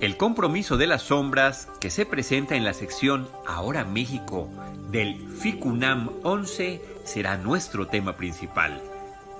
El 0.00 0.16
compromiso 0.16 0.78
de 0.78 0.86
las 0.86 1.02
sombras 1.02 1.68
que 1.78 1.90
se 1.90 2.06
presenta 2.06 2.56
en 2.56 2.64
la 2.64 2.72
sección 2.72 3.28
Ahora 3.46 3.84
México 3.84 4.48
del 4.90 5.28
FICUNAM 5.28 6.08
11 6.22 6.80
será 7.04 7.36
nuestro 7.36 7.86
tema 7.86 8.16
principal. 8.16 8.80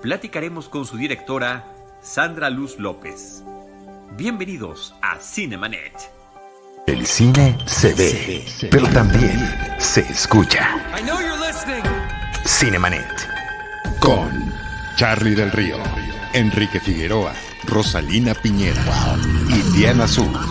Platicaremos 0.03 0.69
con 0.69 0.85
su 0.85 0.97
directora, 0.97 1.65
Sandra 2.03 2.51
Luz 2.51 2.77
López. 2.77 3.43
Bienvenidos 4.15 4.93
a 5.01 5.17
Cinemanet. 5.19 5.93
El 6.85 7.07
cine 7.07 7.57
se 7.65 7.95
ve, 7.95 8.45
pero 8.69 8.87
también 8.89 9.39
se 9.79 10.01
escucha. 10.01 10.75
Cinemanet. 12.45 13.29
Con 13.99 14.29
Charlie 14.95 15.33
del 15.33 15.51
Río, 15.51 15.77
Enrique 16.33 16.79
Figueroa, 16.79 17.33
Rosalina 17.65 18.35
Piñera 18.35 18.83
y 19.49 19.77
Diana 19.77 20.03
Azul. 20.03 20.50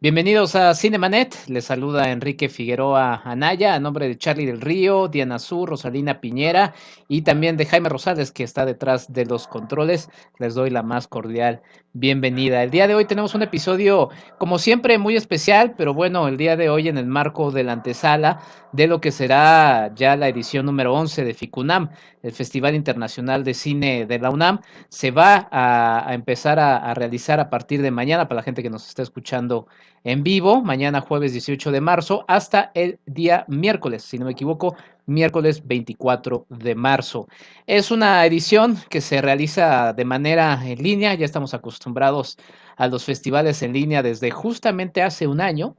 Bienvenidos 0.00 0.54
a 0.54 0.72
Cinemanet, 0.74 1.34
les 1.48 1.64
saluda 1.64 2.12
Enrique 2.12 2.48
Figueroa 2.48 3.20
Anaya, 3.24 3.74
a 3.74 3.80
nombre 3.80 4.06
de 4.06 4.16
Charlie 4.16 4.46
del 4.46 4.60
Río, 4.60 5.08
Diana 5.08 5.34
Azul, 5.34 5.66
Rosalina 5.66 6.20
Piñera 6.20 6.72
y 7.08 7.22
también 7.22 7.56
de 7.56 7.66
Jaime 7.66 7.88
Rosales, 7.88 8.30
que 8.30 8.44
está 8.44 8.64
detrás 8.64 9.12
de 9.12 9.26
los 9.26 9.48
controles. 9.48 10.08
Les 10.38 10.54
doy 10.54 10.70
la 10.70 10.84
más 10.84 11.08
cordial 11.08 11.62
bienvenida. 11.94 12.62
El 12.62 12.70
día 12.70 12.86
de 12.86 12.94
hoy 12.94 13.06
tenemos 13.06 13.34
un 13.34 13.42
episodio, 13.42 14.10
como 14.38 14.58
siempre, 14.58 14.98
muy 14.98 15.16
especial, 15.16 15.74
pero 15.76 15.94
bueno, 15.94 16.28
el 16.28 16.36
día 16.36 16.56
de 16.56 16.70
hoy 16.70 16.86
en 16.86 16.96
el 16.96 17.06
marco 17.06 17.50
de 17.50 17.64
la 17.64 17.72
antesala 17.72 18.38
de 18.72 18.86
lo 18.86 19.00
que 19.00 19.10
será 19.10 19.92
ya 19.94 20.16
la 20.16 20.28
edición 20.28 20.66
número 20.66 20.94
11 20.94 21.24
de 21.24 21.34
FICUNAM, 21.34 21.90
el 22.22 22.32
Festival 22.32 22.74
Internacional 22.74 23.44
de 23.44 23.54
Cine 23.54 24.06
de 24.06 24.18
la 24.18 24.30
UNAM, 24.30 24.60
se 24.88 25.10
va 25.10 25.48
a, 25.50 26.12
empezar 26.12 26.58
a, 26.58 26.76
a, 26.76 26.94
realizar 26.94 27.40
a 27.40 27.50
partir 27.50 27.82
de 27.82 27.90
mañana, 27.90 28.28
para 28.28 28.40
la 28.40 28.42
gente 28.42 28.62
que 28.62 28.70
nos 28.70 28.88
está 28.88 29.02
escuchando 29.02 29.66
en 30.04 30.22
vivo, 30.22 30.62
mañana 30.62 31.00
jueves 31.00 31.32
18 31.32 31.72
de 31.72 31.80
marzo, 31.80 32.24
hasta 32.28 32.70
el 32.74 32.98
día 33.06 33.44
miércoles, 33.48 34.02
si 34.02 34.18
no 34.18 34.26
me 34.26 34.32
equivoco, 34.32 34.76
miércoles 35.08 35.66
24 35.66 36.46
de 36.48 36.74
marzo. 36.74 37.28
Es 37.66 37.90
una 37.90 38.24
edición 38.24 38.78
que 38.90 39.00
se 39.00 39.20
realiza 39.20 39.92
de 39.92 40.04
manera 40.04 40.60
en 40.64 40.82
línea, 40.82 41.14
ya 41.14 41.24
estamos 41.24 41.54
acostumbrados 41.54 42.38
a 42.76 42.86
los 42.86 43.04
festivales 43.04 43.62
en 43.62 43.72
línea 43.72 44.02
desde 44.02 44.30
justamente 44.30 45.02
hace 45.02 45.26
un 45.26 45.40
año, 45.40 45.74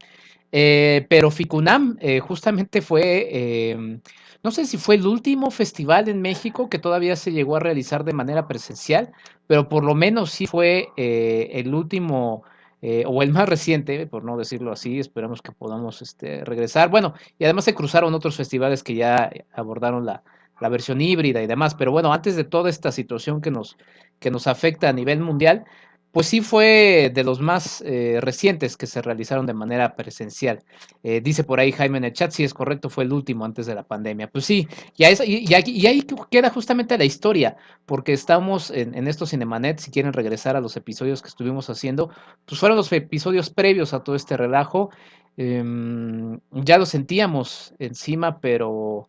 eh, 0.51 1.05
pero 1.09 1.31
FICUNAM 1.31 1.97
eh, 2.01 2.19
justamente 2.19 2.81
fue, 2.81 3.27
eh, 3.31 3.99
no 4.43 4.51
sé 4.51 4.65
si 4.65 4.77
fue 4.77 4.95
el 4.95 5.05
último 5.05 5.51
festival 5.51 6.09
en 6.09 6.21
México 6.21 6.69
que 6.69 6.79
todavía 6.79 7.15
se 7.15 7.31
llegó 7.31 7.55
a 7.55 7.59
realizar 7.59 8.03
de 8.03 8.13
manera 8.13 8.47
presencial, 8.47 9.11
pero 9.47 9.69
por 9.69 9.83
lo 9.83 9.95
menos 9.95 10.31
sí 10.31 10.47
fue 10.47 10.89
el 10.95 11.73
último 11.73 12.43
eh, 12.81 13.03
o 13.05 13.21
el 13.21 13.31
más 13.33 13.49
reciente, 13.49 14.07
por 14.07 14.23
no 14.23 14.37
decirlo 14.37 14.71
así, 14.71 14.99
esperamos 14.99 15.41
que 15.41 15.51
podamos 15.51 16.01
este, 16.01 16.45
regresar. 16.45 16.89
Bueno, 16.89 17.13
y 17.37 17.43
además 17.43 17.65
se 17.65 17.75
cruzaron 17.75 18.13
otros 18.13 18.37
festivales 18.37 18.83
que 18.83 18.95
ya 18.95 19.29
abordaron 19.53 20.05
la, 20.05 20.23
la 20.61 20.69
versión 20.69 21.01
híbrida 21.01 21.41
y 21.41 21.47
demás, 21.47 21.75
pero 21.75 21.91
bueno, 21.91 22.13
antes 22.13 22.37
de 22.37 22.45
toda 22.45 22.69
esta 22.69 22.93
situación 22.93 23.41
que 23.41 23.51
nos, 23.51 23.77
que 24.19 24.31
nos 24.31 24.47
afecta 24.47 24.87
a 24.87 24.93
nivel 24.93 25.19
mundial, 25.19 25.65
pues 26.11 26.27
sí 26.27 26.41
fue 26.41 27.11
de 27.13 27.23
los 27.23 27.39
más 27.39 27.81
eh, 27.85 28.17
recientes 28.21 28.75
que 28.77 28.87
se 28.87 29.01
realizaron 29.01 29.45
de 29.45 29.53
manera 29.53 29.95
presencial. 29.95 30.63
Eh, 31.03 31.21
dice 31.21 31.43
por 31.43 31.59
ahí 31.59 31.71
Jaime 31.71 31.99
en 31.99 32.05
el 32.05 32.13
chat, 32.13 32.31
sí 32.31 32.43
es 32.43 32.53
correcto, 32.53 32.89
fue 32.89 33.03
el 33.03 33.13
último 33.13 33.45
antes 33.45 33.67
de 33.67 33.75
la 33.75 33.83
pandemia. 33.83 34.27
Pues 34.27 34.45
sí, 34.45 34.67
y, 34.97 35.03
y, 35.05 35.85
ahí 35.85 36.07
queda 36.31 36.49
justamente 36.49 36.97
la 36.97 37.05
historia, 37.05 37.57
porque 37.85 38.13
estamos 38.13 38.71
en, 38.71 38.95
en 38.95 39.07
estos 39.07 39.29
Cinemanet, 39.29 39.79
si 39.79 39.91
quieren 39.91 40.13
regresar 40.13 40.55
a 40.55 40.61
los 40.61 40.75
episodios 40.77 41.21
que 41.21 41.27
estuvimos 41.27 41.69
haciendo, 41.69 42.09
pues 42.45 42.59
fueron 42.59 42.77
los 42.77 42.91
episodios 42.91 43.51
previos 43.51 43.93
a 43.93 44.03
todo 44.03 44.15
este 44.15 44.35
relajo. 44.35 44.89
Em, 45.37 46.39
ya 46.51 46.77
lo 46.77 46.85
sentíamos 46.85 47.73
encima, 47.79 48.39
pero, 48.39 49.07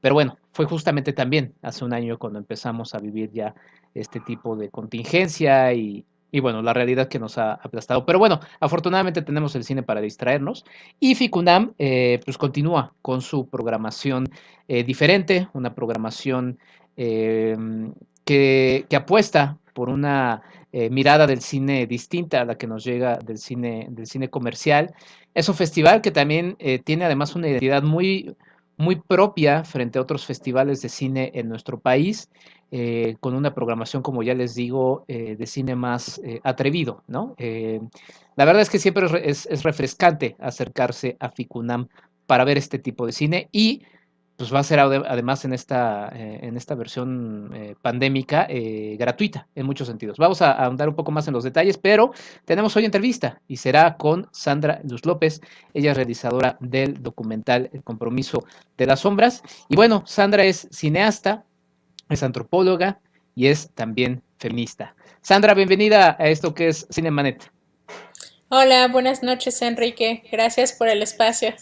pero 0.00 0.14
bueno, 0.14 0.36
fue 0.52 0.66
justamente 0.66 1.12
también 1.12 1.54
hace 1.62 1.84
un 1.84 1.92
año 1.92 2.18
cuando 2.18 2.38
empezamos 2.40 2.94
a 2.94 2.98
vivir 2.98 3.30
ya 3.32 3.54
este 3.94 4.20
tipo 4.20 4.56
de 4.56 4.70
contingencia 4.70 5.72
y, 5.72 6.04
y 6.32 6.40
bueno, 6.40 6.62
la 6.62 6.72
realidad 6.72 7.08
que 7.08 7.18
nos 7.18 7.36
ha 7.36 7.52
aplastado. 7.52 8.06
Pero 8.06 8.18
bueno, 8.18 8.40
afortunadamente 8.58 9.20
tenemos 9.20 9.54
el 9.54 9.64
cine 9.64 9.82
para 9.82 10.00
distraernos. 10.00 10.64
Y 10.98 11.14
Ficunam 11.14 11.74
eh, 11.78 12.20
pues 12.24 12.38
continúa 12.38 12.94
con 13.02 13.20
su 13.20 13.48
programación 13.48 14.30
eh, 14.66 14.82
diferente, 14.82 15.48
una 15.52 15.74
programación 15.74 16.58
eh, 16.96 17.54
que, 18.24 18.86
que, 18.88 18.96
apuesta 18.96 19.58
por 19.74 19.90
una 19.90 20.42
mirada 20.90 21.26
del 21.26 21.42
cine 21.42 21.86
distinta 21.86 22.40
a 22.40 22.44
la 22.46 22.56
que 22.56 22.66
nos 22.66 22.82
llega 22.82 23.18
del 23.18 23.36
cine, 23.36 23.88
del 23.90 24.06
cine 24.06 24.30
comercial. 24.30 24.94
Es 25.34 25.50
un 25.50 25.54
festival 25.54 26.00
que 26.00 26.10
también 26.10 26.56
tiene 26.84 27.04
además 27.04 27.36
una 27.36 27.48
identidad 27.48 27.82
muy, 27.82 28.34
muy 28.76 28.96
propia 28.96 29.64
frente 29.64 29.98
a 29.98 30.02
otros 30.02 30.26
festivales 30.26 30.82
de 30.82 30.88
cine 30.88 31.30
en 31.34 31.48
nuestro 31.48 31.78
país. 31.78 32.30
Eh, 32.74 33.16
con 33.20 33.34
una 33.34 33.54
programación, 33.54 34.02
como 34.02 34.22
ya 34.22 34.32
les 34.32 34.54
digo, 34.54 35.04
eh, 35.06 35.36
de 35.36 35.46
cine 35.46 35.76
más 35.76 36.18
eh, 36.24 36.40
atrevido, 36.42 37.04
¿no? 37.06 37.34
la 38.34 38.46
verdad 38.46 38.62
es 38.62 38.70
que 38.70 38.78
siempre 38.78 39.06
es, 39.28 39.44
es, 39.44 39.62
refrescante 39.62 40.36
acercarse 40.38 41.18
a 41.20 41.28
Ficunam 41.28 41.88
para 42.26 42.44
ver 42.44 42.56
este 42.56 42.78
tipo 42.78 43.04
de 43.04 43.12
cine 43.12 43.50
y 43.52 43.82
pues 44.42 44.52
va 44.52 44.58
a 44.58 44.64
ser 44.64 44.80
además 44.80 45.44
en 45.44 45.52
esta, 45.52 46.10
en 46.12 46.56
esta 46.56 46.74
versión 46.74 47.76
pandémica 47.80 48.48
gratuita 48.98 49.46
en 49.54 49.64
muchos 49.64 49.86
sentidos. 49.86 50.18
Vamos 50.18 50.42
a, 50.42 50.50
ahondar 50.50 50.88
un 50.88 50.96
poco 50.96 51.12
más 51.12 51.28
en 51.28 51.34
los 51.34 51.44
detalles, 51.44 51.78
pero 51.78 52.12
tenemos 52.44 52.74
hoy 52.74 52.84
entrevista 52.84 53.40
y 53.46 53.58
será 53.58 53.96
con 53.96 54.26
Sandra 54.32 54.80
Luz 54.82 55.06
López, 55.06 55.40
ella 55.74 55.92
es 55.92 55.96
realizadora 55.96 56.56
del 56.58 57.00
documental 57.00 57.70
El 57.72 57.84
compromiso 57.84 58.44
de 58.76 58.86
las 58.86 58.98
sombras. 58.98 59.44
Y 59.68 59.76
bueno, 59.76 60.02
Sandra 60.06 60.42
es 60.42 60.66
cineasta, 60.72 61.44
es 62.08 62.24
antropóloga 62.24 62.98
y 63.36 63.46
es 63.46 63.70
también 63.76 64.24
feminista. 64.40 64.96
Sandra, 65.20 65.54
bienvenida 65.54 66.16
a 66.18 66.26
esto 66.26 66.52
que 66.52 66.66
es 66.66 66.88
Cinemanet. 66.92 67.48
Hola, 68.48 68.88
buenas 68.88 69.22
noches 69.22 69.62
Enrique, 69.62 70.24
gracias 70.32 70.72
por 70.72 70.88
el 70.88 71.00
espacio. 71.00 71.54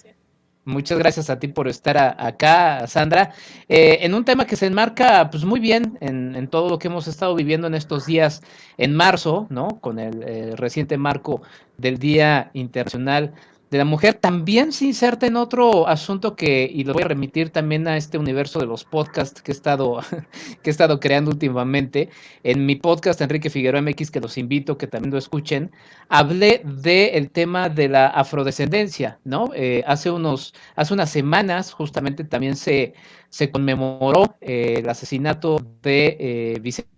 Muchas 0.66 0.98
gracias 0.98 1.30
a 1.30 1.38
ti 1.38 1.48
por 1.48 1.68
estar 1.68 1.96
acá, 2.18 2.86
Sandra, 2.86 3.32
eh, 3.68 3.98
en 4.02 4.14
un 4.14 4.26
tema 4.26 4.46
que 4.46 4.56
se 4.56 4.66
enmarca 4.66 5.30
pues 5.30 5.44
muy 5.44 5.58
bien 5.58 5.96
en, 6.02 6.48
todo 6.48 6.68
lo 6.68 6.78
que 6.78 6.88
hemos 6.88 7.08
estado 7.08 7.34
viviendo 7.34 7.66
en 7.66 7.74
estos 7.74 8.04
días 8.04 8.42
en 8.76 8.94
marzo, 8.94 9.46
¿no? 9.48 9.80
Con 9.80 9.98
el 9.98 10.22
eh, 10.22 10.52
reciente 10.56 10.98
marco 10.98 11.40
del 11.78 11.98
Día 11.98 12.50
Internacional 12.52 13.32
de 13.70 13.78
la 13.78 13.84
mujer 13.84 14.14
también 14.14 14.72
se 14.72 14.84
inserta 14.84 15.26
en 15.26 15.36
otro 15.36 15.86
asunto 15.86 16.34
que, 16.34 16.68
y 16.72 16.82
lo 16.82 16.92
voy 16.92 17.04
a 17.04 17.08
remitir 17.08 17.50
también 17.50 17.86
a 17.86 17.96
este 17.96 18.18
universo 18.18 18.58
de 18.58 18.66
los 18.66 18.84
podcasts 18.84 19.40
que 19.42 19.52
he 19.52 19.54
estado, 19.54 20.00
que 20.62 20.70
he 20.70 20.72
estado 20.72 20.98
creando 20.98 21.30
últimamente. 21.30 22.10
En 22.42 22.66
mi 22.66 22.74
podcast, 22.74 23.20
Enrique 23.20 23.48
Figueroa 23.48 23.80
MX, 23.80 24.10
que 24.10 24.20
los 24.20 24.38
invito 24.38 24.76
que 24.76 24.88
también 24.88 25.12
lo 25.12 25.18
escuchen, 25.18 25.70
hablé 26.08 26.62
del 26.64 27.30
tema 27.30 27.68
de 27.68 27.88
la 27.88 28.08
afrodescendencia, 28.08 29.20
¿no? 29.24 29.50
Eh, 29.54 29.84
hace, 29.86 30.10
unos, 30.10 30.52
hace 30.74 30.92
unas 30.92 31.10
semanas 31.10 31.72
justamente 31.72 32.24
también 32.24 32.56
se, 32.56 32.94
se 33.28 33.52
conmemoró 33.52 34.36
eh, 34.40 34.76
el 34.78 34.88
asesinato 34.88 35.58
de 35.82 36.16
eh, 36.18 36.58
Vicente. 36.60 36.90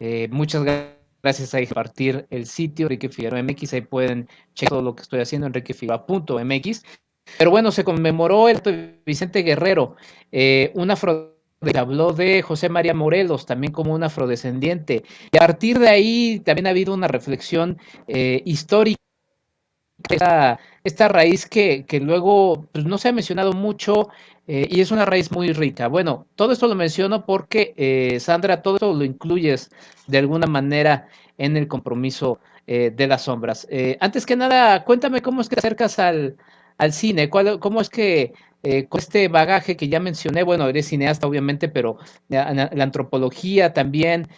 Eh, 0.00 0.28
muchas 0.30 0.62
gracias 0.62 0.97
Gracias 1.22 1.54
a 1.54 1.58
compartir 1.60 2.26
el 2.30 2.46
sitio 2.46 2.86
Enrique 2.86 3.08
Figueroa 3.08 3.42
MX, 3.42 3.72
ahí 3.72 3.80
pueden 3.80 4.28
checar 4.54 4.70
todo 4.70 4.82
lo 4.82 4.94
que 4.94 5.02
estoy 5.02 5.20
haciendo, 5.20 5.46
enriquefigueroa.mx. 5.46 6.82
Pero 7.36 7.50
bueno, 7.50 7.70
se 7.72 7.84
conmemoró 7.84 8.48
el 8.48 8.58
de 8.58 9.00
Vicente 9.04 9.42
Guerrero, 9.42 9.96
eh, 10.32 10.72
un 10.74 10.90
afro 10.90 11.38
habló 11.76 12.12
de 12.12 12.42
José 12.42 12.68
María 12.68 12.94
Morelos 12.94 13.46
también 13.46 13.72
como 13.72 13.94
un 13.94 14.02
afrodescendiente. 14.02 15.04
Y 15.32 15.36
a 15.36 15.40
partir 15.40 15.78
de 15.78 15.88
ahí 15.88 16.40
también 16.44 16.66
ha 16.66 16.70
habido 16.70 16.94
una 16.94 17.08
reflexión 17.08 17.78
eh, 18.06 18.42
histórica. 18.44 18.98
Esta, 20.08 20.60
esta 20.84 21.08
raíz 21.08 21.46
que, 21.46 21.84
que 21.84 22.00
luego 22.00 22.66
pues, 22.72 22.84
no 22.84 22.98
se 22.98 23.08
ha 23.08 23.12
mencionado 23.12 23.52
mucho 23.52 24.08
eh, 24.46 24.66
y 24.70 24.80
es 24.80 24.90
una 24.90 25.04
raíz 25.04 25.30
muy 25.32 25.52
rica. 25.52 25.88
Bueno, 25.88 26.26
todo 26.36 26.52
esto 26.52 26.68
lo 26.68 26.74
menciono 26.74 27.26
porque, 27.26 27.74
eh, 27.76 28.20
Sandra, 28.20 28.62
todo 28.62 28.76
esto 28.76 28.94
lo 28.94 29.04
incluyes 29.04 29.70
de 30.06 30.18
alguna 30.18 30.46
manera 30.46 31.08
en 31.36 31.56
el 31.56 31.68
compromiso 31.68 32.40
eh, 32.66 32.92
de 32.94 33.06
las 33.06 33.22
sombras. 33.22 33.66
antes 34.00 34.24
que 34.24 34.36
nada, 34.36 34.84
cuéntame 34.84 35.20
cómo 35.20 35.40
es 35.40 35.48
que 35.48 35.56
te 35.56 35.60
acercas 35.60 35.98
al, 35.98 36.36
al 36.78 36.92
cine, 36.92 37.28
cómo 37.28 37.80
es 37.80 37.90
que 37.90 38.32
con 38.88 39.00
este 39.00 39.28
bagaje 39.28 39.76
que 39.76 39.88
ya 39.88 40.00
mencioné, 40.00 40.42
bueno, 40.42 40.68
eres 40.68 40.88
cineasta 40.88 41.26
obviamente, 41.26 41.68
pero 41.68 41.98
la, 42.28 42.52
la 42.54 42.84
antropología 42.84 43.72
también, 43.72 44.28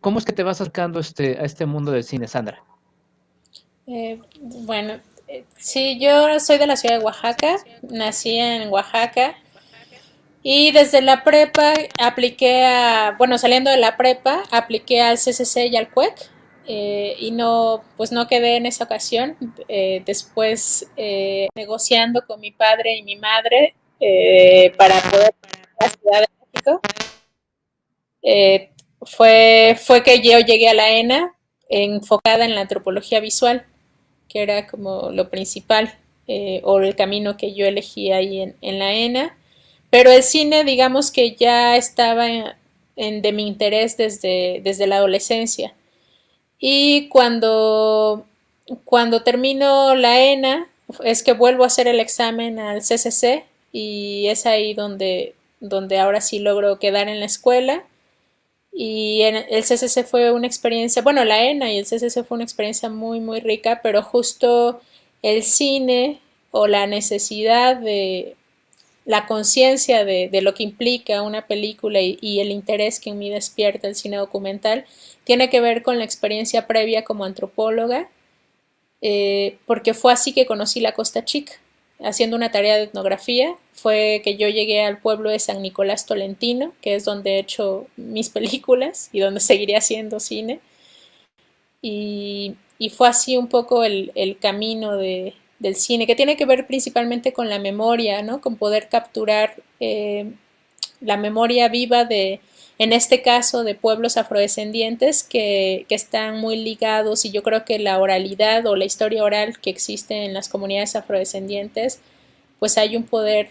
¿cómo 0.00 0.18
es 0.18 0.24
que 0.24 0.32
te 0.32 0.42
vas 0.42 0.60
acercando 0.60 1.00
este, 1.00 1.38
a 1.38 1.44
este 1.44 1.66
mundo 1.66 1.90
del 1.92 2.04
cine, 2.04 2.28
Sandra? 2.28 2.62
Bueno, 4.40 5.00
Sí, 5.56 5.98
yo 5.98 6.38
soy 6.40 6.58
de 6.58 6.66
la 6.66 6.76
ciudad 6.76 6.98
de 6.98 7.04
Oaxaca, 7.04 7.56
nací 7.82 8.38
en 8.38 8.68
Oaxaca 8.68 9.36
y 10.42 10.72
desde 10.72 11.00
la 11.00 11.24
prepa 11.24 11.72
apliqué 11.98 12.64
a, 12.64 13.14
bueno, 13.16 13.38
saliendo 13.38 13.70
de 13.70 13.76
la 13.76 13.96
prepa, 13.96 14.42
apliqué 14.50 15.00
al 15.00 15.16
CCC 15.16 15.68
y 15.70 15.76
al 15.76 15.90
CUEC 15.90 16.14
eh, 16.66 17.16
y 17.18 17.30
no, 17.30 17.82
pues 17.96 18.12
no 18.12 18.26
quedé 18.26 18.56
en 18.56 18.66
esa 18.66 18.84
ocasión. 18.84 19.36
Eh, 19.68 20.02
después 20.04 20.86
eh, 20.96 21.48
negociando 21.54 22.22
con 22.26 22.40
mi 22.40 22.50
padre 22.50 22.96
y 22.96 23.02
mi 23.02 23.16
madre 23.16 23.74
para 24.76 25.00
poder 25.00 25.32
a 25.78 25.84
la 25.84 25.90
Ciudad 25.90 26.20
de 26.20 26.26
México, 26.52 26.80
fue, 29.02 29.78
fue 29.80 30.02
que 30.02 30.20
yo 30.20 30.40
llegué 30.40 30.68
a 30.68 30.74
la 30.74 30.90
ENA 30.90 31.36
enfocada 31.68 32.44
en 32.44 32.54
la 32.56 32.62
antropología 32.62 33.20
visual 33.20 33.66
que 34.32 34.42
era 34.42 34.66
como 34.66 35.10
lo 35.10 35.28
principal 35.28 35.94
eh, 36.26 36.60
o 36.64 36.80
el 36.80 36.96
camino 36.96 37.36
que 37.36 37.54
yo 37.54 37.66
elegí 37.66 38.12
ahí 38.12 38.40
en, 38.40 38.78
la 38.78 38.92
ENA. 38.94 39.36
Pero 39.90 40.10
el 40.10 40.22
cine, 40.22 40.64
digamos 40.64 41.10
que 41.10 41.34
ya 41.34 41.76
estaba 41.76 42.26
en, 42.96 43.22
de 43.22 43.32
mi 43.32 43.46
interés 43.46 43.96
desde, 43.96 44.60
desde 44.64 44.86
la 44.86 44.96
adolescencia. 44.96 45.74
Y 46.58 47.08
cuando, 47.08 48.24
cuando 48.84 49.22
termino 49.22 49.94
la 49.94 50.20
ENA, 50.20 50.68
es 51.04 51.22
que 51.22 51.32
vuelvo 51.32 51.64
a 51.64 51.66
hacer 51.66 51.86
el 51.88 52.00
examen 52.00 52.58
al 52.58 52.80
CCC 52.80 53.44
y 53.72 54.28
es 54.28 54.46
ahí 54.46 54.72
donde, 54.74 55.34
donde 55.60 55.98
ahora 55.98 56.20
sí 56.20 56.38
logro 56.38 56.78
quedar 56.78 57.08
en 57.08 57.20
la 57.20 57.26
escuela 57.26 57.84
y 58.72 59.22
el 59.22 59.62
CCC 59.62 60.04
fue 60.04 60.32
una 60.32 60.46
experiencia, 60.46 61.02
bueno, 61.02 61.24
la 61.24 61.44
ENA 61.44 61.72
y 61.72 61.78
el 61.78 61.84
CCC 61.84 62.24
fue 62.24 62.36
una 62.36 62.44
experiencia 62.44 62.88
muy, 62.88 63.20
muy 63.20 63.40
rica, 63.40 63.80
pero 63.82 64.02
justo 64.02 64.80
el 65.20 65.42
cine 65.42 66.20
o 66.50 66.66
la 66.66 66.86
necesidad 66.86 67.76
de 67.76 68.34
la 69.04 69.26
conciencia 69.26 70.04
de, 70.04 70.30
lo 70.42 70.54
que 70.54 70.62
implica 70.62 71.22
una 71.22 71.46
película 71.46 72.00
y, 72.00 72.40
el 72.40 72.50
interés 72.50 72.98
que 73.00 73.10
en 73.10 73.18
mí 73.18 73.30
despierta 73.30 73.88
el 73.88 73.94
cine 73.96 74.16
documental 74.16 74.86
tiene 75.24 75.50
que 75.50 75.60
ver 75.60 75.82
con 75.82 75.98
la 75.98 76.04
experiencia 76.04 76.66
previa 76.66 77.04
como 77.04 77.24
antropóloga, 77.24 78.08
eh, 79.02 79.58
porque 79.66 79.94
fue 79.94 80.12
así 80.12 80.32
que 80.32 80.46
conocí 80.46 80.80
la 80.80 80.92
Costa 80.92 81.24
Chica 81.24 81.54
haciendo 82.04 82.36
una 82.36 82.50
tarea 82.50 82.76
de 82.76 82.84
etnografía 82.84 83.54
fue 83.72 84.20
que 84.24 84.36
yo 84.36 84.48
llegué 84.48 84.82
al 84.82 84.98
pueblo 84.98 85.30
de 85.30 85.38
San 85.38 85.62
Nicolás 85.62 86.06
Tolentino, 86.06 86.72
que 86.80 86.94
es 86.94 87.04
donde 87.04 87.36
he 87.36 87.38
hecho 87.38 87.86
mis 87.96 88.28
películas 88.30 89.08
y 89.12 89.20
donde 89.20 89.40
seguiré 89.40 89.76
haciendo 89.76 90.20
cine. 90.20 90.60
Y, 91.80 92.56
fue 92.96 93.08
así 93.08 93.36
un 93.36 93.48
poco 93.48 93.84
el, 93.84 94.36
camino 94.40 94.96
del 94.96 95.76
cine, 95.76 96.06
que 96.06 96.16
tiene 96.16 96.36
que 96.36 96.46
ver 96.46 96.66
principalmente 96.66 97.32
con 97.32 97.48
la 97.48 97.60
memoria, 97.60 98.22
¿no? 98.22 98.40
con 98.40 98.56
poder 98.56 98.88
capturar 98.88 99.54
eh, 99.78 100.32
la 101.00 101.16
memoria 101.16 101.68
viva 101.68 102.04
de, 102.04 102.40
en 102.78 102.92
este 102.92 103.22
caso, 103.22 103.64
de 103.64 103.74
pueblos 103.74 104.16
afrodescendientes 104.16 105.22
que, 105.22 105.86
que, 105.88 105.94
están 105.94 106.38
muy 106.38 106.56
ligados 106.56 107.24
y 107.24 107.30
yo 107.30 107.42
creo 107.42 107.64
que 107.64 107.78
la 107.78 107.98
oralidad 108.00 108.66
o 108.66 108.76
la 108.76 108.84
historia 108.84 109.22
oral 109.22 109.58
que 109.60 109.70
existe 109.70 110.24
en 110.24 110.34
las 110.34 110.48
comunidades 110.48 110.96
afrodescendientes, 110.96 112.00
pues 112.58 112.78
hay 112.78 112.96
un 112.96 113.04
poder 113.04 113.50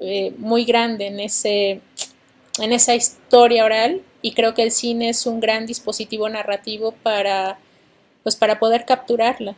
eh, 0.00 0.32
muy 0.38 0.64
grande 0.64 1.08
en, 1.08 1.18
ese, 1.18 1.80
en 2.60 2.72
esa 2.72 2.94
historia 2.94 3.64
oral 3.64 4.02
y 4.22 4.32
creo 4.32 4.54
que 4.54 4.62
el 4.62 4.70
cine 4.70 5.08
es 5.08 5.26
un 5.26 5.40
gran 5.40 5.66
dispositivo 5.66 6.28
narrativo 6.28 6.92
para, 6.92 7.58
pues 8.22 8.36
para 8.36 8.60
poder 8.60 8.84
capturarla. 8.84 9.56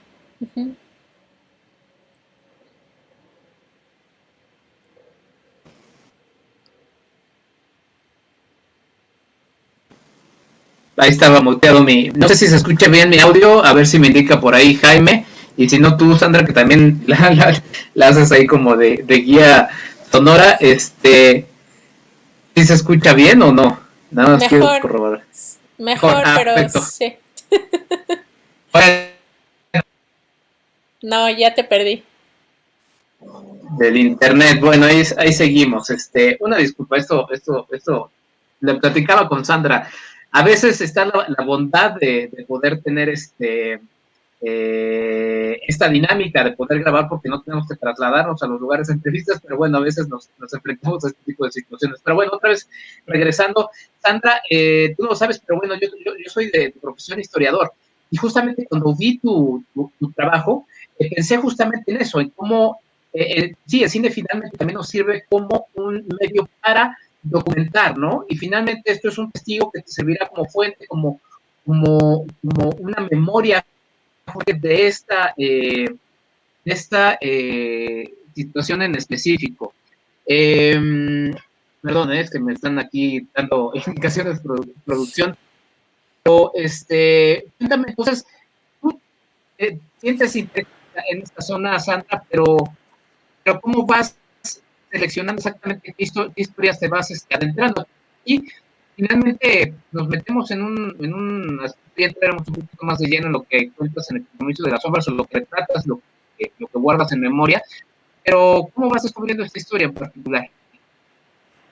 Ahí 11.01 11.11
estaba 11.11 11.41
muteado 11.41 11.83
mi. 11.83 12.11
No 12.11 12.29
sé 12.29 12.37
si 12.37 12.47
se 12.47 12.57
escucha 12.57 12.89
bien 12.89 13.09
mi 13.09 13.19
audio, 13.19 13.65
a 13.65 13.73
ver 13.73 13.87
si 13.87 13.99
me 13.99 14.09
indica 14.09 14.39
por 14.39 14.55
ahí 14.55 14.75
Jaime. 14.75 15.25
Y 15.57 15.69
si 15.69 15.79
no, 15.79 15.97
tú, 15.97 16.15
Sandra, 16.17 16.45
que 16.45 16.53
también 16.53 17.03
la, 17.07 18.09
haces 18.09 18.33
ahí 18.33 18.47
como 18.47 18.77
de, 18.77 19.03
de 19.07 19.17
guía 19.17 19.71
Sonora, 20.13 20.59
este, 20.61 21.47
¿sí 22.55 22.65
se 22.65 22.75
escucha 22.75 23.15
bien 23.15 23.41
o 23.43 23.53
no? 23.53 23.81
Nada 24.11 24.37
más 24.37 24.49
quiero 24.49 24.67
corroborar. 24.83 25.25
Mejor, 25.79 26.23
ah, 26.25 26.35
pero 26.37 26.55
sí. 26.81 27.17
no, 31.03 31.31
ya 31.31 31.55
te 31.55 31.65
perdí. 31.65 32.05
Del 33.79 33.97
internet, 33.97 34.61
bueno, 34.61 34.85
ahí, 34.87 35.03
ahí 35.17 35.33
seguimos. 35.33 35.89
Este, 35.89 36.37
una 36.41 36.59
disculpa, 36.59 36.99
esto, 36.99 37.27
esto, 37.33 37.67
esto, 37.71 38.11
le 38.61 38.75
platicaba 38.75 39.27
con 39.29 39.45
Sandra. 39.45 39.89
A 40.33 40.43
veces 40.45 40.81
está 40.81 41.07
la, 41.07 41.45
bondad 41.45 41.97
de, 42.01 42.31
de, 42.33 42.45
poder 42.45 42.81
tener 42.83 43.09
este 43.09 43.81
eh, 44.43 45.61
esta 45.69 45.91
dinámica 45.91 46.43
de 46.43 46.53
poder 46.53 46.81
grabar 46.81 47.11
porque 47.11 47.29
no 47.29 47.43
tenemos 47.43 47.69
que 47.69 47.77
trasladarnos 47.77 48.43
a 48.43 48.47
los 48.47 48.59
lugares 48.59 48.87
de 48.87 48.95
entrevistas, 48.95 49.39
pero 49.43 49.59
bueno, 49.59 49.77
a 49.77 49.83
veces 49.83 50.09
nos, 50.09 50.31
enfrentamos 50.55 51.05
a 51.05 51.09
este 51.09 51.21
tipo 51.27 51.45
de 51.45 51.53
situaciones. 51.53 52.01
Pero 52.03 52.17
bueno, 52.17 52.33
otra 52.33 52.49
vez, 52.49 52.67
regresando, 53.07 53.69
Sandra, 54.03 54.41
eh, 54.49 54.95
tú 54.97 55.05
lo 55.05 55.15
sabes, 55.15 55.43
pero 55.47 55.59
bueno, 55.59 55.75
yo, 55.79 55.89
soy 56.29 56.51
de, 56.51 56.75
profesión 56.81 57.21
historiador 57.21 57.73
y 58.11 58.17
justamente 58.17 58.65
cuando 58.67 58.95
vi 58.97 59.19
tu, 59.19 59.63
trabajo, 60.17 60.67
eh, 60.99 61.11
pensé 61.15 61.37
justamente 61.37 61.93
en 61.93 62.01
eso, 62.01 62.19
en 62.19 62.31
cómo, 62.31 62.81
sí, 63.67 63.83
el 63.83 63.91
cine 63.91 64.11
finalmente 64.11 64.57
también 64.57 64.77
nos 64.77 64.89
sirve 64.89 65.25
como 65.29 65.67
un 65.75 66.07
medio 66.19 66.49
para 66.63 66.97
documentar, 67.23 67.99
¿no? 67.99 68.25
Y 68.29 68.37
finalmente 68.37 68.93
esto 68.93 69.09
es 69.09 69.19
un 69.19 69.31
testigo 69.31 69.71
que 69.71 69.83
te 69.83 69.91
servirá 69.91 70.29
como 70.29 70.47
fuente, 70.47 70.87
como, 70.87 71.21
como, 71.65 72.27
una 72.79 73.07
memoria 73.11 73.65
de 74.47 74.87
esta, 74.87 75.35
eh, 75.37 75.87
esta 76.65 77.19
eh, 77.21 78.15
situación 78.35 78.83
en 78.83 78.95
específico. 78.95 79.75
Em, 80.27 81.35
perdón, 81.83 82.13
es 82.13 82.31
que 82.31 82.39
me 82.39 82.53
están 82.53 82.79
aquí 82.79 83.27
dando 83.35 83.73
indicaciones 83.87 84.43
de 84.43 84.49
producción. 84.85 85.37
Pero, 86.23 86.53
este, 86.55 87.47
cuéntame, 87.59 87.89
entonces, 87.89 88.25
tú 88.81 89.01
eh, 89.59 89.79
sientes 89.99 90.37
en 90.37 91.23
esta 91.23 91.43
zona 91.43 91.79
santa, 91.81 92.23
pero, 92.31 92.59
pero 93.43 93.61
¿cómo 93.61 93.87
vas 93.87 94.17
seleccionando 94.91 95.39
exactamente 95.39 95.95
qué, 95.97 96.05
historias 96.37 96.79
te 96.79 96.89
vas 96.89 97.11
este, 97.11 97.35
adentrando? 97.35 97.87
Y 98.25 98.45
finalmente 98.97 99.75
nos 99.93 100.09
metemos 100.09 100.51
en 100.51 100.63
un, 100.63 100.97
en 101.01 101.15
un 101.15 101.61
entraremos 101.97 102.47
un 102.49 102.55
poquito 102.55 102.85
más 102.85 102.99
de 102.99 103.09
lleno 103.09 103.27
en 103.27 103.33
lo 103.33 103.43
que 103.43 103.71
cuentas 103.71 104.11
en 104.11 104.19
el 104.19 104.27
compromiso 104.27 104.65
de 104.65 104.71
las 104.71 104.85
obras 104.85 105.07
o 105.09 105.13
lo 105.13 105.25
que 105.25 105.41
retratas, 105.41 105.87
lo 105.87 106.01
que, 106.39 106.53
lo 106.59 106.67
que 106.67 106.79
guardas 106.79 107.13
en 107.13 107.21
memoria, 107.21 107.63
pero 108.25 108.69
¿cómo 108.75 108.89
vas 108.89 109.03
descubriendo 109.03 109.45
esta 109.45 109.59
historia 109.59 109.87
en 109.87 109.95
particular? 109.95 110.49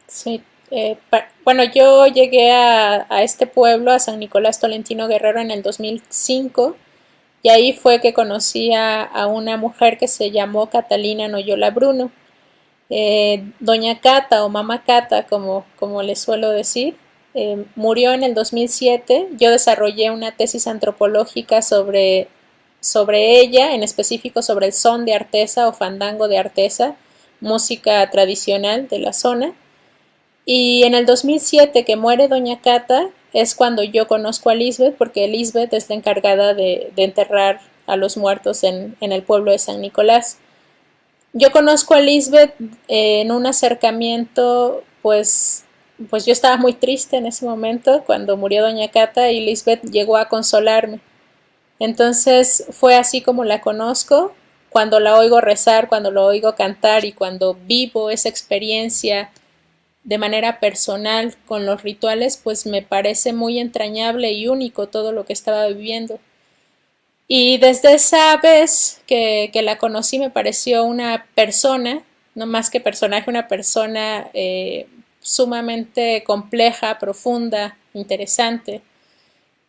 Sí, 0.06 0.42
eh, 0.70 0.98
bueno, 1.44 1.64
yo 1.64 2.06
llegué 2.06 2.50
a, 2.52 3.06
a, 3.08 3.22
este 3.22 3.46
pueblo, 3.46 3.92
a 3.92 3.98
San 3.98 4.18
Nicolás 4.18 4.60
Tolentino 4.60 5.08
Guerrero, 5.08 5.40
en 5.40 5.50
el 5.50 5.62
2005, 5.62 6.76
y 7.42 7.50
ahí 7.50 7.72
fue 7.72 8.00
que 8.00 8.12
conocí 8.12 8.74
a, 8.74 9.02
a 9.02 9.26
una 9.26 9.56
mujer 9.56 9.98
que 9.98 10.08
se 10.08 10.30
llamó 10.30 10.68
Catalina 10.68 11.28
Noyola 11.28 11.70
Bruno. 11.70 12.10
Eh, 12.90 13.44
Doña 13.60 14.00
Cata 14.00 14.44
o 14.44 14.48
Mamá 14.48 14.84
Cata, 14.84 15.26
como, 15.26 15.64
como 15.78 16.02
le 16.02 16.16
suelo 16.16 16.50
decir, 16.50 16.96
eh, 17.34 17.64
murió 17.76 18.12
en 18.12 18.22
el 18.22 18.34
2007. 18.34 19.28
Yo 19.38 19.50
desarrollé 19.50 20.10
una 20.10 20.32
tesis 20.32 20.66
antropológica 20.66 21.62
sobre, 21.62 22.28
sobre 22.80 23.40
ella, 23.40 23.74
en 23.74 23.82
específico 23.82 24.42
sobre 24.42 24.66
el 24.66 24.72
son 24.72 25.04
de 25.04 25.14
Artesa 25.14 25.68
o 25.68 25.72
fandango 25.72 26.28
de 26.28 26.38
Artesa, 26.38 26.96
música 27.40 28.08
tradicional 28.10 28.88
de 28.88 28.98
la 28.98 29.12
zona. 29.12 29.52
Y 30.44 30.84
en 30.84 30.94
el 30.94 31.04
2007 31.04 31.84
que 31.84 31.96
muere 31.96 32.26
Doña 32.26 32.60
Cata 32.62 33.10
es 33.34 33.54
cuando 33.54 33.82
yo 33.82 34.08
conozco 34.08 34.50
a 34.50 34.54
Lisbeth, 34.54 34.96
porque 34.96 35.28
Lisbeth 35.28 35.74
es 35.74 35.88
la 35.90 35.96
encargada 35.96 36.54
de, 36.54 36.90
enterrar 36.96 37.60
a 37.86 37.96
los 37.96 38.16
muertos 38.16 38.64
en, 38.64 38.96
en, 39.00 39.12
el 39.12 39.22
pueblo 39.22 39.52
de 39.52 39.58
San 39.58 39.80
Nicolás. 39.80 40.38
Yo 41.38 41.52
conozco 41.52 41.94
a 41.94 42.00
Lisbeth 42.00 42.52
en 42.88 43.30
un 43.30 43.46
acercamiento 43.46 44.82
pues 45.02 45.64
pues 46.10 46.26
yo 46.26 46.32
estaba 46.32 46.56
muy 46.56 46.72
triste 46.72 47.16
en 47.16 47.26
ese 47.26 47.44
momento 47.44 48.02
cuando 48.04 48.36
murió 48.36 48.62
doña 48.62 48.88
Cata 48.88 49.30
y 49.30 49.44
Lisbeth 49.44 49.82
llegó 49.82 50.16
a 50.16 50.28
consolarme. 50.28 50.98
Entonces 51.78 52.66
fue 52.72 52.96
así 52.96 53.20
como 53.20 53.44
la 53.44 53.60
conozco, 53.60 54.34
cuando 54.68 54.98
la 54.98 55.16
oigo 55.16 55.40
rezar, 55.40 55.88
cuando 55.88 56.10
la 56.10 56.22
oigo 56.22 56.56
cantar 56.56 57.04
y 57.04 57.12
cuando 57.12 57.54
vivo 57.54 58.10
esa 58.10 58.28
experiencia 58.28 59.30
de 60.02 60.18
manera 60.18 60.58
personal 60.58 61.36
con 61.46 61.66
los 61.66 61.84
rituales, 61.84 62.36
pues 62.36 62.66
me 62.66 62.82
parece 62.82 63.32
muy 63.32 63.60
entrañable 63.60 64.32
y 64.32 64.48
único 64.48 64.88
todo 64.88 65.12
lo 65.12 65.24
que 65.24 65.34
estaba 65.34 65.68
viviendo. 65.68 66.18
Y 67.28 67.58
desde 67.58 67.94
esa 67.94 68.38
vez 68.38 69.02
que, 69.06 69.50
la 69.62 69.76
conocí 69.76 70.18
me 70.18 70.30
pareció 70.30 70.84
una 70.84 71.26
persona, 71.34 72.02
no 72.34 72.46
más 72.46 72.70
que 72.70 72.80
personaje, 72.80 73.28
una 73.28 73.48
persona 73.48 74.30
eh, 74.32 74.86
sumamente 75.20 76.24
compleja, 76.24 76.98
profunda, 76.98 77.76
interesante. 77.92 78.80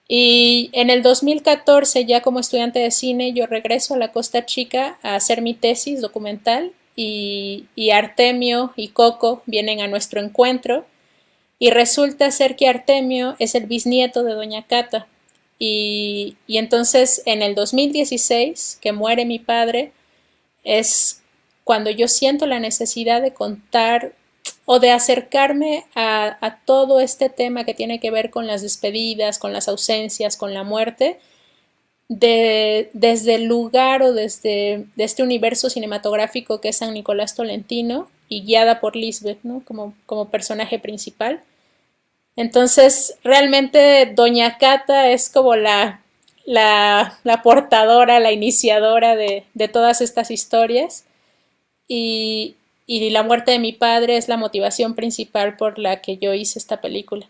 Y 0.08 0.70
en 0.74 0.90
el 0.90 1.04
2014, 1.04 2.06
ya 2.06 2.22
como 2.22 2.40
estudiante 2.40 2.80
de 2.80 2.92
cine, 2.92 3.34
yo 3.34 3.46
regreso 3.46 3.94
a 3.94 3.98
la 3.98 4.12
Costa 4.14 4.46
Chica 4.46 4.98
a 5.04 5.16
hacer 5.16 5.42
mi 5.42 5.54
tesis 5.54 6.02
documental 6.02 6.72
y 6.96 7.92
Artemio 7.94 8.74
y 8.76 8.90
Coco 8.90 9.42
vienen 9.46 9.80
a 9.80 9.88
nuestro 9.88 10.20
encuentro 10.20 10.86
y 11.60 11.70
resulta 11.72 12.32
ser 12.32 12.56
que 12.56 12.68
Artemio 12.68 13.36
es 13.40 13.56
el 13.56 13.68
bisnieto 13.68 14.24
de 14.24 14.34
Doña 14.34 14.66
Cata. 14.66 15.08
Y, 15.60 16.38
entonces 16.48 17.22
en 17.26 17.42
el 17.42 17.54
2016, 17.54 18.80
que 18.82 18.94
muere 18.94 19.26
mi 19.26 19.40
padre, 19.40 19.92
es 20.64 21.22
cuando 21.66 21.90
yo 21.92 22.08
siento 22.08 22.48
la 22.48 22.60
necesidad 22.60 23.22
de 23.22 23.34
contar 23.34 24.14
o 24.66 24.80
de 24.80 24.92
acercarme 24.92 25.86
a, 25.96 26.60
todo 26.66 27.02
este 27.02 27.30
tema 27.30 27.66
que 27.66 27.74
tiene 27.74 28.00
que 28.00 28.10
ver 28.10 28.30
con 28.30 28.48
las 28.48 28.62
despedidas, 28.62 29.38
con 29.38 29.52
las 29.52 29.68
ausencias, 29.68 30.38
con 30.38 30.54
la 30.54 30.64
muerte, 30.64 31.20
de, 32.08 32.90
desde 32.94 33.36
el 33.36 33.44
lugar 33.44 34.02
o 34.02 34.14
desde 34.14 34.86
este 34.98 35.22
universo 35.22 35.70
cinematográfico 35.70 36.60
que 36.62 36.70
es 36.70 36.78
San 36.78 36.94
Nicolás 36.94 37.36
Tolentino 37.36 38.10
y 38.30 38.44
guiada 38.44 38.80
por 38.80 38.96
Lisbeth 38.96 39.40
¿no? 39.44 39.62
como 40.06 40.30
personaje 40.30 40.80
principal. 40.80 41.44
Entonces, 42.40 43.20
realmente 43.22 44.14
Doña 44.16 44.58
Cata 44.58 45.12
es 45.12 45.30
como 45.30 45.58
la, 45.58 46.02
la, 46.46 47.42
portadora, 47.44 48.22
la 48.22 48.32
iniciadora 48.32 49.18
de, 49.18 49.46
todas 49.74 50.00
estas 50.00 50.32
historias. 50.32 51.06
Y, 51.90 52.56
y 52.86 53.10
la 53.10 53.24
muerte 53.24 53.52
de 53.52 53.60
mi 53.60 53.74
padre 53.74 54.16
es 54.16 54.30
la 54.30 54.38
motivación 54.38 54.96
principal 54.96 55.58
por 55.58 55.80
la 55.80 56.02
que 56.02 56.18
yo 56.18 56.34
hice 56.34 56.60
esta 56.60 56.80
película. 56.80 57.28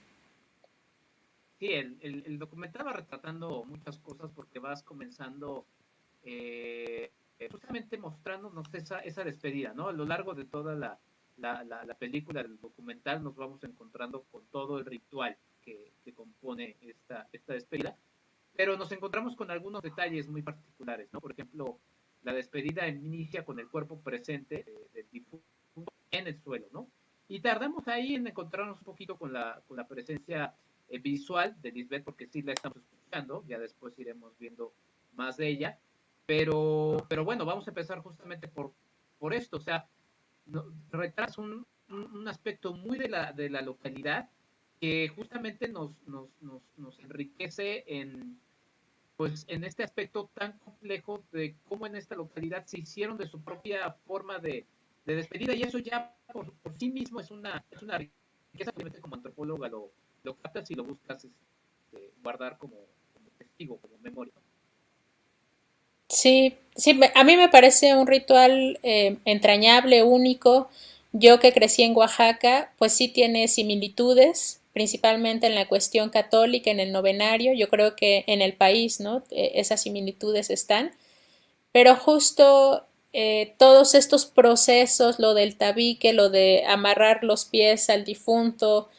Sí, 1.58 1.72
el, 1.74 2.38
documental 2.38 2.86
va 2.86 2.94
retratando 2.94 3.63
muchas 3.63 3.98
cosas 3.98 4.30
porque 4.36 4.60
vas 4.60 4.84
comenzando 4.84 5.66
eh, 6.22 7.10
justamente 7.50 7.98
mostrándonos 7.98 8.72
esa, 8.75 9.00
esa 9.00 9.24
despedida, 9.24 9.74
¿no? 9.74 9.88
A 9.88 9.92
lo 9.92 10.06
largo 10.06 10.36
de 10.36 10.46
toda 10.46 10.75
la, 10.75 11.00
la, 11.39 11.96
película, 11.98 12.41
el 12.41 12.60
documental, 12.60 13.24
nos 13.24 13.36
vamos 13.36 13.63
encontrando 13.63 14.24
con 14.31 14.46
todo 14.48 14.79
el 14.79 14.86
ritual 14.86 15.38
que, 15.63 15.91
que, 16.03 16.13
compone 16.13 16.75
esta, 16.81 17.27
esta 17.31 17.53
despedida, 17.53 17.96
pero 18.55 18.77
nos 18.77 18.91
encontramos 18.91 19.36
con 19.36 19.51
algunos 19.51 19.81
detalles 19.81 20.27
muy 20.27 20.41
particulares, 20.41 21.10
¿no? 21.13 21.19
Por 21.19 21.31
ejemplo, 21.31 21.79
la 22.24 22.34
despedida 22.34 22.88
inicia 22.88 23.46
con 23.46 23.60
el 23.60 23.67
cuerpo 23.67 24.00
presente 24.00 24.65
del 24.93 25.10
difunto 25.12 25.46
en 26.12 26.27
el 26.27 26.41
suelo, 26.41 26.67
¿no? 26.72 26.88
Y 27.27 27.39
tardamos 27.41 27.88
ahí 27.88 28.15
en 28.15 28.27
encontrarnos 28.27 28.79
un 28.79 28.84
poquito 28.84 29.15
con 29.15 29.31
la, 29.31 29.62
con 29.67 29.77
la 29.77 29.88
presencia 29.88 30.55
eh, 30.89 30.98
visual 30.98 31.55
de 31.62 31.72
Lisbeth, 31.72 32.03
porque 32.03 32.27
sí 32.27 32.41
la 32.41 32.53
estamos 32.53 32.79
escuchando, 32.79 33.43
ya 33.48 33.60
después 33.60 33.98
iremos 34.00 34.34
viendo 34.39 34.74
más 35.15 35.38
de 35.38 35.48
ella. 35.48 35.77
Pero, 36.25 37.05
pero 37.08 37.24
bueno, 37.24 37.46
vamos 37.46 37.67
a 37.67 37.72
empezar 37.72 38.00
justamente 38.00 38.48
por, 38.48 38.72
por 39.19 39.34
esto, 39.34 39.58
o 39.58 39.62
sea, 39.62 39.88
no, 40.50 40.65
un, 41.38 41.65
un, 41.89 42.27
aspecto 42.27 42.74
muy 42.74 42.98
de 42.98 43.10
la, 43.10 43.34
de 43.34 43.50
la 43.50 43.62
localidad 43.62 44.29
que 44.79 45.10
justamente 45.10 45.68
nos, 45.68 45.91
nos, 46.08 46.29
nos, 46.41 46.62
nos 46.77 47.00
enriquece 47.00 47.84
en, 47.88 48.39
pues 49.18 49.46
en 49.50 49.65
este 49.65 49.84
aspecto 49.84 50.29
tan 50.34 50.58
complejo 50.60 51.24
de 51.34 51.56
cómo 51.68 51.86
en 51.86 51.96
esta 51.96 52.15
localidad 52.15 52.65
se 52.65 52.79
hicieron 52.79 53.18
de 53.18 53.27
su 53.27 53.41
propia 53.41 53.91
forma 54.06 54.39
de, 54.39 54.65
despedida 55.06 55.56
y 55.56 55.63
eso 55.63 55.79
ya 55.79 56.15
por, 56.32 56.53
sí 56.77 56.91
mismo 56.91 57.20
es 57.20 57.32
una, 57.32 57.65
es 57.72 57.82
una 57.82 57.98
riqueza 57.98 58.72
que 58.72 59.01
como 59.01 59.15
antropóloga 59.15 59.68
lo, 59.68 59.91
lo 60.24 60.36
captas 60.38 60.70
y 60.72 60.75
lo 60.75 60.84
buscas 60.84 61.25
este, 61.25 62.13
guardar 62.22 62.58
como, 62.58 62.75
testigo, 63.38 63.77
como 63.79 63.98
memoria. 63.98 64.34
Sí, 66.10 66.58
sí, 66.75 67.00
a 67.16 67.24
mí 67.24 67.38
me 67.38 67.50
parece 67.50 67.94
un 67.96 68.08
ritual 68.08 68.80
eh, 68.84 69.18
entrañable, 69.25 70.04
único. 70.04 70.70
Yo 71.12 71.39
que 71.39 71.54
crecí 71.54 71.84
en 71.84 71.96
Oaxaca, 71.96 72.74
pues 72.78 72.94
sí 72.94 73.08
tiene 73.08 73.48
similitudes, 73.48 74.62
principalmente 74.74 75.48
en 75.48 75.56
la 75.56 75.68
cuestión 75.68 76.10
católica, 76.10 76.72
en 76.72 76.80
el 76.80 76.92
novenario. 76.92 77.54
Yo 77.54 77.70
creo 77.70 77.96
que 77.96 78.24
en 78.28 78.42
el 78.42 78.54
país, 78.54 79.00
¿no? 79.00 79.24
E, 79.32 79.51
esas 79.56 79.82
similitudes 79.84 80.50
están. 80.50 80.92
Pero 81.72 81.96
justo 81.96 82.86
eh, 83.13 83.54
todos 83.58 83.96
estos 83.96 84.25
procesos, 84.25 85.20
lo 85.20 85.34
del 85.36 85.58
tabique, 85.58 86.13
lo 86.13 86.30
de 86.30 86.66
amarrar 86.68 87.24
los 87.24 87.46
pies 87.46 87.89
al 87.89 88.06
difunto, 88.06 88.89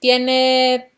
tiene 0.00 0.90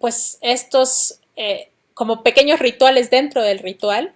pues 0.00 0.38
estos 0.42 1.20
eh, 1.36 1.70
como 1.94 2.22
pequeños 2.22 2.60
rituales 2.60 3.10
dentro 3.10 3.42
del 3.42 3.58
ritual 3.60 4.14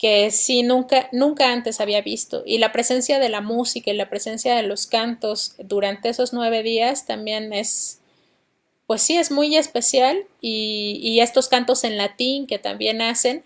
que 0.00 0.30
sí 0.30 0.62
nunca, 0.62 1.10
nunca 1.12 1.52
antes 1.52 1.78
había 1.78 2.00
visto. 2.00 2.42
Y 2.46 2.56
la 2.56 2.72
presencia 2.72 3.18
de 3.18 3.28
la 3.28 3.42
música 3.42 3.90
y 3.90 3.94
la 3.94 4.08
presencia 4.08 4.56
de 4.56 4.62
los 4.62 4.86
cantos 4.86 5.56
durante 5.58 6.08
esos 6.08 6.32
nueve 6.32 6.62
días 6.62 7.04
también 7.04 7.52
es, 7.52 8.00
pues 8.86 9.02
sí 9.02 9.18
es 9.18 9.30
muy 9.30 9.54
especial 9.56 10.24
y, 10.40 11.20
estos 11.20 11.48
cantos 11.48 11.84
en 11.84 11.98
latín 11.98 12.46
que 12.46 12.58
también 12.58 13.02
hacen, 13.02 13.44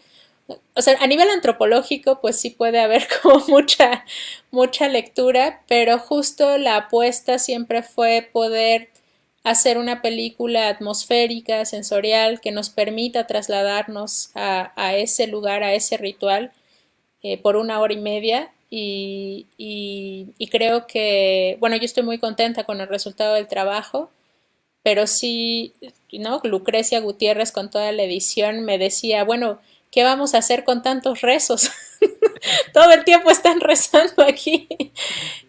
o 0.76 0.80
sea, 0.80 0.96
a 1.00 1.08
nivel 1.08 1.28
antropológico, 1.28 2.20
pues 2.20 2.38
sí 2.38 2.50
puede 2.50 2.78
haber 2.78 3.08
como 3.23 3.44
mucha, 3.49 4.04
mucha 4.52 4.87
lectura, 4.87 5.64
pero 5.66 5.99
justo 5.99 6.56
la 6.56 6.76
apuesta 6.76 7.40
siempre 7.40 7.82
fue 7.82 8.30
poder 8.32 8.90
hacer 9.45 9.79
una 9.79 10.03
película 10.03 10.69
atmosférica, 10.69 11.65
sensorial, 11.65 12.41
que 12.41 12.51
nos 12.51 12.71
permita 12.71 13.27
trasladarnos 13.27 14.31
a, 14.35 14.95
ese 14.97 15.27
lugar, 15.29 15.63
a 15.63 15.75
ese 15.75 15.97
ritual, 15.97 16.53
eh, 17.23 17.39
por 17.39 17.57
una 17.57 17.81
hora 17.81 17.95
y 17.95 17.99
media. 17.99 18.51
y, 18.71 19.47
creo 20.51 20.87
que, 20.87 21.57
bueno, 21.61 21.77
yo 21.77 21.85
estoy 21.85 22.03
muy 22.05 22.19
contenta 22.19 22.65
con 22.65 22.81
el 22.81 22.89
resultado 22.89 23.35
del 23.35 23.49
trabajo 23.49 24.11
pero 24.85 25.07
sí, 25.07 25.73
¿no? 26.13 26.41
Lucrecia 26.45 27.01
Gutiérrez 27.01 27.53
con 27.53 27.71
toda 27.71 27.91
la 27.91 28.03
edición 28.03 28.61
me 28.65 28.77
decía, 28.77 29.25
bueno, 29.25 29.59
¿qué 29.91 30.05
vamos 30.05 30.35
a 30.35 30.39
hacer 30.39 30.63
con 30.63 30.83
tantos 30.83 31.23
rezos? 31.23 31.71
Todo 32.75 32.93
el 32.93 33.03
tiempo 33.03 33.31
están 33.31 33.61
rezando 33.61 34.23
aquí. 34.23 34.69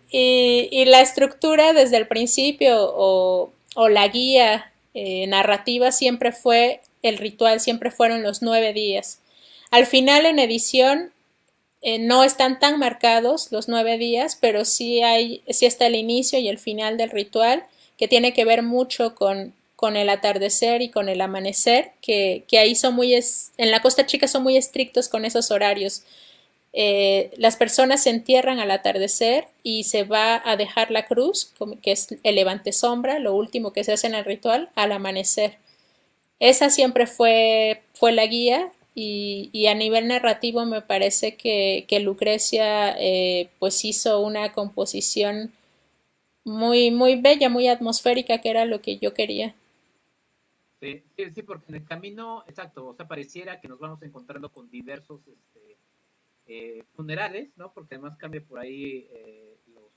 y, 0.09 0.85
la 0.85 1.01
estructura 1.01 1.73
desde 1.73 1.97
el 1.97 2.07
principio 2.07 2.77
o, 2.79 3.51
la 3.89 4.07
guía 4.07 4.71
eh, 4.93 5.27
narrativa 5.27 5.91
siempre 5.91 6.31
fue 6.31 6.81
el 7.03 7.17
ritual, 7.17 7.59
siempre 7.59 7.91
fueron 7.91 8.23
los 8.23 8.41
nueve 8.41 8.73
días. 8.73 9.19
Al 9.71 9.85
final 9.85 10.25
en 10.25 10.39
edición 10.39 11.11
eh, 11.81 11.99
no 11.99 12.23
están 12.23 12.59
tan 12.59 12.79
marcados 12.79 13.51
los 13.51 13.67
nueve 13.67 13.97
días, 13.97 14.37
pero 14.39 14.65
sí 14.65 15.01
hay, 15.01 15.43
sí 15.49 15.65
está 15.65 15.87
el 15.87 15.95
inicio 15.95 16.39
y 16.39 16.47
el 16.47 16.57
final 16.57 16.97
del 16.97 17.11
ritual 17.11 17.65
que 17.97 18.07
tiene 18.07 18.33
que 18.33 18.45
ver 18.45 18.63
mucho 18.63 19.15
con, 19.15 19.53
con 19.75 19.97
el 19.97 20.09
atardecer 20.09 20.81
y 20.81 20.89
con 20.89 21.09
el 21.09 21.21
amanecer, 21.21 21.91
que, 22.01 22.43
que 22.47 22.57
ahí 22.57 22.75
son 22.75 22.95
muy, 22.95 23.13
en 23.13 23.71
la 23.71 23.81
Costa 23.81 24.05
Chica 24.05 24.27
son 24.27 24.43
muy 24.43 24.57
estrictos 24.57 25.09
con 25.09 25.25
esos 25.25 25.51
horarios. 25.51 26.03
Eh, 26.77 27.31
las 27.37 27.55
personas 27.55 28.03
se 28.03 28.09
entierran 28.09 28.59
al 28.59 28.69
atardecer 28.69 29.47
y 29.63 29.85
se 29.85 30.03
va 30.03 30.41
a 30.43 30.57
dejar 30.57 30.91
la 30.91 31.05
cruz, 31.05 31.53
que 31.81 31.93
es 31.93 32.09
el 32.21 32.35
levante 32.35 32.73
sombra, 32.73 33.17
lo 33.17 33.33
último 33.33 33.71
que 33.71 33.85
se 33.85 33.93
hace 33.93 34.07
en 34.07 34.15
el 34.15 34.25
ritual, 34.25 34.69
al 34.75 34.91
amanecer. 34.91 35.57
Esa 36.39 36.69
siempre 36.69 37.07
fue, 37.07 37.81
fue 37.93 38.11
la 38.11 38.25
guía 38.25 38.73
y, 38.93 39.67
a 39.67 39.73
nivel 39.73 40.09
narrativo 40.09 40.65
me 40.65 40.81
parece 40.81 41.37
que, 41.37 41.85
que 41.87 42.01
Lucrecia 42.01 42.93
eh, 42.99 43.49
pues 43.57 43.85
hizo 43.85 44.19
una 44.19 44.51
composición 44.51 45.53
muy, 46.43 46.91
muy 46.91 47.21
bella, 47.21 47.47
muy 47.47 47.69
atmosférica, 47.69 48.41
que 48.41 48.49
era 48.49 48.65
lo 48.65 48.81
que 48.81 48.97
yo 48.97 49.13
quería. 49.13 49.55
Sí, 50.81 51.03
sí, 51.33 51.41
porque 51.41 51.65
en 51.69 51.75
el 51.75 51.85
camino, 51.85 52.43
exacto, 52.47 52.87
o 52.87 52.93
sea, 52.93 53.07
pareciera 53.07 53.61
que 53.61 53.69
nos 53.69 53.79
vamos 53.79 54.01
encontrando 54.03 54.51
con 54.51 54.69
diversos 54.69 55.21
este, 55.25 55.54
eh, 56.47 56.83
funerales, 56.95 57.49
¿no? 57.57 57.73
Porque 57.73 57.95
además 57.95 58.17
cambia 58.17 58.39
por 58.39 58.59
ahí 58.59 59.07
eh, 59.09 59.57
los, 59.73 59.91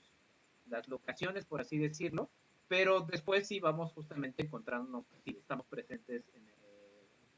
las 0.67 0.87
locaciones, 0.87 1.45
por 1.45 1.61
así 1.61 1.77
decirlo, 1.77 2.31
pero 2.67 3.01
después 3.01 3.47
sí 3.47 3.59
vamos 3.59 3.93
justamente 3.93 4.41
encontrándonos, 4.41 5.05
sí, 5.23 5.35
estamos 5.37 5.67
presentes 5.67 6.23
eh, 6.33 6.41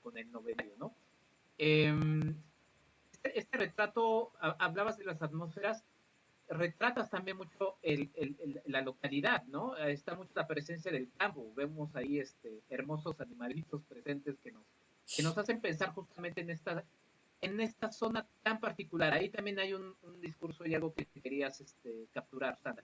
con 0.01 0.17
el 0.17 0.31
novenario, 0.31 0.75
¿no? 0.77 0.95
Em, 1.57 2.35
este, 3.11 3.37
este, 3.37 3.57
retrato, 3.57 4.31
hablabas 4.39 4.97
de 4.97 5.03
las 5.03 5.21
atmósferas, 5.21 5.83
retratas 6.47 7.09
también 7.09 7.35
mucho 7.35 7.79
la 8.65 8.81
localidad, 8.81 9.43
¿no? 9.47 9.75
Está 9.75 10.15
mucho 10.15 10.31
la 10.35 10.47
presencia 10.47 10.89
del 10.89 11.11
campo, 11.17 11.53
vemos 11.53 11.93
ahí 11.97 12.19
este, 12.19 12.61
hermosos 12.69 13.19
animalitos 13.19 13.83
presentes 13.83 14.39
que 14.39 14.53
nos, 14.53 14.63
que 15.17 15.21
nos 15.21 15.37
hacen 15.37 15.59
pensar 15.59 15.93
justamente 15.93 16.39
en 16.39 16.49
esta 16.49 16.85
en 17.41 17.59
esta 17.59 17.91
zona 17.91 18.25
tan 18.43 18.59
particular? 18.59 19.13
Ahí 19.13 19.29
también 19.29 19.59
hay 19.59 19.73
un, 19.73 19.95
discurso 20.21 20.65
y 20.65 20.75
algo 20.75 20.93
que 20.93 21.07
querías 21.21 21.59
este, 21.61 22.07
capturar, 22.13 22.57
Sandra. 22.61 22.83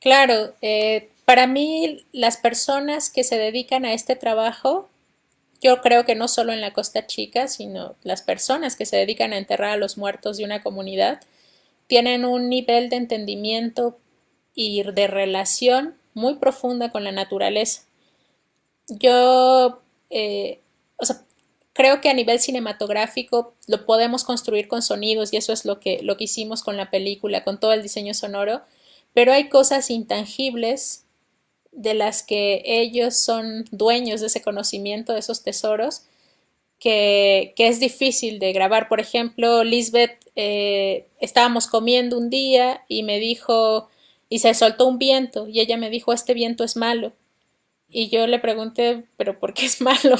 Claro, 0.00 0.54
eh, 0.62 1.10
para 1.26 1.46
mí 1.46 2.06
las 2.12 2.38
personas 2.38 3.10
que 3.10 3.22
se 3.22 3.36
dedican 3.36 3.84
a 3.84 3.92
este 3.92 4.16
trabajo, 4.16 4.88
yo 5.60 5.82
creo 5.82 6.06
que 6.06 6.14
no 6.14 6.26
solo 6.26 6.52
en 6.52 6.62
la 6.62 6.72
Costa 6.72 7.06
Chica, 7.06 7.48
sino 7.48 7.96
las 8.02 8.22
personas 8.22 8.76
que 8.76 8.86
se 8.86 8.96
dedican 8.96 9.32
a 9.32 9.38
enterrar 9.38 9.72
a 9.72 9.76
los 9.76 9.98
muertos 9.98 10.38
de 10.38 10.44
una 10.44 10.62
comunidad, 10.62 11.20
tienen 11.86 12.24
un 12.24 12.48
nivel 12.48 12.88
de 12.88 12.96
entendimiento 12.96 13.98
y 14.54 14.82
de 14.82 15.06
relación 15.06 15.96
muy 16.14 16.36
profunda 16.36 16.90
con 16.90 17.04
la 17.04 17.12
naturaleza. 17.12 17.82
Yo, 18.88 19.82
eh, 20.08 20.60
o 20.96 21.04
sea, 21.04 21.22
creo 21.80 22.02
que 22.02 22.10
a 22.10 22.14
nivel 22.14 22.38
cinematográfico 22.40 23.54
lo 23.66 23.86
podemos 23.86 24.22
construir 24.22 24.68
con 24.68 24.82
sonidos 24.82 25.32
y 25.32 25.38
eso 25.38 25.54
es 25.54 25.64
lo 25.64 25.80
que, 25.80 26.00
lo 26.02 26.18
que 26.18 26.24
hicimos 26.24 26.62
con 26.62 26.76
la 26.76 26.90
película, 26.90 27.42
con 27.42 27.58
todo 27.58 27.72
el 27.72 27.82
diseño 27.82 28.12
sonoro, 28.12 28.60
pero 29.14 29.32
hay 29.32 29.48
cosas 29.48 29.88
intangibles 29.88 31.06
de 31.72 31.94
las 31.94 32.22
que 32.22 32.62
ellos 32.66 33.16
son 33.16 33.64
dueños 33.70 34.20
de 34.20 34.26
ese 34.26 34.42
conocimiento, 34.42 35.14
de 35.14 35.20
esos 35.20 35.42
tesoros, 35.42 36.02
que, 36.78 37.54
es 37.56 37.80
difícil 37.80 38.40
de 38.40 38.52
grabar. 38.52 38.86
Por 38.86 39.00
ejemplo, 39.00 39.64
Lisbeth, 39.64 40.18
eh, 40.36 41.06
estábamos 41.18 41.66
comiendo 41.66 42.18
un 42.18 42.28
día 42.28 42.84
y 42.88 43.04
me 43.04 43.18
dijo, 43.18 43.88
y 44.28 44.40
se 44.40 44.52
soltó 44.52 44.86
un 44.86 44.98
viento, 44.98 45.48
y 45.48 45.60
ella 45.60 45.78
me 45.78 45.88
dijo, 45.88 46.12
este 46.12 46.34
viento 46.34 46.62
es 46.62 46.76
malo. 46.76 47.14
Y 47.88 48.10
yo 48.10 48.26
le 48.26 48.38
pregunté, 48.38 49.04
pero 49.16 49.40
¿por 49.40 49.54
qué 49.54 49.64
es 49.64 49.80
malo? 49.80 50.16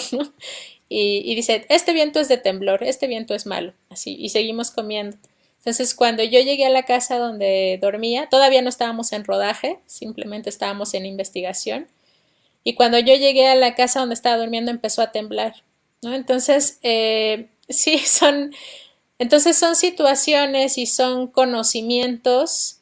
Y, 0.90 1.22
y 1.24 1.34
dice, 1.34 1.64
este 1.70 1.94
viento 1.94 2.20
es 2.20 2.28
de 2.28 2.36
temblor, 2.36 2.82
este 2.82 3.06
viento 3.06 3.34
es 3.34 3.46
malo. 3.46 3.72
Así, 3.88 4.16
y 4.18 4.28
seguimos 4.28 4.70
comiendo. 4.70 5.16
Entonces, 5.60 5.94
cuando 5.94 6.22
yo 6.22 6.40
llegué 6.40 6.64
a 6.64 6.70
la 6.70 6.84
casa 6.84 7.18
donde 7.18 7.78
dormía, 7.80 8.28
todavía 8.30 8.62
no 8.62 8.70
estábamos 8.70 9.12
en 9.12 9.24
rodaje, 9.24 9.78
simplemente 9.86 10.48
estábamos 10.48 10.94
en 10.94 11.04
investigación. 11.04 11.86
Y 12.64 12.74
cuando 12.74 12.98
yo 12.98 13.14
llegué 13.14 13.46
a 13.46 13.54
la 13.54 13.74
casa 13.74 14.00
donde 14.00 14.14
estaba 14.14 14.38
durmiendo, 14.38 14.70
empezó 14.70 15.02
a 15.02 15.12
temblar. 15.12 15.54
¿no? 16.02 16.14
Entonces, 16.14 16.78
eh, 16.82 17.48
sí, 17.68 17.98
son, 17.98 18.54
entonces 19.18 19.56
son 19.56 19.76
situaciones 19.76 20.78
y 20.78 20.86
son 20.86 21.26
conocimientos 21.26 22.78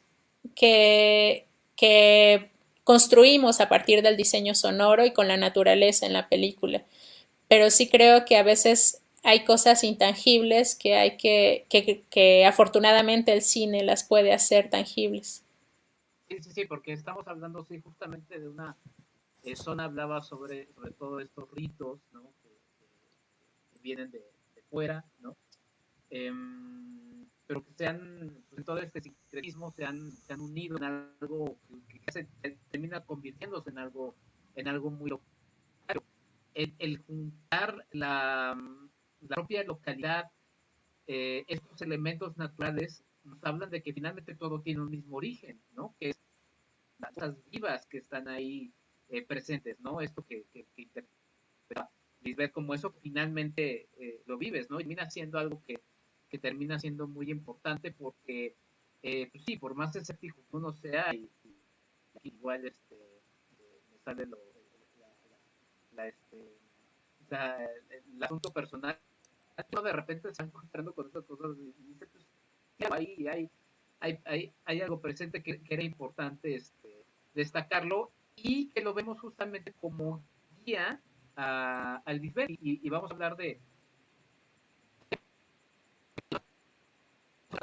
que, 0.55 1.45
que 1.75 2.49
construimos 2.85 3.59
a 3.59 3.67
partir 3.67 4.01
del 4.01 4.15
diseño 4.15 4.55
sonoro 4.55 5.05
y 5.05 5.11
con 5.11 5.27
la 5.27 5.35
naturaleza 5.35 6.05
en 6.05 6.13
la 6.13 6.29
película. 6.29 6.83
Pero 7.49 7.69
sí 7.71 7.89
creo 7.89 8.23
que 8.25 8.37
a 8.37 8.43
veces 8.43 9.01
hay 9.23 9.43
cosas 9.43 9.83
intangibles 9.83 10.75
que 10.75 10.95
hay 10.95 11.17
que, 11.17 11.65
que, 11.69 12.45
afortunadamente 12.45 13.33
el 13.33 13.41
cine 13.41 13.83
las 13.83 14.03
puede 14.03 14.31
hacer 14.31 14.69
tangibles. 14.69 15.43
Sí, 16.29 16.37
sí, 16.41 16.51
sí, 16.53 16.65
porque 16.65 16.93
estamos 16.93 17.27
hablando 17.27 17.65
sí, 17.65 17.81
justamente 17.81 18.39
de 18.39 18.47
una 18.47 18.77
eh, 19.43 19.55
zona, 19.55 19.85
hablaba 19.85 20.21
sobre, 20.21 20.71
sobre 20.73 20.91
todo 20.91 21.19
estos 21.19 21.51
ritos, 21.51 21.99
¿no? 22.13 22.21
Que, 22.43 23.79
vienen 23.81 24.11
de, 24.11 24.21
fuera, 24.69 25.03
¿no? 25.19 25.35
Em, 26.11 27.25
pero 27.47 27.65
que 27.65 27.73
se 27.73 27.87
han, 27.87 28.43
pues, 28.51 28.63
todo 28.63 28.77
este 28.77 29.01
sincretismo 29.01 29.71
se 29.71 29.85
han, 29.85 30.11
se 30.11 30.33
han 30.33 30.41
unido 30.41 30.77
en 30.77 30.83
algo 30.83 31.57
que, 31.87 32.27
termina 32.69 33.03
convirtiéndose 33.03 33.71
en 33.71 33.79
algo, 33.79 34.13
en 34.55 34.67
algo 34.67 34.91
muy 34.91 35.09
local. 35.09 35.27
El 36.53 36.97
juntar 37.05 37.85
la, 37.91 38.57
la 39.21 39.35
propia 39.35 39.63
localidad, 39.63 40.31
eh, 41.07 41.43
estos 41.47 41.81
elementos 41.81 42.37
naturales 42.37 43.03
nos 43.23 43.43
hablan 43.43 43.69
de 43.69 43.81
que 43.81 43.93
finalmente 43.93 44.35
todo 44.35 44.61
tiene 44.61 44.81
un 44.81 44.91
mismo 44.91 45.17
origen, 45.17 45.59
¿no? 45.73 45.95
Que 45.99 46.09
es 46.09 46.19
las 46.99 47.13
cosas 47.13 47.35
vivas 47.49 47.85
que 47.87 47.97
están 47.97 48.27
ahí 48.27 48.71
eh, 49.09 49.25
presentes, 49.25 49.79
¿no? 49.79 50.01
Esto 50.01 50.25
que, 50.25 50.45
que, 50.53 50.65
que 50.75 52.51
como 52.51 52.73
eso 52.73 52.91
finalmente 53.01 53.89
eh, 53.97 54.21
lo 54.25 54.37
vives, 54.37 54.69
¿no? 54.69 54.79
Y 54.79 54.83
termina 54.83 55.09
siendo 55.09 55.39
algo 55.39 55.63
que, 55.65 55.79
que 56.29 56.37
termina 56.37 56.79
siendo 56.79 57.07
muy 57.07 57.31
importante 57.31 57.91
porque, 57.91 58.55
pues 59.01 59.43
sí, 59.45 59.57
por 59.57 59.75
más 59.75 59.95
escéptico 59.95 60.41
que 60.49 60.57
uno 60.57 60.73
sea, 60.73 61.13
y, 61.13 61.29
igual 62.23 62.65
este, 62.65 62.95
me 63.91 63.97
sale 63.99 64.25
lo, 64.25 64.37
este, 66.07 66.57
el 67.29 68.23
asunto 68.23 68.51
personal 68.51 68.99
de 69.83 69.91
repente 69.91 70.33
se 70.33 70.43
va 70.43 70.47
encontrando 70.47 70.93
con 70.93 71.07
estas 71.07 71.25
cosas 71.25 71.57
y 71.57 71.73
dice, 71.83 72.07
pues, 72.07 72.25
ahí 72.91 73.27
hay, 73.27 73.49
hay, 73.99 74.19
hay, 74.25 74.53
hay, 74.65 74.81
algo 74.81 74.99
presente 75.01 75.43
que, 75.43 75.61
era 75.69 75.83
importante 75.83 76.55
este, 76.55 77.05
destacarlo 77.33 78.11
y 78.35 78.69
que 78.69 78.81
lo 78.81 78.93
vemos 78.93 79.19
justamente 79.19 79.73
como 79.73 80.23
guía 80.65 81.01
al 81.35 82.23
y, 82.23 82.33
y, 82.85 82.89
vamos 82.89 83.11
a 83.11 83.13
hablar 83.13 83.37
de 83.37 83.59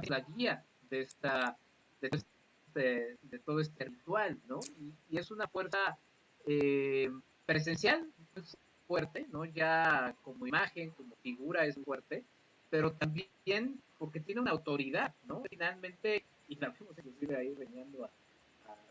la 0.08 0.20
guía 0.20 0.64
de 0.88 1.02
esta 1.02 1.58
de, 2.00 2.08
este, 2.12 3.18
de 3.22 3.38
todo 3.40 3.60
este 3.60 3.84
ritual, 3.84 4.38
¿no? 4.46 4.60
Y, 4.78 4.94
y 5.10 5.18
es 5.18 5.30
una 5.30 5.46
fuerza 5.46 5.98
eh, 6.46 7.10
presencial, 7.44 8.10
pues, 8.36 8.54
fuerte, 8.86 9.26
¿no? 9.32 9.44
Ya 9.46 10.14
como 10.22 10.46
imagen, 10.46 10.90
como 10.90 11.16
figura 11.22 11.64
es 11.64 11.76
fuerte, 11.82 12.22
pero 12.68 12.92
también 12.92 13.80
porque 13.98 14.20
tiene 14.20 14.42
una 14.42 14.50
autoridad, 14.50 15.14
¿no? 15.26 15.42
Finalmente, 15.48 16.22
y 16.48 16.56
la 16.56 16.68
inclusive 16.68 17.34
ahí 17.34 17.54
veniendo 17.54 18.04
a, 18.04 18.10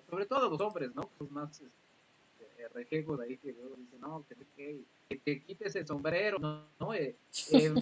sobre 0.10 0.26
todo 0.26 0.50
los 0.50 0.60
hombres, 0.62 0.94
¿no? 0.96 1.10
Los 1.20 1.30
más 1.30 1.62
este, 1.62 2.68
rejegos 2.70 3.20
ahí 3.20 3.38
que 3.38 3.54
luego 3.54 3.76
dicen, 3.76 4.02
no, 4.02 4.26
que, 4.28 4.84
que, 5.08 5.18
te 5.18 5.42
quites 5.44 5.76
el 5.76 5.86
sombrero, 5.86 6.40
¿no? 6.40 6.94
Eh, 6.96 7.16
eh, 7.52 7.74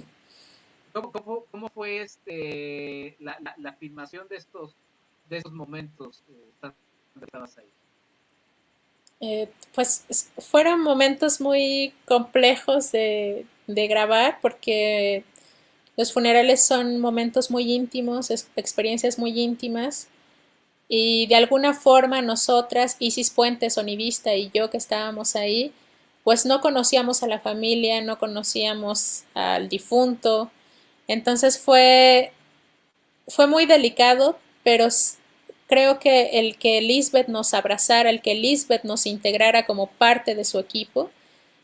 ¿cómo, 0.92 1.46
cómo, 1.50 1.70
fue 1.70 2.02
este 2.02 3.16
la, 3.20 3.38
la, 3.40 3.56
la, 3.58 3.74
filmación 3.74 4.28
de 4.28 4.36
estos 4.36 4.76
de 5.30 5.38
esos 5.38 5.54
momentos 5.54 6.24
eh, 6.28 6.70
estabas 7.22 7.58
ahí? 7.58 7.72
Eh, 9.26 9.48
pues 9.74 10.04
fueron 10.38 10.82
momentos 10.82 11.40
muy 11.40 11.94
complejos 12.04 12.92
de, 12.92 13.46
grabar 13.68 14.40
porque 14.42 15.24
los 15.96 16.12
funerales 16.12 16.66
son 16.66 17.00
momentos 17.00 17.50
muy 17.50 17.72
íntimos, 17.72 18.32
experiencias 18.58 19.18
muy 19.18 19.40
íntimas 19.40 20.10
y 20.90 21.28
de 21.28 21.36
alguna 21.36 21.74
forma 21.74 22.22
nosotras, 22.22 22.98
Isis 23.00 23.30
Puentes, 23.30 23.76
Sonivista 23.76 24.36
y 24.36 24.52
yo 24.54 24.70
que 24.70 24.76
estábamos 24.76 25.38
ahí, 25.38 25.72
pues 26.26 26.46
no 26.46 26.60
conocíamos 26.60 27.24
a 27.24 27.28
la 27.28 27.40
familia, 27.40 28.02
no 28.02 28.20
conocíamos 28.20 29.24
al 29.36 29.70
difunto, 29.70 30.52
entonces 31.08 31.58
fue, 31.58 32.34
fue 33.30 33.48
muy 33.48 33.66
delicado, 33.66 34.38
pero 34.66 34.90
creo 35.68 36.00
que 36.00 36.40
el 36.40 36.58
que 36.58 36.82
Lisbeth 36.82 37.28
nos 37.28 37.54
abrazara, 37.54 38.10
el 38.10 38.22
que 38.22 38.36
Lisbeth 38.36 38.84
nos 38.84 39.06
integrara 39.06 39.66
como 39.66 39.88
parte 39.88 40.36
de 40.36 40.46
su 40.46 40.60
equipo, 40.60 41.10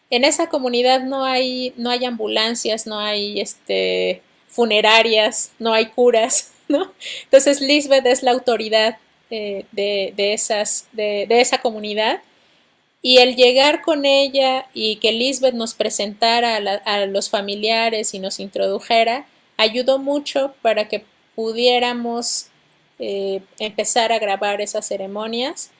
en 0.09 0.23
esa 0.23 0.49
comunidad 0.49 1.03
no 1.03 1.23
hay, 1.25 1.73
no 1.77 1.89
hay 1.89 2.05
ambulancias, 2.05 2.87
no 2.87 2.99
hay 2.99 3.39
este, 3.39 4.21
funerarias, 4.47 5.51
no 5.59 5.73
hay 5.73 5.87
curas, 5.87 6.51
¿no? 6.67 6.91
Entonces 7.23 7.61
Lisbeth 7.61 8.05
es 8.05 8.23
la 8.23 8.31
autoridad 8.31 8.97
eh, 9.29 9.65
de, 9.71 10.33
esas, 10.33 10.87
de, 10.91 11.27
esa 11.29 11.59
comunidad 11.59 12.21
y 13.01 13.17
el 13.19 13.35
llegar 13.35 13.81
con 13.81 14.05
ella 14.05 14.65
y 14.73 14.97
que 14.97 15.11
Lisbeth 15.11 15.53
nos 15.53 15.73
presentara 15.73 16.57
a 16.57 17.05
los 17.05 17.29
familiares 17.29 18.13
y 18.13 18.19
nos 18.19 18.39
introdujera, 18.39 19.27
ayudó 19.55 19.99
mucho 19.99 20.53
para 20.61 20.87
que 20.87 21.05
pudiéramos 21.35 22.48
eh, 22.99 23.41
empezar 23.59 24.11
a 24.11 24.19
grabar 24.19 24.61
esas 24.61 24.87
ceremonias. 24.87 25.71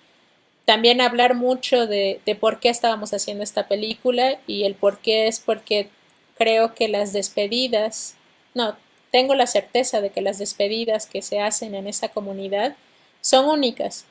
También 0.65 1.01
hablar 1.01 1.35
mucho 1.35 1.87
de, 1.87 2.21
por 2.39 2.59
qué 2.59 2.69
estábamos 2.69 3.13
haciendo 3.13 3.43
esta 3.43 3.67
película 3.67 4.39
y 4.47 4.63
el 4.63 4.75
por 4.75 4.99
qué 4.99 5.27
es 5.27 5.39
porque 5.39 5.89
creo 6.37 6.75
que 6.75 6.87
las 6.87 7.11
despedidas, 7.11 8.15
no, 8.53 8.75
tengo 9.11 9.35
la 9.35 9.47
certeza 9.47 9.99
de 9.99 10.11
que 10.11 10.21
las 10.21 10.37
despedidas 10.37 11.05
que 11.07 11.21
se 11.21 11.39
hacen 11.39 11.75
en 11.75 11.87
esa 11.87 12.09
comunidad 12.09 12.75
son 13.21 13.49
únicas. 13.49 14.05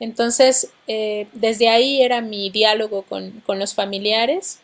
Entonces, 0.00 0.72
eh, 0.86 1.28
desde 1.32 1.68
ahí 1.68 2.02
era 2.02 2.22
mi 2.22 2.50
diálogo 2.50 3.02
con, 3.02 3.42
los 3.46 3.74
familiares 3.74 4.58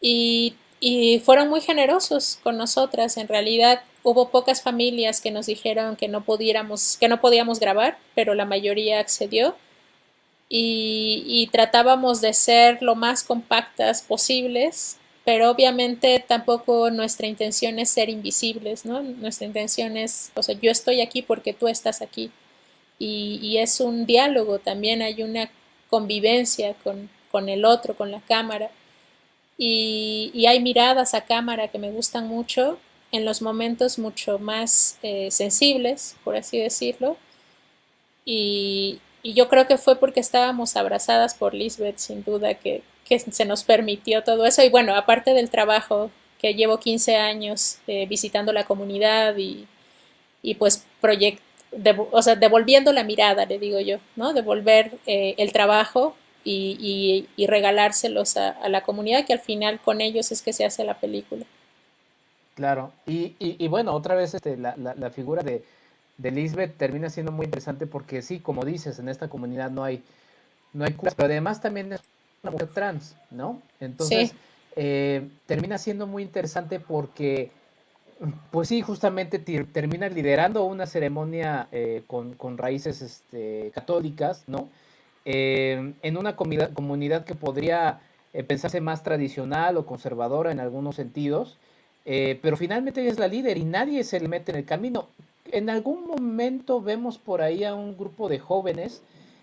y, 0.00 0.54
y, 0.80 1.20
fueron 1.20 1.48
muy 1.48 1.60
generosos 1.60 2.38
con 2.42 2.56
nosotras. 2.56 3.16
En 3.16 3.28
realidad, 3.28 3.82
hubo 4.02 4.30
pocas 4.30 4.62
familias 4.62 5.20
que 5.20 5.30
nos 5.30 5.46
dijeron 5.46 5.96
que 5.96 6.08
no 6.08 6.24
pudiéramos, 6.24 6.96
que 6.98 7.08
no 7.08 7.20
podíamos 7.20 7.60
grabar, 7.60 7.98
pero 8.14 8.34
la 8.34 8.44
mayoría 8.44 9.00
accedió. 9.00 9.56
Y, 10.48 11.48
tratábamos 11.52 12.20
de 12.20 12.32
ser 12.34 12.82
lo 12.82 12.94
más 12.94 13.24
compactas 13.24 14.02
posibles 14.02 14.98
pero 15.26 15.50
obviamente 15.50 16.24
tampoco 16.26 16.88
nuestra 16.92 17.26
intención 17.26 17.80
es 17.80 17.90
ser 17.90 18.08
invisibles, 18.10 18.86
¿no? 18.86 19.02
Nuestra 19.02 19.44
intención 19.44 19.96
es, 19.96 20.30
o 20.36 20.42
sea, 20.44 20.54
yo 20.54 20.70
estoy 20.70 21.00
aquí 21.00 21.20
porque 21.20 21.52
tú 21.52 21.66
estás 21.66 22.00
aquí. 22.00 22.30
Y, 22.98 23.58
es 23.58 23.80
un 23.80 24.06
diálogo 24.06 24.60
también, 24.60 25.02
hay 25.02 25.22
una 25.22 25.50
convivencia 25.90 26.74
con, 26.84 27.48
el 27.48 27.64
otro, 27.64 27.96
con 27.96 28.12
la 28.12 28.20
cámara. 28.20 28.70
Y, 29.58 30.44
hay 30.46 30.60
miradas 30.60 31.14
a 31.14 31.22
cámara 31.24 31.68
que 31.68 31.78
me 31.78 31.90
gustan 31.90 32.28
mucho 32.28 32.78
en 33.12 33.24
los 33.24 33.40
momentos 33.42 33.98
mucho 33.98 34.38
más 34.38 34.98
eh, 35.02 35.30
sensibles, 35.30 36.16
por 36.24 36.36
así 36.36 36.58
decirlo. 36.58 37.16
Y, 38.24 39.00
y 39.26 39.34
yo 39.34 39.48
creo 39.48 39.66
que 39.66 39.76
fue 39.76 39.96
porque 39.96 40.20
estábamos 40.20 40.76
abrazadas 40.76 41.34
por 41.34 41.52
Lisbeth, 41.52 41.98
sin 41.98 42.22
duda, 42.22 42.54
que, 42.54 42.82
se 43.08 43.44
nos 43.44 43.64
permitió 43.64 44.22
todo 44.22 44.46
eso. 44.46 44.62
Y 44.62 44.68
bueno, 44.68 44.94
aparte 44.94 45.34
del 45.34 45.50
trabajo 45.50 46.12
que 46.38 46.54
llevo 46.54 46.78
15 46.78 47.16
años 47.16 47.78
eh, 47.88 48.06
visitando 48.06 48.52
la 48.52 48.62
comunidad 48.64 49.34
y, 49.36 49.66
pues 50.60 50.86
proyect, 51.00 51.42
o 52.12 52.22
sea, 52.22 52.36
devolviendo 52.36 52.92
la 52.92 53.02
mirada, 53.02 53.46
le 53.46 53.58
digo 53.58 53.80
yo, 53.80 53.98
¿no? 54.14 54.32
Devolver 54.32 54.92
eh, 55.06 55.34
el 55.38 55.52
trabajo 55.52 56.16
y, 56.48 57.46
regalárselos 57.46 58.36
a, 58.36 58.68
la 58.68 58.82
comunidad, 58.82 59.26
que 59.26 59.32
al 59.32 59.40
final 59.40 59.80
con 59.80 60.00
ellos 60.00 60.32
es 60.32 60.42
que 60.42 60.52
se 60.52 60.64
hace 60.64 60.84
la 60.84 60.98
película. 60.98 61.44
Claro, 62.54 62.92
y, 63.06 63.68
bueno, 63.68 63.92
otra 63.92 64.14
vez 64.14 64.34
este, 64.34 64.56
la 64.56 65.10
figura 65.10 65.42
de, 65.42 65.62
de 66.18 66.30
Lisbeth 66.30 66.76
termina 66.76 67.10
siendo 67.10 67.32
muy 67.32 67.44
interesante 67.44 67.86
porque 67.86 68.22
sí, 68.22 68.40
como 68.40 68.64
dices, 68.64 68.98
en 68.98 69.08
esta 69.08 69.28
comunidad 69.28 69.70
no 69.70 69.84
hay, 69.84 70.02
no 70.72 70.84
hay 70.84 70.92
curas, 70.92 71.14
pero 71.14 71.26
además 71.26 71.60
también 71.60 71.92
es 71.92 72.00
una 72.42 72.52
mujer 72.52 72.68
trans, 72.68 73.16
¿no? 73.30 73.60
Entonces, 73.80 74.32
eh, 74.76 75.28
termina 75.46 75.78
siendo 75.78 76.06
muy 76.06 76.22
interesante 76.22 76.80
porque, 76.80 77.50
pues 78.50 78.68
sí, 78.68 78.80
justamente 78.80 79.38
termina 79.38 80.08
liderando 80.08 80.64
una 80.64 80.86
ceremonia 80.86 81.68
eh, 81.72 82.02
con, 82.06 82.34
con, 82.34 82.56
raíces 82.56 83.02
este, 83.02 83.70
católicas, 83.74 84.44
¿no? 84.46 84.68
Eh, 85.26 85.92
en 86.00 86.16
una 86.16 86.36
comunidad 86.36 87.24
que 87.24 87.34
podría 87.34 88.00
pensarse 88.46 88.80
más 88.80 89.02
tradicional 89.02 89.76
o 89.76 89.84
conservadora 89.84 90.52
en 90.52 90.60
algunos 90.60 90.96
sentidos, 90.96 91.58
pero 92.04 92.56
finalmente 92.56 93.00
ella 93.00 93.10
es 93.10 93.18
la 93.18 93.28
líder 93.28 93.58
y 93.58 93.64
nadie 93.64 94.04
se 94.04 94.20
le 94.20 94.28
mete 94.28 94.52
en 94.52 94.58
el 94.58 94.64
camino. 94.64 95.08
En 95.52 95.70
algún 95.70 96.06
momento 96.06 96.80
vemos 96.80 97.18
por 97.18 97.40
ahí 97.40 97.64
a 97.64 97.74
un 97.74 97.96
grupo 97.96 98.28
de 98.28 98.38
jóvenes 98.38 99.02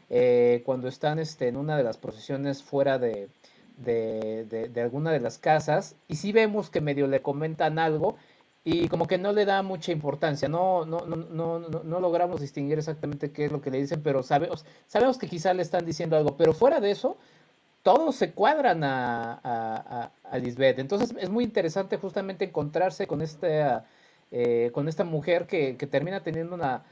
eh, 0.10 0.62
cuando 0.66 0.88
están 0.88 1.20
este, 1.20 1.48
en 1.48 1.58
una 1.58 1.78
de 1.78 1.84
las 1.84 1.98
procesiones 1.98 2.62
fuera 2.62 3.00
de, 3.00 3.30
de, 3.78 4.82
alguna 4.82 5.12
de 5.12 5.20
las 5.20 5.38
casas 5.38 5.96
y 6.08 6.18
sí 6.18 6.32
vemos 6.32 6.70
que 6.70 6.82
medio 6.82 7.08
le 7.08 7.22
comentan 7.22 7.80
algo 7.80 8.18
y 8.64 8.88
como 8.88 9.08
que 9.08 9.18
no 9.18 9.34
le 9.34 9.46
da 9.46 9.62
mucha 9.62 9.92
importancia, 9.92 10.48
no, 10.48 10.86
no, 10.86 11.06
no, 11.06 11.16
no, 11.18 11.60
no, 11.60 12.00
logramos 12.00 12.40
distinguir 12.42 12.78
exactamente 12.78 13.32
qué 13.32 13.46
es 13.46 13.52
lo 13.52 13.62
que 13.62 13.72
le 13.72 13.80
dicen, 13.80 14.02
pero 14.02 14.24
sabemos, 14.24 14.66
sabemos 14.88 15.18
que 15.18 15.28
quizá 15.28 15.54
le 15.54 15.62
están 15.64 15.86
diciendo 15.86 16.16
algo, 16.16 16.38
pero 16.38 16.54
fuera 16.54 16.80
de 16.80 16.92
eso, 16.92 17.18
todos 17.84 18.16
se 18.16 18.32
cuadran 18.32 18.84
a, 18.84 19.40
a, 19.44 20.12
a 20.24 20.38
Lisbeth. 20.38 20.80
Entonces 20.80 21.14
es 21.20 21.30
muy 21.30 21.44
interesante 21.44 21.98
justamente 21.98 22.46
encontrarse 22.46 23.08
con 23.08 23.22
esta 23.22 23.86
eh, 24.36 24.72
con 24.74 24.88
esta 24.88 25.04
mujer 25.04 25.46
que, 25.46 25.76
termina 25.76 26.24
teniendo 26.24 26.56
una, 26.56 26.84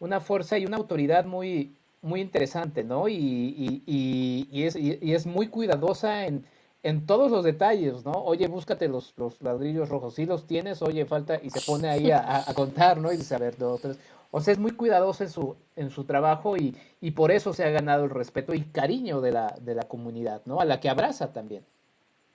una, 0.00 0.18
fuerza 0.18 0.58
y 0.58 0.66
una 0.66 0.78
autoridad 0.78 1.26
muy, 1.26 1.76
muy 2.02 2.20
interesante, 2.20 2.82
¿no? 2.82 3.08
Y, 3.08 3.84
y, 3.86 4.64
es, 4.64 4.74
y, 4.74 5.14
es, 5.14 5.24
muy 5.24 5.46
cuidadosa 5.46 6.26
en, 6.26 6.44
en, 6.82 7.06
todos 7.06 7.30
los 7.30 7.44
detalles, 7.44 8.04
¿no? 8.04 8.12
Oye, 8.12 8.46
búscate 8.46 8.88
los, 8.88 9.14
los 9.16 9.40
ladrillos 9.42 9.88
rojos, 9.88 10.14
si 10.14 10.26
los 10.26 10.46
tienes, 10.46 10.82
oye, 10.82 11.04
falta, 11.06 11.40
y 11.42 11.50
se 11.50 11.60
pone 11.60 11.88
ahí 11.88 12.10
a, 12.10 12.44
contar, 12.54 12.98
¿no? 12.98 13.12
Y 13.12 13.16
dice, 13.16 13.34
a 13.34 13.38
ver, 13.38 13.56
dos, 13.56 13.80
tres. 13.80 13.98
O 14.30 14.40
sea, 14.40 14.52
es 14.52 14.58
muy 14.58 14.72
cuidadosa 14.72 15.24
en 15.24 15.30
su, 15.30 15.56
en 15.76 15.90
su 15.90 16.04
trabajo 16.04 16.56
y, 16.56 16.76
y 17.00 17.12
por 17.12 17.30
eso 17.30 17.52
se 17.54 17.64
ha 17.64 17.70
ganado 17.70 18.04
el 18.04 18.10
respeto 18.10 18.52
y 18.52 18.62
cariño 18.62 19.20
de 19.20 19.32
la, 19.32 19.54
de 19.60 19.74
la 19.74 19.84
comunidad, 19.84 20.42
¿no? 20.44 20.60
A 20.60 20.64
la 20.64 20.80
que 20.80 20.88
abraza 20.88 21.32
también. 21.32 21.64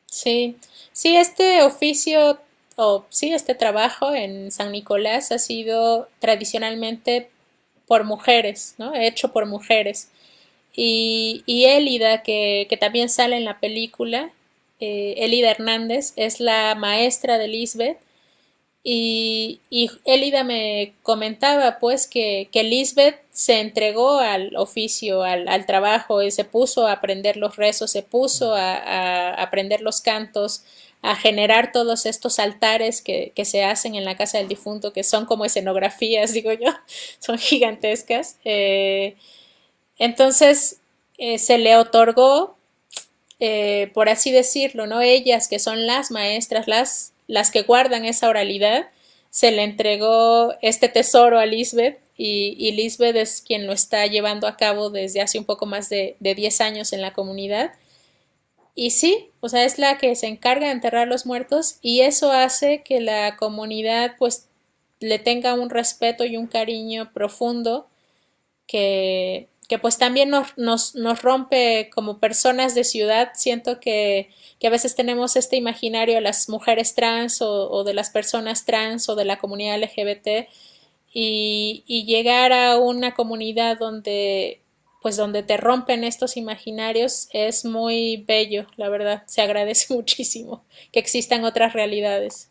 Sí, 0.06 0.58
sí, 0.92 1.18
este 1.18 1.64
oficio 1.64 2.40
o 2.76 3.06
sí, 3.10 3.34
este 3.34 3.56
trabajo 3.56 4.14
en 4.14 4.52
San 4.52 4.72
Nicolás 4.72 5.32
ha 5.32 5.40
sido 5.40 6.08
tradicionalmente 6.20 7.30
por 7.88 8.04
mujeres, 8.04 8.76
¿no? 8.78 8.94
Hecho 8.96 9.32
por 9.32 9.46
mujeres. 9.46 10.10
Y, 10.76 11.44
y 11.46 11.66
Elida, 11.66 12.24
que, 12.24 12.68
también 12.80 13.10
sale 13.10 13.38
en 13.38 13.46
la 13.46 13.60
película, 13.60 14.32
eh, 14.80 15.16
Elida 15.18 15.52
Hernández, 15.52 16.14
es 16.16 16.40
la 16.40 16.76
maestra 16.76 17.38
de 17.38 17.48
Lisbeth. 17.48 17.98
Y, 18.84 19.62
Elida 20.06 20.44
me 20.44 20.94
comentaba 21.04 21.80
pues 21.80 22.08
que, 22.08 22.50
que 22.52 22.64
Lisbeth 22.64 23.20
se 23.32 23.62
entregó 23.62 24.20
al 24.20 24.56
oficio, 24.58 25.24
al, 25.24 25.66
trabajo, 25.66 26.22
y 26.22 26.32
se 26.32 26.44
puso 26.44 26.88
a 26.88 26.94
aprender 26.94 27.38
los 27.38 27.56
rezos, 27.56 27.92
se 27.92 28.04
puso 28.04 28.56
a, 28.56 28.76
a 28.76 29.34
aprender 29.42 29.82
los 29.82 30.02
cantos, 30.02 30.64
a 31.04 31.18
generar 31.18 31.74
todos 31.74 32.06
estos 32.06 32.40
altares 32.40 33.02
que, 33.02 33.34
se 33.44 33.64
hacen 33.64 33.96
en 33.96 34.06
la 34.06 34.16
casa 34.16 34.38
del 34.38 34.48
difunto, 34.48 34.94
que 34.94 35.04
son 35.04 35.26
como 35.26 35.44
escenografías, 35.46 36.34
digo 36.34 36.54
yo, 36.54 36.72
son 37.20 37.38
gigantescas. 37.38 38.38
Eh, 38.46 39.18
entonces, 39.98 40.80
eh, 41.18 41.38
se 41.40 41.58
le 41.58 41.78
otorgó, 41.78 42.58
eh, 43.40 43.92
por 43.94 44.10
así 44.10 44.32
decirlo, 44.32 44.88
¿no? 44.88 45.02
Ellas 45.02 45.48
que 45.48 45.60
son 45.60 45.86
las 45.88 46.12
maestras, 46.12 46.68
las, 46.68 47.14
las 47.28 47.52
que 47.52 47.64
guardan 47.64 48.06
esa 48.06 48.30
oralidad, 48.30 48.90
se 49.30 49.52
le 49.52 49.64
entregó 49.64 50.54
este 50.62 50.90
tesoro 50.90 51.40
a 51.40 51.46
Lisbeth 51.46 52.00
y, 52.18 52.56
y 52.60 52.72
Lisbeth 52.74 53.16
es 53.16 53.42
quien 53.42 53.66
lo 53.68 53.74
está 53.74 54.06
llevando 54.08 54.48
a 54.48 54.58
cabo 54.58 54.90
desde 54.90 55.22
hace 55.22 55.40
un 55.40 55.46
poco 55.46 55.66
más 55.66 55.90
de, 55.90 56.16
de 56.20 56.36
10 56.36 56.62
años 56.62 56.94
en 56.94 57.02
la 57.02 57.14
comunidad 57.14 57.74
y 58.76 58.92
sí, 58.92 59.30
o 59.40 59.50
sea, 59.50 59.66
es 59.66 59.78
la 59.78 59.98
que 59.98 60.16
se 60.16 60.28
encarga 60.28 60.68
de 60.68 60.74
enterrar 60.74 61.08
los 61.08 61.26
muertos 61.26 61.78
y 61.82 62.02
eso 62.02 62.32
hace 62.32 62.82
que 62.84 63.02
la 63.02 63.38
comunidad 63.38 64.16
pues 64.18 64.48
le 65.00 65.20
tenga 65.20 65.54
un 65.54 65.70
respeto 65.70 66.26
y 66.26 66.38
un 66.38 66.48
cariño 66.48 67.12
profundo 67.14 67.88
que, 68.68 69.48
que 69.68 69.80
pues 69.80 69.98
también 69.98 70.30
nos, 70.30 70.58
nos, 70.58 70.96
nos, 70.96 71.22
rompe 71.22 71.90
como 71.94 72.20
personas 72.20 72.76
de 72.76 72.84
ciudad. 72.84 73.32
Siento 73.34 73.80
que, 73.80 74.30
que, 74.60 74.68
a 74.68 74.70
veces 74.70 74.96
tenemos 74.96 75.36
este 75.36 75.56
imaginario 75.56 76.16
de 76.16 76.22
las 76.22 76.50
mujeres 76.50 76.96
trans 76.96 77.42
o, 77.42 77.70
o, 77.70 77.84
de 77.84 77.94
las 77.94 78.10
personas 78.10 78.66
trans 78.66 79.08
o 79.10 79.16
de 79.16 79.26
la 79.26 79.40
comunidad 79.40 79.82
LGBT 79.82 80.48
y, 81.14 81.84
y 81.88 82.06
llegar 82.06 82.52
a 82.52 82.78
una 82.78 83.14
comunidad 83.14 83.78
donde 83.78 84.60
pues 85.04 85.18
donde 85.18 85.44
te 85.44 85.58
rompen 85.58 86.06
estos 86.06 86.38
imaginarios 86.38 87.28
es 87.34 87.66
muy 87.66 88.24
bello, 88.26 88.68
la 88.78 88.88
verdad. 88.88 89.24
Se 89.28 89.42
agradece 89.42 89.94
muchísimo 89.94 90.64
que 90.92 91.00
existan 91.00 91.44
otras 91.44 91.74
realidades. 91.74 92.50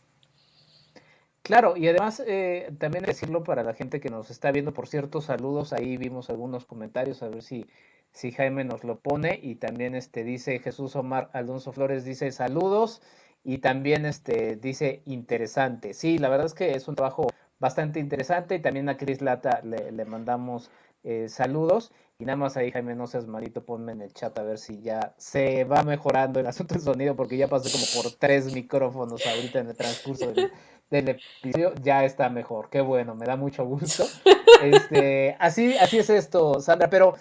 Claro, 1.42 1.76
y 1.76 1.88
además 1.88 2.22
eh, 2.24 2.72
también 2.78 3.04
decirlo 3.04 3.42
para 3.42 3.64
la 3.64 3.74
gente 3.74 3.98
que 3.98 4.10
nos 4.10 4.30
está 4.30 4.52
viendo, 4.52 4.72
por 4.72 4.86
cierto, 4.86 5.20
saludos, 5.20 5.72
ahí 5.72 5.96
vimos 5.96 6.30
algunos 6.30 6.66
comentarios, 6.66 7.20
a 7.22 7.28
ver 7.28 7.42
si, 7.42 7.66
si 8.12 8.30
Jaime 8.30 8.62
nos 8.62 8.84
lo 8.84 9.00
pone, 9.00 9.40
y 9.42 9.56
también 9.56 9.96
este 9.96 10.22
dice 10.22 10.60
Jesús 10.60 10.94
Omar 10.94 11.30
Alonso 11.32 11.72
Flores, 11.72 12.04
dice 12.04 12.30
saludos, 12.30 13.02
y 13.42 13.58
también 13.58 14.06
este 14.06 14.54
dice 14.54 15.02
interesante. 15.04 15.94
Sí, 15.94 16.18
la 16.18 16.28
verdad 16.28 16.46
es 16.46 16.54
que 16.54 16.72
es 16.76 16.86
un 16.86 16.94
trabajo 16.94 17.26
bastante 17.58 17.98
interesante, 17.98 18.54
y 18.56 18.62
también 18.62 18.88
a 18.88 18.96
Cris 18.96 19.20
Lata 19.20 19.62
le, 19.64 20.04
mandamos 20.04 20.70
eh, 21.02 21.28
saludos. 21.28 21.92
Y 22.18 22.24
nada 22.24 22.36
más 22.36 22.56
ahí, 22.56 22.70
Jaime, 22.70 22.94
no 22.94 23.08
seas 23.08 23.26
malito, 23.26 23.64
ponme 23.64 23.90
en 23.90 24.00
el 24.00 24.12
chat 24.12 24.38
a 24.38 24.44
ver 24.44 24.58
si 24.58 24.80
ya 24.80 25.12
se 25.16 25.64
va 25.64 25.82
mejorando 25.82 26.38
el 26.38 26.46
asunto 26.46 26.74
del 26.74 26.84
sonido, 26.84 27.16
porque 27.16 27.36
ya 27.36 27.48
pasé 27.48 27.72
como 27.72 27.84
por 28.00 28.12
tres 28.12 28.54
micrófonos 28.54 29.26
ahorita 29.26 29.58
en 29.58 29.68
el 29.70 29.76
transcurso 29.76 30.32
del, 30.32 30.52
episodio. 30.98 31.74
Ya 31.82 32.04
está 32.04 32.28
mejor, 32.28 32.68
qué 32.70 32.80
bueno, 32.80 33.14
me 33.14 33.26
da 33.26 33.36
mucho 33.36 33.64
gusto. 33.64 34.04
Este, 34.62 35.34
así, 35.40 35.76
así 35.78 35.98
es 35.98 36.08
esto, 36.08 36.60
Sandra, 36.60 36.88
pero, 36.88 37.16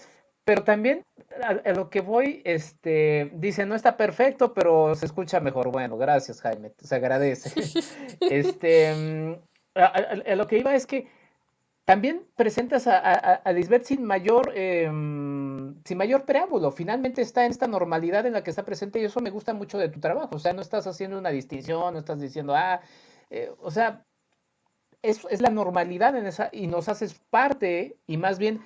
pero 0.46 0.64
también 0.64 1.04
a, 1.42 1.72
lo 1.72 1.90
que 1.90 2.02
voy, 2.02 2.44
este, 2.46 3.32
dice, 3.34 3.66
no 3.66 3.74
está 3.74 3.98
perfecto, 3.98 4.54
pero 4.54 4.94
se 4.94 5.08
escucha 5.08 5.40
mejor. 5.40 5.72
Bueno, 5.72 5.98
gracias, 5.98 6.40
Jaime, 6.42 6.72
se 6.78 6.96
agradece. 6.96 7.50
Este, 8.20 8.94
mm, 8.94 9.34
a 9.74 10.36
lo 10.36 10.46
que 10.46 10.60
iba 10.60 10.76
es 10.76 10.86
que 10.86 11.08
también 11.86 12.26
presentas 12.38 12.88
a, 12.88 13.00
a, 13.00 13.52
Lisbeth 13.52 13.84
sin 13.84 14.06
mayor, 14.06 14.54
em, 14.56 15.76
sin 15.84 15.98
mayor 15.98 16.24
preámbulo. 16.24 16.72
Finalmente 16.72 17.22
está 17.22 17.44
en 17.44 17.52
esta 17.52 17.68
normalidad 17.68 18.26
en 18.26 18.32
la 18.32 18.44
que 18.44 18.50
está 18.50 18.64
presente 18.64 19.02
y 19.02 19.04
eso 19.06 19.20
me 19.20 19.30
gusta 19.30 19.54
mucho 19.54 19.78
de 19.78 19.90
tu 19.90 20.00
trabajo. 20.00 20.36
O 20.36 20.40
sea, 20.40 20.54
no 20.54 20.62
estás 20.62 20.88
haciendo 20.88 21.18
una 21.18 21.32
distinción, 21.32 21.94
no 21.94 22.00
estás 22.00 22.22
diciendo, 22.22 22.56
ah, 22.56 22.80
eh, 23.32 23.52
o 23.60 23.72
sea, 23.72 24.06
es, 25.02 25.42
la 25.42 25.50
normalidad 25.50 26.16
en 26.16 26.28
esa 26.28 26.50
y 26.52 26.68
nos 26.68 26.90
haces 26.90 27.20
parte 27.30 27.98
y 28.06 28.18
más 28.18 28.38
bien 28.38 28.62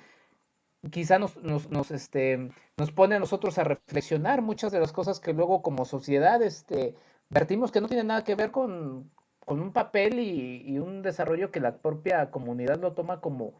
quizá 0.90 1.18
nos, 1.18 1.36
nos, 1.38 1.70
nos, 1.70 1.90
este, 1.92 2.50
nos 2.76 2.92
pone 2.92 3.14
a 3.14 3.20
nosotros 3.20 3.58
a 3.58 3.64
reflexionar 3.64 4.42
muchas 4.42 4.72
de 4.72 4.80
las 4.80 4.92
cosas 4.92 5.20
que 5.20 5.32
luego 5.32 5.62
como 5.62 5.84
sociedad 5.84 6.42
este, 6.42 6.94
vertimos 7.30 7.70
que 7.70 7.80
no 7.80 7.88
tiene 7.88 8.04
nada 8.04 8.24
que 8.24 8.34
ver 8.34 8.50
con, 8.50 9.10
un 9.46 9.72
papel 9.72 10.18
y, 10.18 10.78
un 10.80 11.02
desarrollo 11.02 11.52
que 11.52 11.60
la 11.60 11.76
propia 11.78 12.30
comunidad 12.32 12.80
lo 12.80 12.92
toma 12.92 13.20
como, 13.20 13.54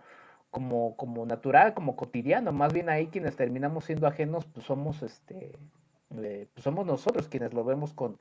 como, 0.51 0.97
como 0.97 1.25
natural, 1.25 1.75
como 1.75 1.95
cotidiano. 1.95 2.51
Más 2.51 2.73
bien 2.73 2.89
ahí 2.89 3.07
quienes 3.07 3.37
terminamos 3.37 3.85
siendo 3.85 4.09
ajenos, 4.09 4.45
pues 4.47 4.67
somos 4.67 5.03
este, 5.03 5.57
eh, 6.17 6.49
pues 6.53 6.65
somos 6.65 6.85
nosotros 6.87 7.29
quienes 7.29 7.55
lo 7.55 7.65
vemos 7.65 7.95
con, 7.95 8.19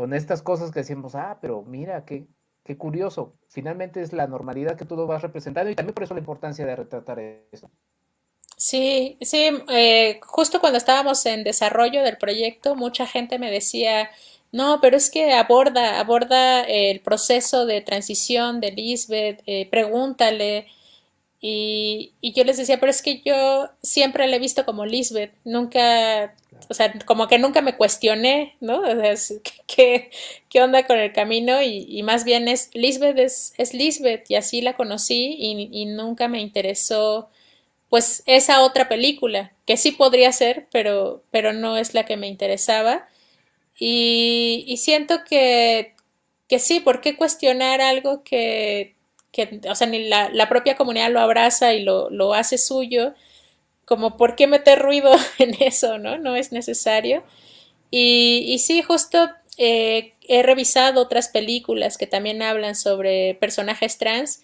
con 0.00 0.14
estas 0.14 0.40
cosas 0.40 0.70
que 0.70 0.78
decimos, 0.78 1.14
ah, 1.14 1.36
pero 1.42 1.60
mira, 1.60 2.06
qué, 2.06 2.26
qué 2.64 2.78
curioso. 2.78 3.34
Finalmente 3.50 4.00
es 4.00 4.14
la 4.14 4.26
normalidad 4.26 4.78
que 4.78 4.86
tú 4.86 4.96
lo 4.96 5.06
vas 5.06 5.20
representando 5.20 5.70
y 5.70 5.74
también 5.74 5.92
por 5.92 6.04
eso 6.04 6.14
la 6.14 6.20
importancia 6.20 6.64
de 6.64 6.74
retratar 6.74 7.18
eso. 7.52 7.70
Sí, 8.56 9.18
sí, 9.20 9.50
eh, 9.68 10.18
justo 10.22 10.58
cuando 10.58 10.78
estábamos 10.78 11.26
en 11.26 11.44
desarrollo 11.44 12.02
del 12.02 12.16
proyecto, 12.16 12.76
mucha 12.76 13.06
gente 13.06 13.38
me 13.38 13.50
decía, 13.50 14.08
no, 14.52 14.78
pero 14.80 14.96
es 14.96 15.10
que 15.10 15.34
aborda, 15.34 16.00
aborda 16.00 16.62
el 16.62 17.00
proceso 17.00 17.66
de 17.66 17.82
transición 17.82 18.60
de 18.60 18.72
Lisbeth, 18.72 19.42
eh, 19.44 19.68
pregúntale. 19.70 20.66
Y, 21.42 22.14
y, 22.22 22.32
yo 22.32 22.44
les 22.44 22.56
decía, 22.56 22.80
pero 22.80 22.88
es 22.88 23.02
que 23.02 23.20
yo 23.20 23.68
siempre 23.82 24.26
la 24.28 24.36
he 24.36 24.38
visto 24.38 24.64
como 24.64 24.86
Lisbeth, 24.86 25.34
nunca, 25.44 26.34
o 26.68 26.74
sea, 26.74 26.92
como 27.06 27.28
que 27.28 27.38
nunca 27.38 27.62
me 27.62 27.76
cuestioné, 27.76 28.56
¿no? 28.60 28.80
O 28.80 29.16
sea, 29.16 29.40
¿qué, 29.66 30.10
qué 30.48 30.62
onda 30.62 30.86
con 30.86 30.98
el 30.98 31.12
camino? 31.12 31.62
Y, 31.62 32.02
más 32.02 32.24
bien 32.24 32.48
es, 32.48 32.70
Lisbeth 32.74 33.18
es, 33.18 33.74
Lisbeth, 33.74 34.30
y 34.30 34.36
así 34.36 34.60
la 34.62 34.76
conocí 34.76 35.36
y, 35.38 35.68
y 35.72 35.86
nunca 35.86 36.28
me 36.28 36.40
interesó 36.40 37.30
pues 37.90 38.22
esa 38.26 38.62
otra 38.62 38.88
película, 38.88 39.52
que 39.66 39.76
sí 39.76 39.90
podría 39.92 40.32
ser, 40.32 40.68
pero, 40.72 41.24
pero 41.32 41.52
no 41.52 41.76
es 41.76 41.92
la 41.92 42.06
que 42.06 42.16
me 42.16 42.28
interesaba. 42.28 43.08
Y, 43.78 44.64
y 44.68 44.76
siento 44.78 45.24
que, 45.28 45.94
que, 46.48 46.58
sí, 46.60 46.80
¿por 46.80 47.00
qué 47.00 47.16
cuestionar 47.16 47.80
algo 47.80 48.22
que, 48.24 48.94
que 49.32 49.60
o 49.68 49.74
sea, 49.74 49.88
ni 49.88 50.08
la, 50.08 50.30
la, 50.30 50.48
propia 50.48 50.76
comunidad 50.76 51.10
lo 51.10 51.20
abraza 51.20 51.74
y 51.74 51.82
lo, 51.82 52.10
lo, 52.10 52.34
hace 52.34 52.58
suyo? 52.58 53.14
Como, 53.90 54.16
¿por 54.16 54.36
qué 54.36 54.46
meter 54.46 54.78
ruido 54.78 55.10
en 55.38 55.60
eso? 55.60 55.98
No, 55.98 56.16
no 56.16 56.36
es 56.36 56.52
necesario. 56.52 57.24
Y, 57.90 58.56
sí, 58.60 58.82
justo 58.82 59.28
eh, 59.58 60.14
he 60.28 60.44
revisado 60.44 61.02
otras 61.02 61.28
películas 61.28 61.98
que 61.98 62.06
también 62.06 62.40
hablan 62.40 62.76
sobre 62.76 63.34
personajes 63.34 63.98
trans 63.98 64.42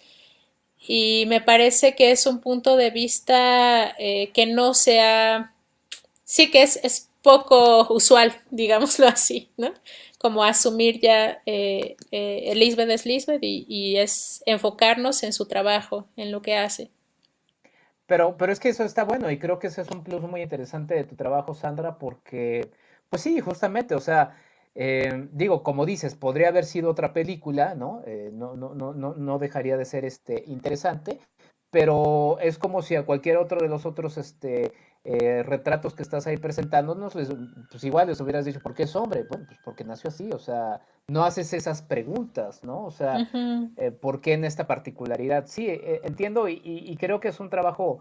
y 0.85 1.23
me 1.27 1.39
parece 1.39 1.95
que 1.95 2.11
es 2.11 2.25
un 2.27 2.41
punto 2.41 2.75
de 2.75 2.91
vista 2.91 3.95
eh, 3.97 4.31
que 4.33 4.47
no 4.47 4.73
sea, 4.73 5.55
sí 6.25 6.51
que 6.51 6.63
es, 6.63 6.77
es, 6.83 7.07
poco 7.21 7.87
usual, 7.93 8.33
digámoslo 8.51 9.07
así, 9.07 9.49
¿no? 9.55 9.73
Como 10.17 10.43
asumir 10.43 10.99
ya 10.99 11.41
eh, 11.45 11.95
eh, 12.11 12.53
Lisbeth 12.55 12.89
es 12.89 13.05
Lisbeth 13.05 13.43
y, 13.43 13.97
es 13.97 14.43
enfocarnos 14.45 15.23
en 15.23 15.31
su 15.31 15.45
trabajo, 15.45 16.07
en 16.17 16.31
lo 16.31 16.41
que 16.41 16.55
hace. 16.57 16.89
Pero, 18.07 18.37
pero 18.37 18.51
es 18.51 18.59
que 18.59 18.69
eso 18.69 18.83
está 18.83 19.03
bueno 19.03 19.29
y 19.29 19.37
creo 19.37 19.59
que 19.59 19.67
ese 19.67 19.81
es 19.81 19.89
un 19.91 20.03
plus 20.03 20.21
muy 20.21 20.41
interesante 20.41 20.95
de 20.95 21.03
tu 21.03 21.15
trabajo, 21.15 21.53
Sandra, 21.53 21.97
porque, 21.99 22.71
pues 23.09 23.21
sí, 23.21 23.39
justamente, 23.41 23.95
o 23.95 23.99
sea, 23.99 24.37
eh, 24.75 25.27
digo, 25.33 25.63
como 25.63 25.85
dices, 25.85 26.15
podría 26.15 26.49
haber 26.49 26.65
sido 26.65 26.89
otra 26.89 27.11
película, 27.13 27.75
¿no? 27.75 28.01
Eh, 28.05 28.31
no, 28.33 28.55
no, 28.55 28.73
no, 28.73 28.93
no, 28.93 29.39
dejaría 29.39 29.75
de 29.75 29.85
ser 29.85 30.05
este, 30.05 30.43
interesante, 30.47 31.19
pero 31.71 32.37
es 32.39 32.57
como 32.57 32.81
si 32.81 32.95
a 32.95 33.05
cualquier 33.05 33.37
otro 33.37 33.59
de 33.59 33.67
los 33.67 33.85
otros 33.85 34.17
este, 34.17 34.71
eh, 35.03 35.43
retratos 35.43 35.93
que 35.95 36.03
estás 36.03 36.27
ahí 36.27 36.37
presentándonos, 36.37 37.13
pues 37.13 37.83
igual 37.83 38.07
les 38.07 38.19
hubieras 38.21 38.45
dicho, 38.45 38.59
¿por 38.59 38.73
qué 38.73 38.83
es 38.83 38.95
hombre? 38.95 39.25
Bueno, 39.29 39.45
pues 39.47 39.59
porque 39.63 39.83
nació 39.83 40.09
así, 40.09 40.29
o 40.31 40.39
sea, 40.39 40.81
no 41.07 41.23
haces 41.23 41.53
esas 41.53 41.81
preguntas, 41.81 42.63
¿no? 42.63 42.85
O 42.85 42.91
sea, 42.91 43.29
¿por 44.01 44.21
qué 44.21 44.33
en 44.33 44.45
esta 44.45 44.67
particularidad? 44.67 45.45
Sí, 45.47 45.67
entiendo 46.03 46.49
y, 46.49 46.61
y, 46.63 46.95
creo 46.97 47.19
que 47.19 47.29
es 47.29 47.39
un 47.39 47.49
trabajo 47.49 47.99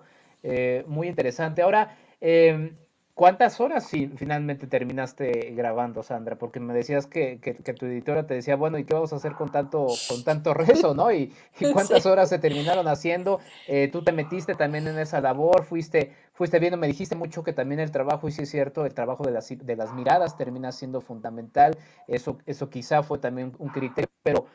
muy 0.86 1.08
interesante. 1.08 1.62
Ahora, 1.62 1.96
em, 2.20 2.74
¿Cuántas 3.16 3.62
horas 3.62 3.90
finalmente 4.16 4.66
terminaste 4.66 5.54
grabando, 5.56 6.02
Sandra? 6.02 6.36
Porque 6.36 6.60
me 6.60 6.74
decías 6.74 7.06
que, 7.06 7.38
tu 7.78 7.86
editora 7.86 8.26
te 8.26 8.34
decía, 8.34 8.56
bueno, 8.56 8.76
¿y 8.76 8.84
qué 8.84 8.92
vamos 8.92 9.10
a 9.14 9.16
hacer 9.16 9.32
con 9.32 9.50
tanto, 9.50 9.86
con 10.06 10.22
tanto 10.22 10.52
rezo, 10.52 10.94
no? 10.94 11.10
¿Y, 11.10 11.32
cuántas 11.72 12.04
horas 12.04 12.28
se 12.28 12.38
terminaron 12.38 12.86
haciendo? 12.88 13.40
Eh, 13.68 13.88
tú 13.90 14.02
te 14.04 14.12
metiste 14.12 14.54
también 14.54 14.86
en 14.86 14.98
esa 14.98 15.22
labor, 15.22 15.64
fuiste, 15.64 16.12
fuiste 16.36 16.60
viendo, 16.60 16.76
me 16.76 16.86
dijiste 16.86 17.16
mucho 17.16 17.42
que 17.42 17.52
también 17.52 17.80
el 17.80 17.90
trabajo, 17.90 18.28
y 18.28 18.32
sí 18.32 18.42
es 18.42 18.50
cierto, 18.50 18.86
el 18.86 18.94
trabajo 18.94 19.24
de 19.24 19.32
las, 19.32 19.48
de 19.48 19.76
las 19.76 19.92
miradas 19.94 20.36
termina 20.36 20.70
siendo 20.70 21.00
fundamental, 21.00 21.76
eso, 22.06 22.38
eso 22.46 22.70
quizá 22.70 23.02
fue 23.02 23.18
también 23.18 23.52
un 23.58 23.68
criterio, 23.70 24.10
pero 24.22 24.46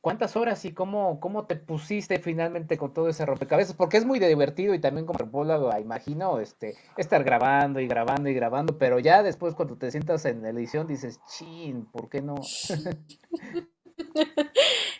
¿Cuántas 0.00 0.34
horas 0.34 0.64
y 0.64 0.72
cómo, 0.72 1.20
cómo 1.20 1.44
te 1.44 1.56
pusiste 1.56 2.18
finalmente 2.18 2.78
con 2.78 2.94
todo 2.94 3.10
ese 3.10 3.26
rompecabezas? 3.26 3.76
Porque 3.76 3.98
es 3.98 4.06
muy 4.06 4.18
divertido 4.18 4.72
y 4.72 4.78
también 4.78 5.04
como 5.04 5.18
antropólogo, 5.18 5.78
imagino, 5.78 6.40
este, 6.40 6.74
estar 6.96 7.22
grabando 7.22 7.80
y 7.80 7.86
grabando 7.86 8.30
y 8.30 8.34
grabando, 8.34 8.78
pero 8.78 8.98
ya 8.98 9.22
después 9.22 9.54
cuando 9.54 9.76
te 9.76 9.90
sientas 9.90 10.24
en 10.24 10.40
la 10.40 10.48
edición 10.48 10.86
dices, 10.86 11.20
chin, 11.28 11.84
¿por 11.84 12.08
qué 12.08 12.22
no? 12.22 12.36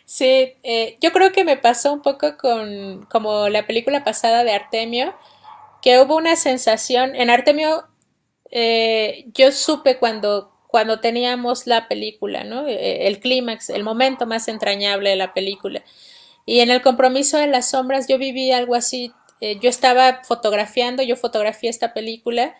Sí, 0.05 0.53
eh, 0.61 0.97
yo 1.01 1.11
creo 1.11 1.31
que 1.31 1.43
me 1.43 1.57
pasó 1.57 1.93
un 1.93 2.01
poco 2.01 2.37
con 2.37 3.03
como 3.09 3.49
la 3.49 3.65
película 3.65 4.03
pasada 4.03 4.43
de 4.43 4.51
Artemio, 4.51 5.13
que 5.81 5.99
hubo 5.99 6.15
una 6.15 6.35
sensación, 6.35 7.15
en 7.15 7.29
Artemio 7.29 7.85
eh, 8.51 9.25
yo 9.33 9.51
supe 9.51 9.97
cuando 9.97 10.51
cuando 10.71 11.01
teníamos 11.01 11.67
la 11.67 11.87
película, 11.87 12.45
¿no? 12.45 12.65
E, 12.65 13.07
el 13.07 13.19
clímax, 13.19 13.69
el 13.69 13.83
momento 13.83 14.25
más 14.25 14.47
entrañable 14.47 15.11
de 15.11 15.17
la 15.17 15.33
película. 15.33 15.83
Y 16.45 16.61
en 16.61 16.71
el 16.71 16.81
compromiso 16.81 17.37
de 17.37 17.47
las 17.47 17.69
sombras 17.69 18.07
yo 18.07 18.17
viví 18.17 18.51
algo 18.51 18.73
así. 18.73 19.11
Eh, 19.41 19.59
yo 19.61 19.69
estaba 19.69 20.21
fotografiando, 20.23 21.03
yo 21.03 21.17
fotografié 21.17 21.69
esta 21.69 21.93
película 21.93 22.55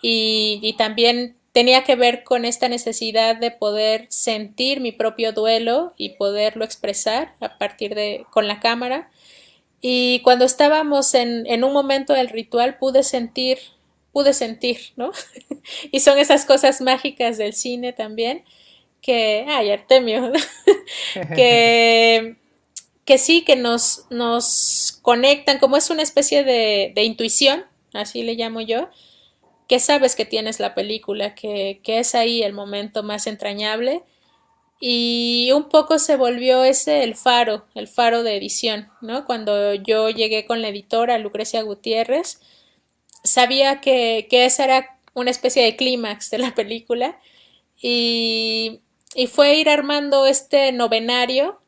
y, 0.00 0.60
y, 0.62 0.74
también 0.74 1.36
tenía 1.52 1.82
que 1.82 1.96
ver 1.96 2.22
con 2.22 2.44
esta 2.44 2.68
necesidad 2.68 3.36
de 3.36 3.50
poder 3.50 4.06
sentir 4.10 4.80
mi 4.80 4.92
propio 4.92 5.32
duelo 5.32 5.92
y 5.96 6.10
poderlo 6.10 6.64
expresar 6.64 7.34
a 7.40 7.58
partir 7.58 7.94
de 7.96 8.24
con 8.30 8.46
la 8.46 8.60
cámara. 8.60 9.10
Y 9.80 10.20
cuando 10.20 10.44
estábamos 10.44 11.14
en, 11.14 11.46
en 11.46 11.64
un 11.64 11.72
momento 11.72 12.12
del 12.12 12.28
ritual 12.28 12.78
pude 12.78 13.02
sentir 13.02 13.58
pude 14.12 14.32
sentir, 14.32 14.78
¿no? 14.96 15.12
y 15.92 16.00
son 16.00 16.18
esas 16.18 16.44
cosas 16.44 16.80
mágicas 16.80 17.38
del 17.38 17.52
cine 17.52 17.92
también, 17.92 18.44
que, 19.00 19.44
ay, 19.48 19.70
Artemio, 19.70 20.32
que, 21.36 22.36
que 23.04 23.18
sí, 23.18 23.44
que 23.44 23.56
nos, 23.56 24.06
nos 24.10 24.98
conectan, 25.02 25.58
como 25.58 25.76
es 25.76 25.90
una 25.90 26.02
especie 26.02 26.42
de, 26.42 26.92
de, 26.94 27.04
intuición, 27.04 27.64
así 27.92 28.22
le 28.22 28.34
llamo 28.34 28.60
yo, 28.60 28.88
que 29.68 29.78
sabes 29.78 30.16
que 30.16 30.24
tienes 30.24 30.58
la 30.58 30.74
película, 30.74 31.34
que, 31.34 31.80
que 31.84 32.00
es 32.00 32.14
ahí 32.14 32.42
el 32.42 32.54
momento 32.54 33.02
más 33.02 33.26
entrañable. 33.26 34.02
Y 34.80 35.50
un 35.54 35.68
poco 35.68 35.98
se 35.98 36.16
volvió 36.16 36.62
ese 36.62 37.02
el 37.02 37.16
faro, 37.16 37.66
el 37.74 37.88
faro 37.88 38.22
de 38.22 38.36
edición, 38.36 38.88
¿no? 39.00 39.24
Cuando 39.24 39.74
yo 39.74 40.08
llegué 40.10 40.46
con 40.46 40.62
la 40.62 40.68
editora 40.68 41.18
Lucrecia 41.18 41.62
Gutiérrez, 41.62 42.40
sabía 43.24 43.80
que, 43.80 44.28
que 44.30 44.44
esa 44.44 44.64
era 44.64 44.98
una 45.14 45.30
especie 45.30 45.64
de 45.64 45.76
clímax 45.76 46.30
de 46.30 46.38
la 46.38 46.54
película 46.54 47.18
y, 47.80 48.80
y, 49.14 49.26
fue 49.26 49.56
ir 49.56 49.68
armando 49.68 50.26
este 50.26 50.72
novenario. 50.72 51.60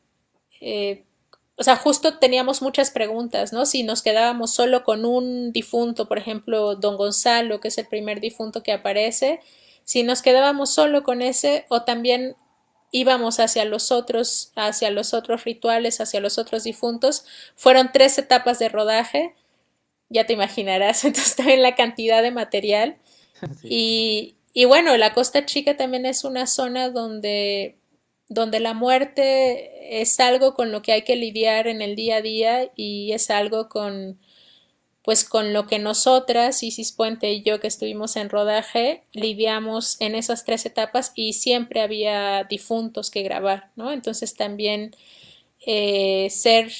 Eh, 0.60 1.04
o 1.56 1.62
sea, 1.64 1.76
justo 1.76 2.18
teníamos 2.18 2.62
muchas 2.62 2.90
preguntas, 2.90 3.52
¿no? 3.52 3.66
Si 3.66 3.82
nos 3.82 4.02
quedábamos 4.02 4.52
solo 4.52 4.82
con 4.84 5.04
un 5.04 5.52
difunto, 5.52 6.08
por 6.08 6.18
ejemplo, 6.18 6.76
don 6.76 6.96
Gonzalo, 6.96 7.60
que 7.60 7.68
es 7.68 7.78
el 7.78 7.86
primer 7.86 8.20
difunto 8.20 8.62
que 8.62 8.72
aparece, 8.72 9.40
si 9.84 10.02
nos 10.02 10.22
quedábamos 10.22 10.70
solo 10.70 11.02
con 11.02 11.22
ese 11.22 11.66
o 11.68 11.82
también 11.82 12.36
íbamos 12.90 13.40
hacia 13.40 13.64
los 13.64 13.92
otros, 13.92 14.52
hacia 14.56 14.90
los 14.90 15.14
otros 15.14 15.44
rituales, 15.44 16.00
hacia 16.00 16.20
los 16.20 16.38
otros 16.38 16.64
difuntos. 16.64 17.24
Fueron 17.56 17.90
tres 17.92 18.18
etapas 18.18 18.58
de 18.58 18.68
rodaje 18.68 19.34
ya 20.10 20.26
te 20.26 20.34
imaginarás, 20.34 21.04
entonces 21.04 21.36
también 21.36 21.62
la 21.62 21.74
cantidad 21.74 22.22
de 22.22 22.32
material. 22.32 22.98
Y, 23.62 24.36
y, 24.52 24.66
bueno, 24.66 24.94
la 24.98 25.14
Costa 25.14 25.46
Chica 25.46 25.78
también 25.78 26.04
es 26.04 26.24
una 26.24 26.46
zona 26.46 26.90
donde, 26.90 27.78
donde 28.28 28.60
la 28.60 28.74
muerte 28.74 30.02
es 30.02 30.20
algo 30.20 30.52
con 30.52 30.72
lo 30.72 30.82
que 30.82 30.92
hay 30.92 31.02
que 31.02 31.16
lidiar 31.16 31.66
en 31.66 31.80
el 31.80 31.96
día 31.96 32.16
a 32.16 32.20
día 32.22 32.70
y 32.76 33.12
es 33.12 33.30
algo 33.30 33.70
con 33.70 34.20
pues 35.10 35.24
con 35.24 35.52
lo 35.52 35.66
que 35.66 35.80
nosotras, 35.80 36.62
Isis 36.62 36.92
Puente 36.92 37.32
y 37.32 37.42
yo 37.42 37.58
que 37.58 37.66
estuvimos 37.66 38.14
en 38.14 38.30
rodaje, 38.30 39.02
lidiamos 39.12 40.00
en 40.00 40.14
esas 40.14 40.44
tres 40.44 40.64
etapas 40.66 41.10
y 41.16 41.32
siempre 41.32 41.80
había 41.80 42.44
difuntos 42.44 43.10
que 43.10 43.24
grabar, 43.24 43.72
¿no? 43.74 43.90
Entonces 43.90 44.36
también 44.36 44.94
eh, 45.66 46.28
ser 46.30 46.70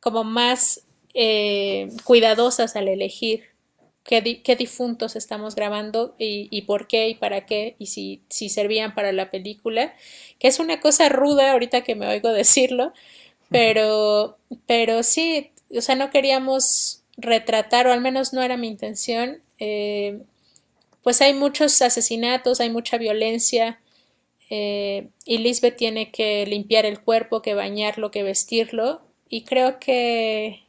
como 0.00 0.24
más 0.24 0.80
eh, 1.14 1.88
cuidadosas 2.02 2.74
al 2.74 2.88
elegir 2.88 3.44
qué, 4.02 4.20
difuntos 4.58 5.14
estamos 5.14 5.54
grabando 5.54 6.16
y, 6.18 6.48
y, 6.50 6.62
por 6.62 6.88
qué 6.88 7.10
y 7.10 7.14
para 7.14 7.46
qué 7.46 7.76
y 7.78 7.86
si, 7.86 8.22
si 8.28 8.48
servían 8.48 8.92
para 8.92 9.12
la 9.12 9.30
película, 9.30 9.94
que 10.40 10.48
es 10.48 10.58
una 10.58 10.80
cosa 10.80 11.08
ruda 11.08 11.52
ahorita 11.52 11.82
que 11.82 11.94
me 11.94 12.08
oigo 12.08 12.28
decirlo, 12.32 12.92
pero, 13.50 14.36
pero 14.66 15.04
sí, 15.04 15.52
o 15.70 15.80
sea, 15.80 15.94
no 15.94 16.10
queríamos 16.10 17.01
retratar, 17.22 17.86
o 17.86 17.92
al 17.92 18.00
menos 18.00 18.32
no 18.32 18.42
era 18.42 18.56
mi 18.56 18.68
intención, 18.68 19.42
eh, 19.58 20.20
pues 21.02 21.20
hay 21.22 21.34
muchos 21.34 21.80
asesinatos, 21.82 22.60
hay 22.60 22.70
mucha 22.70 22.98
violencia, 22.98 23.80
eh, 24.50 25.08
y 25.24 25.38
Lisbeth 25.38 25.76
tiene 25.76 26.10
que 26.10 26.46
limpiar 26.46 26.86
el 26.86 27.00
cuerpo, 27.00 27.42
que 27.42 27.54
bañarlo, 27.54 28.10
que 28.10 28.22
vestirlo, 28.22 29.02
y 29.28 29.44
creo 29.44 29.78
que, 29.80 30.62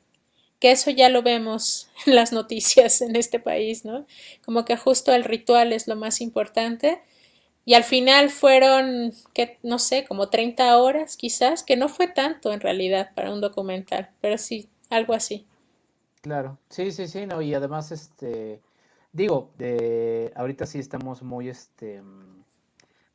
que 0.60 0.72
eso 0.72 0.90
ya 0.92 1.10
lo 1.10 1.24
vemos 1.24 1.90
en 2.06 2.16
las 2.16 2.32
noticias 2.32 3.02
en 3.02 3.16
este 3.18 3.40
país, 3.40 3.86
¿no? 3.86 4.06
Como 4.46 4.66
que 4.66 4.78
justo 4.78 5.14
el 5.14 5.26
ritual 5.26 5.74
es 5.74 5.88
lo 5.88 5.96
más 5.98 6.22
importante. 6.22 7.02
Y 7.66 7.76
al 7.76 7.84
final 7.84 8.30
fueron, 8.30 9.14
que 9.34 9.58
no 9.64 9.80
sé, 9.80 10.06
como 10.06 10.30
30 10.30 10.78
horas 10.78 11.18
quizás, 11.18 11.64
que 11.64 11.78
no 11.78 11.90
fue 11.90 12.08
tanto 12.08 12.54
en 12.54 12.62
realidad 12.62 13.12
para 13.16 13.32
un 13.34 13.42
documental, 13.42 14.10
pero 14.22 14.38
sí, 14.38 14.70
algo 14.90 15.14
así. 15.14 15.46
Claro, 16.24 16.58
sí, 16.70 16.94
sí, 16.94 17.10
sí, 17.10 17.26
no, 17.26 17.42
y 17.42 17.54
además, 17.54 17.92
este, 17.92 18.62
digo, 19.12 19.52
de, 19.58 20.32
ahorita 20.38 20.66
sí 20.66 20.80
estamos 20.80 21.22
muy, 21.22 21.50
este, 21.50 22.02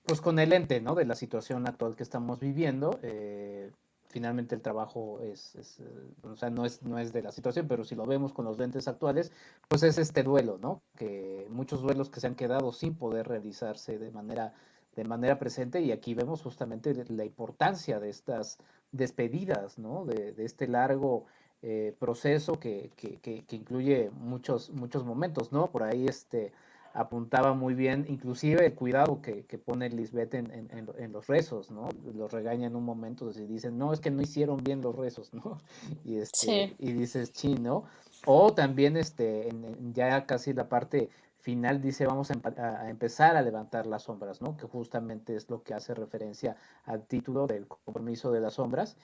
pues 0.04 0.20
con 0.20 0.38
el 0.38 0.52
ente, 0.52 0.82
¿no? 0.82 0.94
De 0.94 1.06
la 1.06 1.14
situación 1.14 1.66
actual 1.66 1.96
que 1.96 2.02
estamos 2.02 2.38
viviendo. 2.38 2.98
Eh, 3.02 3.72
finalmente 4.10 4.54
el 4.54 4.60
trabajo 4.60 5.20
es, 5.22 5.54
es 5.54 5.80
eh, 5.80 5.84
o 6.22 6.36
sea, 6.36 6.50
no 6.50 6.66
es, 6.66 6.82
no 6.82 6.98
es 6.98 7.14
de 7.14 7.22
la 7.22 7.32
situación, 7.32 7.66
pero 7.66 7.82
si 7.82 7.94
lo 7.94 8.04
vemos 8.04 8.34
con 8.34 8.44
los 8.44 8.58
lentes 8.58 8.88
actuales, 8.88 9.32
pues 9.68 9.82
es 9.84 9.96
este 9.96 10.22
duelo, 10.22 10.58
¿no? 10.60 10.82
Que 10.94 11.46
muchos 11.48 11.80
duelos 11.80 12.10
que 12.10 12.20
se 12.20 12.26
han 12.26 12.34
quedado 12.34 12.72
sin 12.74 12.94
poder 12.94 13.26
realizarse 13.26 13.98
de 13.98 14.10
manera, 14.10 14.52
de 14.96 15.04
manera 15.04 15.38
presente 15.38 15.80
y 15.80 15.92
aquí 15.92 16.12
vemos 16.12 16.42
justamente 16.42 16.92
la 17.08 17.24
importancia 17.24 18.00
de 18.00 18.10
estas 18.10 18.58
despedidas, 18.92 19.78
¿no? 19.78 20.04
De 20.04 20.34
este 20.44 20.68
largo 20.68 21.24
eh, 21.62 21.94
proceso 21.98 22.60
que, 22.60 22.90
que, 22.96 23.16
que, 23.16 23.44
que, 23.44 23.56
incluye 23.56 24.10
muchos, 24.20 24.70
muchos 24.70 25.04
momentos, 25.04 25.52
¿no? 25.52 25.70
Por 25.70 25.82
ahí 25.82 26.06
este 26.06 26.52
apuntaba 26.94 27.54
muy 27.54 27.74
bien, 27.74 28.06
inclusive 28.08 28.66
el 28.66 28.74
cuidado 28.74 29.20
que, 29.22 29.44
que 29.44 29.58
pone 29.58 29.88
Lisbeth 29.88 30.34
en, 30.34 30.50
en, 30.52 30.88
en, 30.98 31.12
los 31.12 31.26
rezos, 31.26 31.70
¿no? 31.70 31.88
Los 32.14 32.32
regaña 32.32 32.66
en 32.66 32.76
un 32.76 32.84
momento 32.84 33.30
y 33.30 33.46
dicen, 33.46 33.78
no, 33.78 33.92
es 33.92 34.00
que 34.00 34.10
no 34.10 34.22
hicieron 34.22 34.62
bien 34.62 34.80
los 34.80 34.96
rezos, 34.96 35.32
¿no? 35.32 35.60
Y, 36.04 36.16
este, 36.18 36.38
sí. 36.38 36.76
y 36.78 36.92
dices, 36.92 37.30
sí, 37.34 37.54
¿no? 37.54 37.84
O 38.26 38.52
también 38.52 38.96
este, 38.96 39.48
en, 39.48 39.94
ya 39.94 40.26
casi 40.26 40.52
la 40.52 40.68
parte 40.68 41.08
final 41.40 41.80
dice, 41.80 42.04
vamos 42.06 42.30
a, 42.30 42.34
a, 42.56 42.90
empezar 42.90 43.36
a 43.36 43.42
levantar 43.42 43.86
las 43.86 44.02
sombras, 44.04 44.42
¿no? 44.42 44.56
Que 44.56 44.66
justamente 44.66 45.36
es 45.36 45.48
lo 45.50 45.62
que 45.62 45.74
hace 45.74 45.94
referencia 45.94 46.56
al 46.84 47.06
título 47.06 47.46
del 47.46 47.66
compromiso 47.66 48.32
de 48.32 48.40
las 48.40 48.54
sombras. 48.54 48.96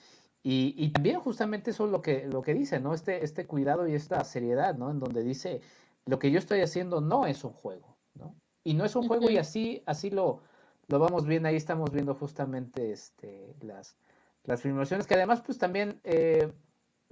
Y, 0.47 0.75
y 0.77 0.91
también 0.91 1.19
justamente 1.21 1.71
eso 1.71 1.85
es 1.85 1.91
lo 1.91 2.03
que, 2.03 2.27
lo 2.27 2.43
que 2.43 2.53
dice, 2.53 2.79
¿no? 2.79 2.93
Este, 2.93 3.25
este 3.25 3.47
cuidado 3.47 3.87
y 3.87 3.95
esta 3.95 4.23
seriedad, 4.23 4.75
¿no? 4.75 4.91
En 4.91 4.99
donde 4.99 5.23
dice, 5.23 5.61
lo 6.05 6.19
que 6.19 6.29
yo 6.29 6.37
estoy 6.37 6.61
haciendo 6.61 7.01
no 7.01 7.25
es 7.25 7.43
un 7.43 7.51
juego, 7.51 7.97
¿no? 8.13 8.35
Y 8.63 8.75
no 8.75 8.85
es 8.85 8.95
un 8.95 9.07
juego 9.07 9.31
y 9.31 9.39
así, 9.39 9.81
así 9.87 10.11
lo, 10.11 10.41
lo 10.87 10.99
vamos 10.99 11.25
viendo, 11.25 11.49
ahí 11.49 11.55
estamos 11.55 11.89
viendo 11.91 12.13
justamente 12.13 12.91
este, 12.91 13.55
las, 13.61 13.97
las 14.43 14.61
filmaciones, 14.61 15.07
que 15.07 15.15
además 15.15 15.41
pues 15.41 15.57
también, 15.57 15.99
eh, 16.03 16.53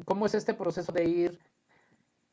cómo 0.05 0.27
es 0.27 0.35
este 0.35 0.53
proceso 0.53 0.91
de 0.91 1.05
ir, 1.05 1.39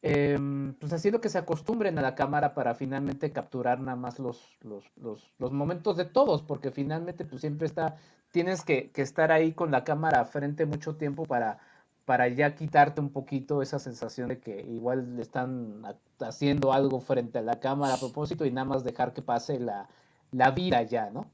eh, 0.03 0.39
pues 0.79 0.93
haciendo 0.93 1.23
que 1.23 1.31
se 1.31 1.39
acostumbren 1.39 1.99
a 1.99 2.03
la 2.03 2.15
cámara 2.15 2.53
para 2.53 2.75
finalmente 2.75 3.33
capturar 3.33 3.81
nada 3.81 3.97
más 3.97 4.19
los, 4.19 4.59
los, 4.61 4.85
los, 4.97 5.33
los 5.39 5.51
momentos 5.51 5.97
de 5.97 6.05
todos, 6.05 6.43
porque 6.43 6.71
finalmente 6.71 7.25
pues 7.25 7.41
siempre 7.41 7.67
está, 7.67 7.97
tienes 8.31 8.65
que, 8.65 8.91
estar 8.97 9.33
ahí 9.33 9.53
con 9.53 9.71
la 9.71 9.85
cámara 9.85 10.25
frente 10.25 10.67
mucho 10.67 10.97
tiempo 10.97 11.25
para 11.25 11.59
para 12.07 12.27
ya 12.27 12.57
quitarte 12.57 13.01
un 13.01 13.11
poquito 13.13 13.63
esa 13.63 13.79
sensación 13.79 14.29
de 14.29 14.41
que 14.41 14.63
igual 14.63 15.15
le 15.15 15.23
están 15.23 15.83
haciendo 16.19 16.73
algo 16.73 17.01
frente 17.01 17.39
a 17.39 17.43
la 17.43 17.61
cámara 17.61 17.95
a 17.95 17.99
propósito 17.99 18.45
y 18.45 18.51
nada 18.51 18.65
más 18.65 18.83
dejar 18.83 19.13
que 19.13 19.23
pase 19.23 19.61
la, 19.61 19.89
la 20.33 20.51
vida 20.51 20.83
ya, 20.83 21.11
¿no? 21.11 21.31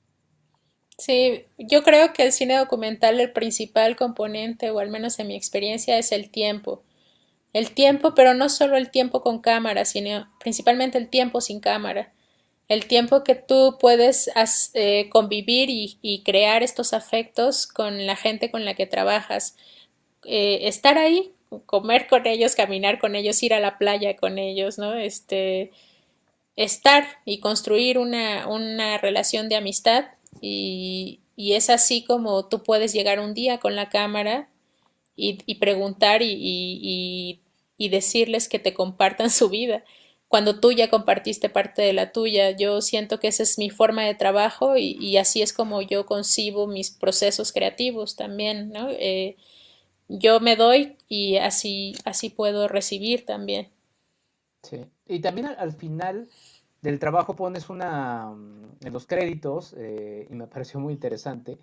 Sí, 0.99 1.47
yo 1.59 1.83
creo 1.83 2.13
que 2.13 2.25
el 2.25 2.33
cine 2.33 2.57
documental 2.57 3.21
el 3.21 3.33
principal 3.33 3.97
componente, 3.97 4.71
o 4.71 4.79
al 4.79 4.91
menos 4.91 5.19
en 5.19 5.29
mi 5.29 5.37
experiencia, 5.37 5.99
es 5.99 6.13
el 6.13 6.31
tiempo. 6.31 6.83
El 7.53 7.73
tiempo, 7.73 8.15
pero 8.15 8.35
no 8.35 8.49
solo 8.49 8.77
el 8.77 8.91
tiempo 8.91 9.23
con 9.23 9.41
cámara, 9.41 9.85
sino 9.85 10.29
principalmente 10.41 10.99
el 10.99 11.09
tiempo 11.09 11.41
sin 11.41 11.61
cámara. 11.61 12.13
El 12.69 12.87
tiempo 12.87 13.23
que 13.23 13.35
tú 13.35 13.77
puedes 13.79 14.31
eh, 14.75 15.09
convivir 15.11 15.69
y, 15.71 16.23
crear 16.25 16.63
estos 16.63 16.93
afectos 16.93 17.67
con 17.67 18.07
la 18.07 18.17
gente 18.17 18.51
con 18.51 18.65
la 18.65 18.75
que 18.75 18.87
trabajas 18.87 19.57
eh, 20.25 20.61
estar 20.63 20.99
ahí, 20.99 21.33
comer 21.67 22.09
con 22.09 22.27
ellos, 22.27 22.57
caminar 22.57 22.99
con 22.99 23.15
ellos, 23.15 23.43
ir 23.43 23.55
a 23.55 23.61
la 23.61 23.79
playa 23.79 24.17
con 24.17 24.39
ellos, 24.39 24.79
¿no? 24.79 24.95
Este, 24.95 25.71
estar 26.57 27.07
y 27.25 27.39
construir 27.39 27.99
una, 27.99 28.49
una 28.49 28.99
relación 28.99 29.49
de 29.49 29.57
amistad 29.57 30.07
y, 30.41 31.21
y, 31.37 31.53
es 31.53 31.71
así 31.71 32.03
como 32.03 32.47
tú 32.47 32.63
puedes 32.63 32.93
llegar 32.93 33.21
un 33.21 33.35
día 33.35 33.59
con 33.59 33.77
la 33.77 33.89
cámara 33.91 34.49
y, 35.17 35.39
y 35.47 35.57
preguntar 35.57 36.23
y, 36.23 37.41
decirles 37.79 38.49
que 38.49 38.59
te 38.59 38.75
compartan 38.75 39.31
su 39.31 39.49
vida. 39.49 39.85
Cuando 40.29 40.59
tú 40.59 40.73
ya 40.73 40.91
compartiste 40.91 41.49
parte 41.49 41.83
de 41.83 41.93
la 41.93 42.11
tuya, 42.11 42.51
yo 42.51 42.81
siento 42.81 43.21
que 43.21 43.29
esa 43.29 43.45
es 43.45 43.59
mi 43.59 43.71
forma 43.71 44.03
de 44.03 44.15
trabajo 44.15 44.77
y, 44.77 45.17
así 45.19 45.41
es 45.41 45.53
como 45.53 45.83
yo 45.83 46.05
concibo 46.05 46.67
mis 46.67 46.91
procesos 46.91 47.53
creativos 47.53 48.17
también, 48.17 48.71
¿no? 48.71 48.89
Eh, 48.91 49.37
yo 50.09 50.41
me 50.41 50.57
doy 50.57 50.97
y 51.09 51.37
así, 51.37 51.95
así 52.05 52.31
puedo 52.31 52.67
recibir 52.67 53.25
también. 53.25 53.69
Sí, 54.63 54.85
y 55.07 55.21
también 55.21 55.47
al, 55.47 55.73
final 55.73 56.29
del 56.83 56.99
trabajo 56.99 57.37
pones 57.37 57.69
una, 57.71 58.31
mm, 58.31 58.87
en 58.87 58.93
los 58.93 59.07
créditos, 59.07 59.75
eh, 59.79 60.27
y 60.29 60.35
me 60.35 60.47
pareció 60.49 60.81
muy 60.81 60.93
interesante, 60.93 61.59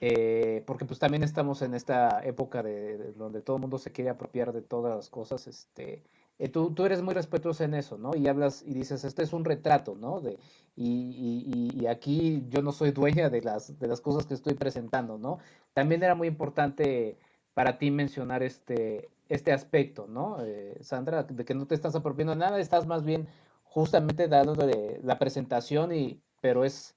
eh, 0.00 0.62
porque 0.66 0.84
pues 0.84 1.00
también 1.00 1.24
estamos 1.24 1.62
en 1.62 1.74
esta 1.74 2.20
época 2.24 2.62
de, 2.62 2.96
de, 2.96 3.12
donde 3.14 3.42
todo 3.42 3.56
el 3.56 3.62
mundo 3.62 3.78
se 3.78 3.90
quiere 3.90 4.10
apropiar 4.10 4.52
de 4.52 4.62
todas 4.62 4.94
las 4.94 5.08
cosas, 5.10 5.48
este, 5.48 6.04
eh, 6.38 6.48
tú, 6.48 6.72
tú, 6.72 6.84
eres 6.84 7.02
muy 7.02 7.14
respetuoso 7.14 7.64
en 7.64 7.74
eso, 7.74 7.98
¿no? 7.98 8.14
Y 8.14 8.28
hablas 8.28 8.62
y 8.66 8.72
dices, 8.72 9.04
este 9.04 9.22
es 9.22 9.32
un 9.32 9.44
retrato, 9.44 9.96
¿no? 9.96 10.20
De, 10.20 10.38
y, 10.76 11.72
y, 11.74 11.86
aquí 11.86 12.44
yo 12.48 12.62
no 12.62 12.70
soy 12.70 12.92
dueña 12.92 13.28
de 13.30 13.42
las, 13.42 13.78
de 13.78 13.88
las 13.88 14.00
cosas 14.00 14.26
que 14.26 14.34
estoy 14.34 14.54
presentando, 14.54 15.18
¿no? 15.18 15.38
También 15.74 16.02
era 16.02 16.14
muy 16.14 16.28
importante 16.28 17.18
para 17.54 17.78
ti 17.78 17.90
mencionar 17.90 18.44
este, 18.44 19.08
este 19.28 19.52
aspecto, 19.52 20.06
¿no? 20.06 20.38
Eh, 20.40 20.78
Sandra, 20.80 21.24
de 21.24 21.44
que 21.44 21.54
no 21.54 21.66
te 21.66 21.74
estás 21.74 21.96
apropiando 21.96 22.36
nada, 22.36 22.60
estás 22.60 22.86
más 22.86 23.04
bien 23.04 23.26
justamente 23.64 24.28
dándole 24.28 25.00
la 25.02 25.18
presentación, 25.18 25.92
y, 25.92 26.20
pero 26.40 26.64
es, 26.64 26.94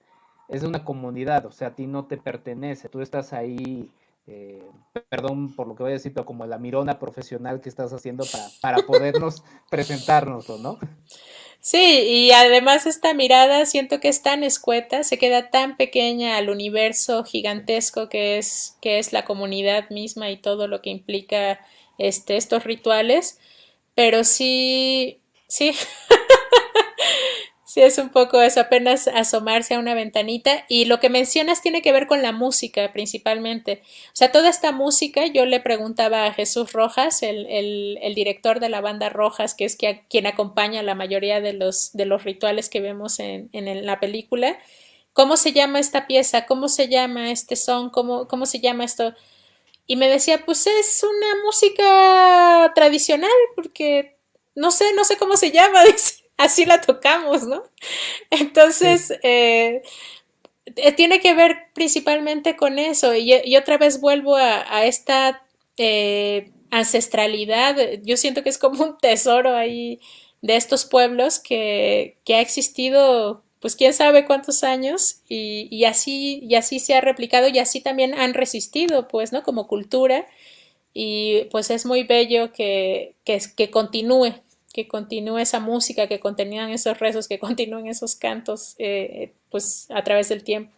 es 0.49 0.61
de 0.61 0.67
una 0.67 0.85
comunidad, 0.85 1.45
o 1.47 1.51
sea, 1.51 1.69
a 1.69 1.75
ti 1.75 1.87
no 1.87 2.05
te 2.05 2.17
pertenece, 2.17 2.89
tú 2.89 3.01
estás 3.01 3.33
ahí, 3.33 3.91
eh, 4.31 4.63
perdón 5.09 5.53
por 5.55 5.67
lo 5.67 5.75
que 5.75 5.83
voy 5.83 5.91
a 5.91 5.95
decir, 5.95 6.13
pero 6.13 6.25
como 6.25 6.45
la 6.45 6.57
mirona 6.57 6.99
profesional 6.99 7.59
que 7.59 7.69
estás 7.69 7.91
haciendo 7.91 8.25
para, 8.25 8.47
para 8.61 8.87
podernos 8.87 9.43
presentárnoslo, 9.69 10.57
¿no? 10.57 10.79
Sí, 11.59 11.77
y 11.77 12.31
además 12.31 12.85
esta 12.87 13.13
mirada 13.13 13.65
siento 13.65 13.99
que 13.99 14.07
es 14.07 14.23
tan 14.23 14.43
escueta, 14.43 15.03
se 15.03 15.19
queda 15.19 15.51
tan 15.51 15.77
pequeña 15.77 16.37
al 16.37 16.49
universo 16.49 17.23
gigantesco 17.23 18.09
que 18.09 18.37
es, 18.39 18.77
que 18.81 18.97
es 18.97 19.13
la 19.13 19.25
comunidad 19.25 19.89
misma 19.89 20.31
y 20.31 20.37
todo 20.37 20.67
lo 20.67 20.81
que 20.81 20.89
implica 20.89 21.59
este, 21.99 22.37
estos 22.37 22.63
rituales, 22.63 23.37
pero 23.93 24.23
sí, 24.23 25.19
sí, 25.47 25.73
Sí, 27.73 27.79
es 27.81 27.97
un 27.99 28.09
poco 28.09 28.41
eso, 28.41 28.59
apenas 28.59 29.07
asomarse 29.07 29.75
a 29.75 29.79
una 29.79 29.93
ventanita. 29.93 30.65
Y 30.67 30.83
lo 30.85 30.99
que 30.99 31.07
mencionas 31.09 31.61
tiene 31.61 31.81
que 31.81 31.93
ver 31.93 32.05
con 32.05 32.21
la 32.21 32.33
música 32.33 32.91
principalmente. 32.91 33.81
O 34.07 34.11
sea, 34.11 34.29
toda 34.29 34.49
esta 34.49 34.73
música, 34.73 35.25
yo 35.27 35.45
le 35.45 35.61
preguntaba 35.61 36.25
a 36.25 36.33
Jesús 36.33 36.73
Rojas, 36.73 37.23
el, 37.23 37.45
el, 37.47 37.97
el 38.01 38.13
director 38.13 38.59
de 38.59 38.67
la 38.67 38.81
banda 38.81 39.07
Rojas, 39.07 39.55
que 39.55 39.63
es 39.63 39.77
que, 39.77 40.03
quien 40.09 40.27
acompaña 40.27 40.83
la 40.83 40.95
mayoría 40.95 41.39
de 41.39 41.53
los, 41.53 41.93
de 41.93 42.05
los 42.05 42.25
rituales 42.25 42.67
que 42.67 42.81
vemos 42.81 43.21
en, 43.21 43.49
en, 43.53 43.85
la 43.85 44.01
película, 44.01 44.59
¿cómo 45.13 45.37
se 45.37 45.53
llama 45.53 45.79
esta 45.79 46.07
pieza? 46.07 46.45
¿Cómo 46.47 46.67
se 46.67 46.89
llama 46.89 47.31
este 47.31 47.55
son? 47.55 47.89
¿Cómo, 47.89 48.27
cómo 48.27 48.45
se 48.47 48.59
llama 48.59 48.83
esto? 48.83 49.13
Y 49.87 49.95
me 49.95 50.09
decía, 50.09 50.43
pues 50.45 50.67
es 50.67 51.03
una 51.03 51.41
música 51.45 52.73
tradicional, 52.75 53.31
porque 53.55 54.17
no 54.55 54.71
sé, 54.71 54.93
no 54.93 55.05
sé 55.05 55.15
cómo 55.17 55.37
se 55.37 55.51
llama, 55.51 55.85
dice 55.85 56.20
así 56.43 56.65
la 56.65 56.81
tocamos, 56.81 57.43
¿no? 57.43 57.63
Entonces, 58.31 59.07
sí. 59.07 59.15
eh, 59.23 59.81
eh, 60.75 60.91
tiene 60.93 61.19
que 61.19 61.33
ver 61.33 61.67
principalmente 61.73 62.55
con 62.55 62.79
eso. 62.79 63.15
Y, 63.15 63.33
y 63.43 63.55
otra 63.57 63.77
vez 63.77 63.99
vuelvo 64.01 64.35
a, 64.37 64.65
a 64.75 64.85
esta 64.85 65.43
eh, 65.77 66.51
ancestralidad. 66.71 67.75
Yo 68.03 68.17
siento 68.17 68.43
que 68.43 68.49
es 68.49 68.57
como 68.57 68.83
un 68.83 68.97
tesoro 68.97 69.55
ahí 69.55 69.99
de 70.41 70.55
estos 70.55 70.85
pueblos 70.85 71.39
que, 71.39 72.17
que 72.25 72.35
ha 72.35 72.41
existido 72.41 73.43
pues 73.59 73.75
quién 73.75 73.93
sabe 73.93 74.25
cuántos 74.25 74.63
años 74.63 75.21
y, 75.29 75.67
y, 75.69 75.85
así 75.85 76.39
y 76.43 76.55
así 76.55 76.79
se 76.79 76.95
ha 76.95 77.01
replicado 77.01 77.47
y 77.47 77.59
así 77.59 77.79
también 77.79 78.15
han 78.15 78.33
resistido 78.33 79.07
pues 79.07 79.31
no 79.33 79.43
como 79.43 79.67
cultura 79.67 80.25
y 80.93 81.45
pues 81.51 81.69
es 81.71 81.85
muy 81.85 82.03
bello 82.03 82.51
que, 82.53 83.15
que, 83.23 83.39
que 83.55 83.71
continúe 83.71 84.33
que 84.73 84.87
continúe 84.87 85.37
esa 85.39 85.59
música 85.59 86.07
que 86.07 86.19
continúan 86.19 86.69
esos 86.69 86.99
rezos 86.99 87.27
que 87.27 87.39
continúen 87.45 87.87
esos 87.87 88.15
cantos 88.15 88.75
eh, 88.79 89.33
pues 89.49 89.87
a 89.91 90.03
través 90.03 90.29
del 90.29 90.43
tiempo 90.43 90.73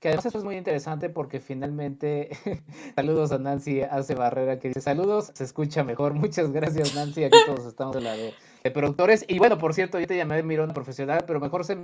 que 0.00 0.08
además 0.08 0.24
esto 0.24 0.38
es 0.38 0.44
muy 0.44 0.56
interesante 0.56 1.10
porque 1.10 1.40
finalmente, 1.40 2.30
saludos 2.96 3.32
a 3.32 3.38
Nancy 3.38 3.82
Hace 3.82 4.14
Barrera 4.14 4.58
que 4.58 4.68
dice, 4.68 4.80
saludos, 4.80 5.30
se 5.34 5.44
escucha 5.44 5.84
mejor, 5.84 6.14
muchas 6.14 6.50
gracias 6.50 6.94
Nancy, 6.94 7.24
aquí 7.24 7.36
todos 7.46 7.66
estamos 7.66 7.94
en 7.96 8.04
la 8.04 8.14
de, 8.14 8.32
productores. 8.72 9.26
Y 9.28 9.38
bueno, 9.38 9.58
por 9.58 9.74
cierto, 9.74 10.00
yo 10.00 10.06
te 10.06 10.16
llamé 10.16 10.42
Mirona 10.42 10.72
profesional, 10.72 11.24
pero 11.26 11.38
mejor 11.38 11.66
ser 11.66 11.78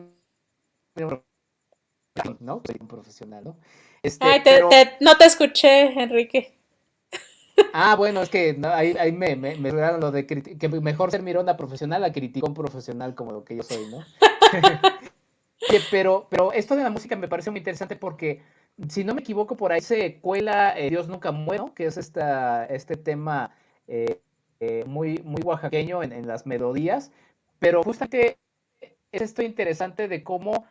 ¿no? 2.40 2.62
Soy 2.64 2.76
un 2.80 2.88
profesional, 2.88 3.44
¿no? 3.44 3.58
Este, 4.02 4.26
Ay, 4.26 4.42
no 5.00 5.18
te 5.18 5.26
escuché, 5.26 6.02
Enrique. 6.02 6.55
Ah, 7.72 7.94
bueno, 7.96 8.22
es 8.22 8.30
que 8.30 8.58
ahí, 8.64 8.94
ahí, 8.98 9.12
me, 9.12 9.36
me, 9.36 9.56
me 9.56 9.72
lo 9.72 10.10
de 10.10 10.26
que 10.26 10.68
mejor 10.68 11.10
ser 11.10 11.22
mirona 11.22 11.56
profesional 11.56 12.04
a 12.04 12.12
criticón 12.12 12.54
profesional 12.54 13.14
como 13.14 13.32
lo 13.32 13.44
que 13.44 13.56
yo 13.56 13.62
soy, 13.62 13.86
¿no? 13.90 13.98
pero, 15.90 16.26
pero 16.30 16.52
esto 16.52 16.76
de 16.76 16.82
la 16.82 16.90
música 16.90 17.16
me 17.16 17.28
parece 17.28 17.50
muy 17.50 17.58
interesante 17.58 17.96
porque, 17.96 18.42
si 18.88 19.04
no 19.04 19.14
me 19.14 19.20
equivoco, 19.20 19.56
por 19.56 19.72
ahí 19.72 19.80
se 19.80 20.20
cuela 20.20 20.78
eh, 20.78 20.90
Dios 20.90 21.08
nunca 21.08 21.32
muero, 21.32 21.74
que 21.74 21.86
es 21.86 21.96
esta, 21.96 22.66
este 22.66 22.96
tema 22.96 23.54
eh, 23.88 24.20
eh, 24.60 24.84
muy, 24.86 25.18
muy 25.24 25.42
oaxaqueño 25.42 26.02
en, 26.02 26.26
las 26.26 26.46
melodías, 26.46 27.10
pero 27.58 27.82
justamente 27.82 28.38
es 29.12 29.22
esto 29.22 29.42
interesante 29.42 30.08
de 30.08 30.22
cómo, 30.22 30.66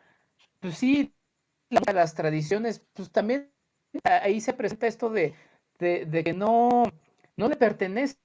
pues 0.60 0.78
sí, 0.78 1.14
las 1.70 2.14
tradiciones, 2.14 2.82
pues 2.94 3.12
también 3.12 3.50
ahí 4.04 4.42
se 4.42 4.54
presenta 4.54 4.88
esto 4.88 5.10
de, 5.10 5.34
de, 5.80 6.24
que 6.24 6.34
no, 6.34 6.84
no 7.38 7.50
le 7.50 7.56
pertenece 7.56 8.18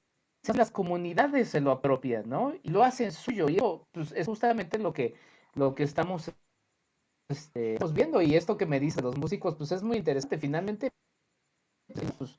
las 0.54 0.70
comunidades 0.70 1.48
se 1.48 1.60
lo 1.60 1.70
apropian, 1.70 2.28
¿no? 2.28 2.54
Y 2.62 2.70
lo 2.70 2.82
hacen 2.82 3.12
suyo. 3.12 3.48
Y 3.48 3.56
eso, 3.56 3.86
pues, 3.92 4.12
es 4.12 4.26
justamente 4.26 4.78
lo 4.78 4.92
que, 4.92 5.14
lo 5.54 5.74
que 5.74 5.82
estamos 5.82 6.30
este, 7.28 7.78
viendo 7.92 8.22
y 8.22 8.34
esto 8.34 8.56
que 8.56 8.66
me 8.66 8.80
dicen 8.80 9.04
los 9.04 9.16
músicos, 9.16 9.54
pues 9.56 9.70
es 9.72 9.82
muy 9.82 9.98
interesante. 9.98 10.38
Finalmente, 10.38 10.90
pues, 12.18 12.38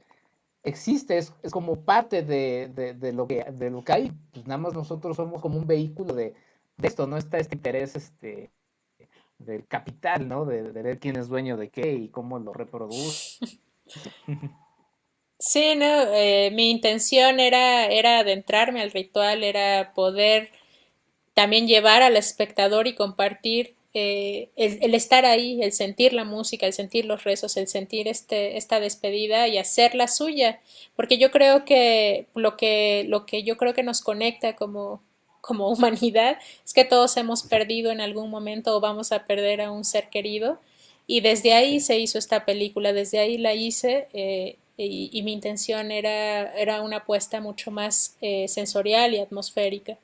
existe, 0.63 1.17
es, 1.17 1.33
como 1.51 1.83
parte 1.83 2.23
de, 2.23 3.13
lo 3.13 3.27
que, 3.27 3.43
de 3.43 3.69
lo 3.69 3.83
que 3.83 3.93
hay. 3.93 4.11
Pues 4.33 4.47
nada 4.47 4.57
más 4.57 4.73
nosotros 4.73 5.17
somos 5.17 5.41
como 5.41 5.57
un 5.57 5.67
vehículo 5.67 6.13
de, 6.13 6.33
esto, 6.81 7.07
¿no? 7.07 7.17
Está 7.17 7.37
este 7.37 7.55
interés 7.55 7.95
este, 7.95 8.51
del 9.37 9.67
capital, 9.67 10.27
¿no? 10.27 10.45
De, 10.45 10.63
ver 10.71 10.99
quién 10.99 11.15
es 11.17 11.27
dueño 11.27 11.57
de 11.57 11.69
qué 11.69 11.93
y 11.93 12.09
cómo 12.09 12.39
lo 12.39 12.53
reproduce. 12.53 13.39
Sí, 15.43 15.73
no, 15.75 16.13
eh, 16.13 16.51
mi 16.53 16.69
intención 16.69 17.39
era, 17.39 17.87
era 17.87 18.19
adentrarme 18.19 18.81
al 18.81 18.91
ritual, 18.91 19.43
era 19.43 19.91
poder 19.95 20.51
también 21.33 21.67
llevar 21.67 22.03
al 22.03 22.15
espectador 22.15 22.87
y 22.87 22.95
compartir 22.95 23.75
eh, 23.95 24.49
el, 24.55 24.93
estar 24.93 25.25
ahí, 25.25 25.63
el 25.63 25.71
sentir 25.73 26.13
la 26.13 26.25
música, 26.25 26.67
el 26.67 26.73
sentir 26.73 27.05
los 27.05 27.23
rezos, 27.23 27.57
el 27.57 27.67
sentir 27.67 28.07
este, 28.07 28.57
esta 28.57 28.79
despedida 28.79 29.47
y 29.47 29.57
hacerla 29.57 30.07
suya, 30.07 30.61
porque 30.95 31.17
yo 31.17 31.31
creo 31.31 31.65
que 31.65 32.27
lo 32.35 32.55
que, 32.55 33.05
lo 33.07 33.25
que 33.25 33.43
yo 33.43 33.57
creo 33.57 33.73
que 33.73 33.83
nos 33.83 34.01
conecta 34.01 34.55
como, 34.55 35.01
como 35.41 35.69
humanidad 35.71 36.37
es 36.63 36.73
que 36.73 36.85
todos 36.85 37.17
hemos 37.17 37.43
perdido 37.43 37.91
en 37.91 38.01
algún 38.01 38.29
momento 38.29 38.77
o 38.77 38.79
vamos 38.79 39.11
a 39.11 39.25
perder 39.25 39.61
a 39.61 39.71
un 39.71 39.85
ser 39.85 40.09
querido. 40.09 40.59
Y 41.07 41.21
desde 41.21 41.53
ahí 41.53 41.79
se 41.79 41.99
hizo 41.99 42.19
esta 42.19 42.45
película, 42.45 42.93
desde 42.93 43.19
ahí 43.19 43.37
la 43.37 43.53
hice 43.55 44.07
eh, 44.13 44.57
y, 44.85 45.21
mi 45.23 45.33
intención 45.33 45.91
era, 45.91 46.53
era 46.53 46.81
una 46.81 46.97
apuesta 46.97 47.41
mucho 47.41 47.71
más 47.71 48.17
eh, 48.21 48.47
sensorial 48.47 49.13
y 49.13 49.19
atmosférica. 49.19 49.97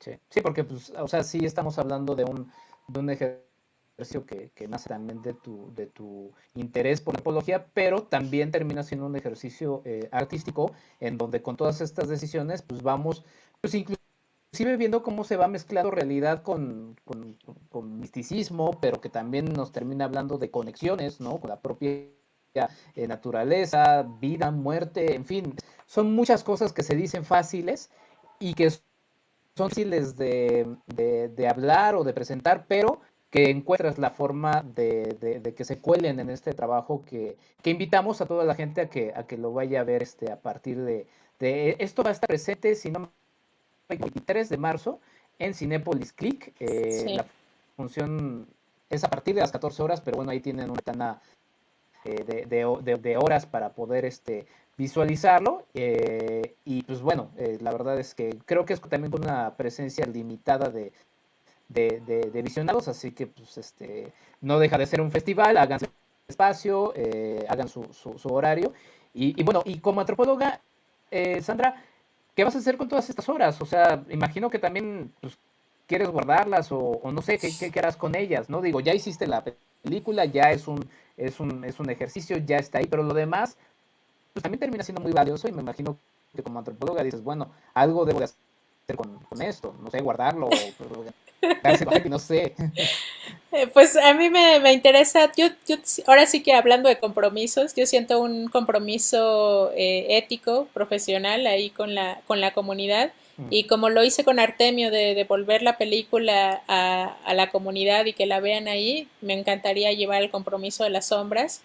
Sí, 0.00 0.12
sí, 0.30 0.40
porque 0.40 0.64
pues, 0.64 0.90
o 0.90 1.08
sea, 1.08 1.24
sí 1.24 1.44
estamos 1.44 1.78
hablando 1.78 2.14
de 2.14 2.24
un 2.24 2.50
de 2.88 3.00
un 3.00 3.10
ejercicio 3.10 4.26
que, 4.26 4.50
que, 4.54 4.66
nace 4.66 4.88
también 4.88 5.22
de 5.22 5.34
tu, 5.34 5.72
de 5.74 5.86
tu 5.86 6.32
interés 6.54 7.00
por 7.00 7.14
la 7.14 7.18
antropología, 7.18 7.66
pero 7.74 8.02
también 8.02 8.50
termina 8.50 8.82
siendo 8.82 9.06
un 9.06 9.16
ejercicio 9.16 9.82
eh, 9.84 10.08
artístico 10.12 10.72
en 11.00 11.18
donde 11.18 11.42
con 11.42 11.56
todas 11.56 11.80
estas 11.80 12.08
decisiones 12.08 12.62
pues 12.62 12.82
vamos, 12.82 13.24
pues 13.60 13.74
inclusive 13.74 14.76
viendo 14.76 15.02
cómo 15.02 15.24
se 15.24 15.36
va 15.36 15.48
mezclando 15.48 15.90
realidad 15.90 16.42
con, 16.42 16.96
con, 17.04 18.00
misticismo, 18.00 18.78
pero 18.80 19.00
que 19.00 19.08
también 19.10 19.52
nos 19.52 19.72
termina 19.72 20.04
hablando 20.04 20.38
de 20.38 20.50
conexiones, 20.50 21.20
¿no? 21.20 21.38
Con 21.40 21.50
la 21.50 21.60
propia 21.60 22.06
eh, 22.54 23.06
naturaleza, 23.06 24.06
vida, 24.20 24.50
muerte, 24.50 25.14
en 25.14 25.24
fin, 25.24 25.54
son 25.86 26.14
muchas 26.14 26.42
cosas 26.44 26.72
que 26.72 26.82
se 26.82 26.96
dicen 26.96 27.24
fáciles 27.24 27.90
y 28.38 28.54
que 28.54 28.70
son 28.70 29.70
fáciles 29.70 30.16
de, 30.16 30.76
de, 30.86 31.48
hablar 31.48 31.94
o 31.94 32.04
de 32.04 32.12
presentar, 32.12 32.66
pero 32.66 33.00
que 33.30 33.50
encuentras 33.50 33.98
la 33.98 34.10
forma 34.10 34.62
de, 34.62 35.40
de, 35.42 35.54
que 35.54 35.64
se 35.64 35.78
cuelen 35.78 36.20
en 36.20 36.30
este 36.30 36.52
trabajo 36.52 37.04
que, 37.04 37.36
que, 37.62 37.70
invitamos 37.70 38.20
a 38.20 38.26
toda 38.26 38.44
la 38.44 38.54
gente 38.54 38.80
a 38.80 38.88
que, 38.88 39.12
a 39.14 39.26
que 39.26 39.36
lo 39.36 39.52
vaya 39.52 39.80
a 39.80 39.84
ver 39.84 40.02
este, 40.02 40.32
a 40.32 40.40
partir 40.40 40.82
de, 40.82 41.06
Esto 41.78 42.02
va 42.02 42.10
a 42.10 42.12
estar 42.12 42.28
presente, 42.28 42.74
si 42.74 42.90
no 42.90 43.10
el 43.88 43.98
23 43.98 44.48
de 44.48 44.56
marzo, 44.56 45.00
en 45.38 45.54
Cinepolis 45.54 46.12
Click. 46.12 46.54
Eh, 46.60 47.04
la 47.16 47.26
función 47.76 48.48
es 48.90 49.04
a 49.04 49.08
partir 49.08 49.34
de 49.34 49.40
las 49.40 49.52
14 49.52 49.82
horas, 49.82 50.00
pero 50.00 50.16
bueno, 50.16 50.30
ahí 50.30 50.40
tienen 50.40 50.70
una 50.70 50.80
tana 50.80 51.20
eh, 52.08 52.46
de, 52.46 53.16
horas 53.16 53.46
para 53.46 53.70
poder 53.70 54.04
este, 54.04 54.46
visualizarlo. 54.78 55.66
Eh, 55.74 56.54
y 56.64 56.82
pues 56.84 57.02
bueno, 57.02 57.30
eh, 57.36 57.58
la 57.60 57.72
verdad 57.72 57.98
es 57.98 58.14
que 58.14 58.38
creo 58.46 58.64
que 58.64 58.72
es 58.72 58.80
también 58.80 59.12
una 59.14 59.56
presencia 59.56 60.06
limitada 60.06 60.70
de, 60.70 60.92
de, 61.68 62.42
visionados, 62.42 62.88
así 62.88 63.12
que 63.12 63.26
pues 63.26 63.58
este 63.58 64.12
no 64.40 64.58
deja 64.58 64.78
de 64.78 64.86
ser 64.86 65.00
un 65.02 65.10
festival, 65.10 65.58
hagan 65.58 65.80
espacio, 66.28 66.92
eh, 66.96 67.44
hagan 67.48 67.68
su, 67.68 67.84
su, 67.92 68.28
horario. 68.32 68.72
Y, 69.12 69.42
bueno, 69.42 69.62
y 69.64 69.80
como 69.80 70.00
antropóloga, 70.00 70.60
Sandra, 71.42 71.82
¿qué 72.36 72.44
vas 72.44 72.54
a 72.54 72.58
hacer 72.58 72.76
con 72.76 72.88
todas 72.88 73.10
estas 73.10 73.28
horas? 73.28 73.60
O 73.60 73.66
sea, 73.66 74.04
imagino 74.10 74.48
que 74.48 74.60
también 74.60 75.12
pues, 75.20 75.36
quieres 75.88 76.08
guardarlas 76.08 76.70
o, 76.70 77.00
no 77.10 77.20
sé, 77.20 77.38
¿qué, 77.38 77.50
¿qué, 77.70 77.78
harás 77.80 77.96
con 77.96 78.14
ellas? 78.14 78.48
¿no? 78.48 78.60
Digo, 78.60 78.80
ya 78.80 78.94
hiciste 78.94 79.26
la 79.26 79.42
película, 79.82 80.24
ya 80.24 80.50
es 80.50 80.68
un, 80.68 80.88
es 81.16 81.40
un, 81.40 81.64
es 81.64 81.80
un 81.80 81.90
ejercicio, 81.90 82.38
ya 82.38 82.56
está 82.56 82.78
ahí, 82.78 82.86
pero 82.86 83.02
lo 83.02 83.14
demás, 83.14 83.56
pues 84.32 84.42
también 84.42 84.60
termina 84.60 84.84
siendo 84.84 85.02
muy 85.02 85.12
valioso 85.12 85.48
y 85.48 85.52
me 85.52 85.62
imagino 85.62 85.98
que 86.34 86.42
como 86.42 86.58
antropóloga 86.58 87.02
dices, 87.02 87.22
bueno, 87.22 87.50
algo 87.74 88.04
debo 88.04 88.18
de 88.18 88.26
hacer 88.26 88.36
con, 88.96 89.42
esto, 89.42 89.74
no 89.82 89.90
sé, 89.90 90.00
guardarlo, 90.00 90.48
no 92.08 92.18
sé. 92.18 92.54
Eh, 93.50 93.66
pues 93.68 93.96
a 93.96 94.12
mí 94.12 94.28
me, 94.28 94.72
interesa, 94.72 95.32
yo, 95.34 95.46
yo, 95.66 95.76
ahora 96.06 96.26
sí 96.26 96.42
que 96.42 96.52
hablando 96.52 96.88
de 96.88 96.98
compromisos, 96.98 97.74
yo 97.74 97.86
siento 97.86 98.20
un 98.20 98.48
compromiso 98.48 99.70
eh, 99.74 100.18
ético, 100.18 100.68
profesional 100.74 101.46
ahí 101.46 101.70
con 101.70 101.94
la, 101.94 102.20
con 102.26 102.40
la 102.40 102.52
comunidad. 102.52 103.10
Y 103.50 103.64
como 103.64 103.88
lo 103.88 104.02
hice 104.02 104.24
con 104.24 104.40
Artemio 104.40 104.90
de 104.90 105.14
devolver 105.14 105.62
la 105.62 105.78
película 105.78 106.62
a, 106.66 107.34
la 107.34 107.50
comunidad 107.50 108.04
y 108.06 108.12
que 108.12 108.26
la 108.26 108.40
vean 108.40 108.66
ahí, 108.66 109.06
me 109.20 109.34
encantaría 109.34 109.92
llevar 109.92 110.22
el 110.22 110.30
compromiso 110.30 110.82
de 110.82 110.90
las 110.90 111.06
sombras 111.06 111.62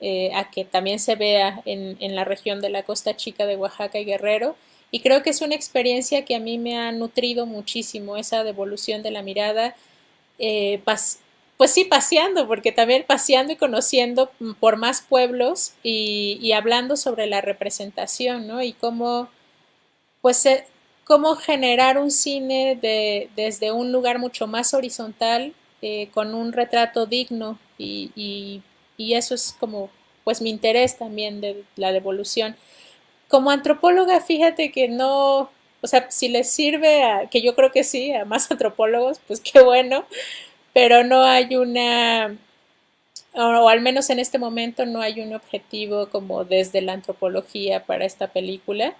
eh, 0.00 0.32
a 0.34 0.50
que 0.50 0.64
también 0.64 0.98
se 0.98 1.14
vea 1.14 1.62
en, 1.66 2.16
la 2.16 2.24
región 2.24 2.60
de 2.60 2.68
la 2.68 2.82
Costa 2.82 3.16
Chica 3.16 3.46
de 3.46 3.56
Oaxaca 3.56 3.98
y 4.00 4.04
Guerrero. 4.04 4.56
Y 4.90 5.00
creo 5.00 5.22
que 5.22 5.30
es 5.30 5.40
una 5.40 5.54
experiencia 5.54 6.24
que 6.24 6.34
a 6.34 6.40
mí 6.40 6.58
me 6.58 6.76
ha 6.76 6.90
nutrido 6.90 7.46
muchísimo, 7.46 8.16
esa 8.16 8.42
devolución 8.42 9.02
de 9.02 9.12
la 9.12 9.22
mirada, 9.22 9.76
eh, 10.38 10.80
pues 10.84 11.70
sí, 11.70 11.84
paseando, 11.84 12.48
porque 12.48 12.72
también 12.72 13.04
paseando 13.06 13.52
y 13.52 13.56
conociendo 13.56 14.32
por 14.58 14.76
más 14.76 15.00
pueblos 15.00 15.74
y, 15.84 16.38
y 16.42 16.52
hablando 16.52 16.96
sobre 16.96 17.26
la 17.26 17.40
representación, 17.40 18.48
¿no? 18.48 18.62
Y 18.62 18.72
cómo, 18.72 19.28
pues, 20.20 20.44
eh, 20.46 20.64
cómo 21.04 21.36
generar 21.36 21.98
un 21.98 22.10
cine 22.10 22.76
de, 22.80 23.30
desde 23.36 23.72
un 23.72 23.92
lugar 23.92 24.18
mucho 24.18 24.46
más 24.46 24.74
horizontal, 24.74 25.54
con 26.14 26.34
un 26.34 26.54
retrato 26.54 27.04
digno 27.04 27.58
y, 27.76 28.10
y 28.16 28.62
y 28.96 29.14
eso 29.14 29.34
es 29.34 29.56
como 29.58 29.90
pues 30.24 30.40
mi 30.40 30.50
interés 30.50 30.96
también 30.96 31.40
de 31.40 31.64
la 31.76 31.92
devolución. 31.92 32.56
Como 33.28 33.50
antropóloga, 33.50 34.20
fíjate 34.20 34.72
que 34.72 34.88
no, 34.88 35.50
o 35.80 35.86
sea, 35.86 36.10
si 36.10 36.28
les 36.28 36.50
sirve 36.50 37.02
a, 37.02 37.28
que 37.28 37.42
yo 37.42 37.54
creo 37.54 37.72
que 37.72 37.84
sí, 37.84 38.12
a 38.12 38.24
más 38.24 38.50
antropólogos, 38.50 39.20
pues 39.26 39.40
qué 39.40 39.60
bueno, 39.60 40.06
pero 40.72 41.04
no 41.04 41.24
hay 41.24 41.56
una, 41.56 42.36
o, 43.34 43.68
al 43.68 43.80
menos 43.80 44.10
en 44.10 44.18
este 44.18 44.38
momento 44.38 44.86
no 44.86 45.00
hay 45.02 45.20
un 45.20 45.34
objetivo 45.34 46.08
como 46.08 46.44
desde 46.44 46.80
la 46.80 46.94
antropología 46.94 47.84
para 47.84 48.06
esta 48.06 48.28
película, 48.28 48.94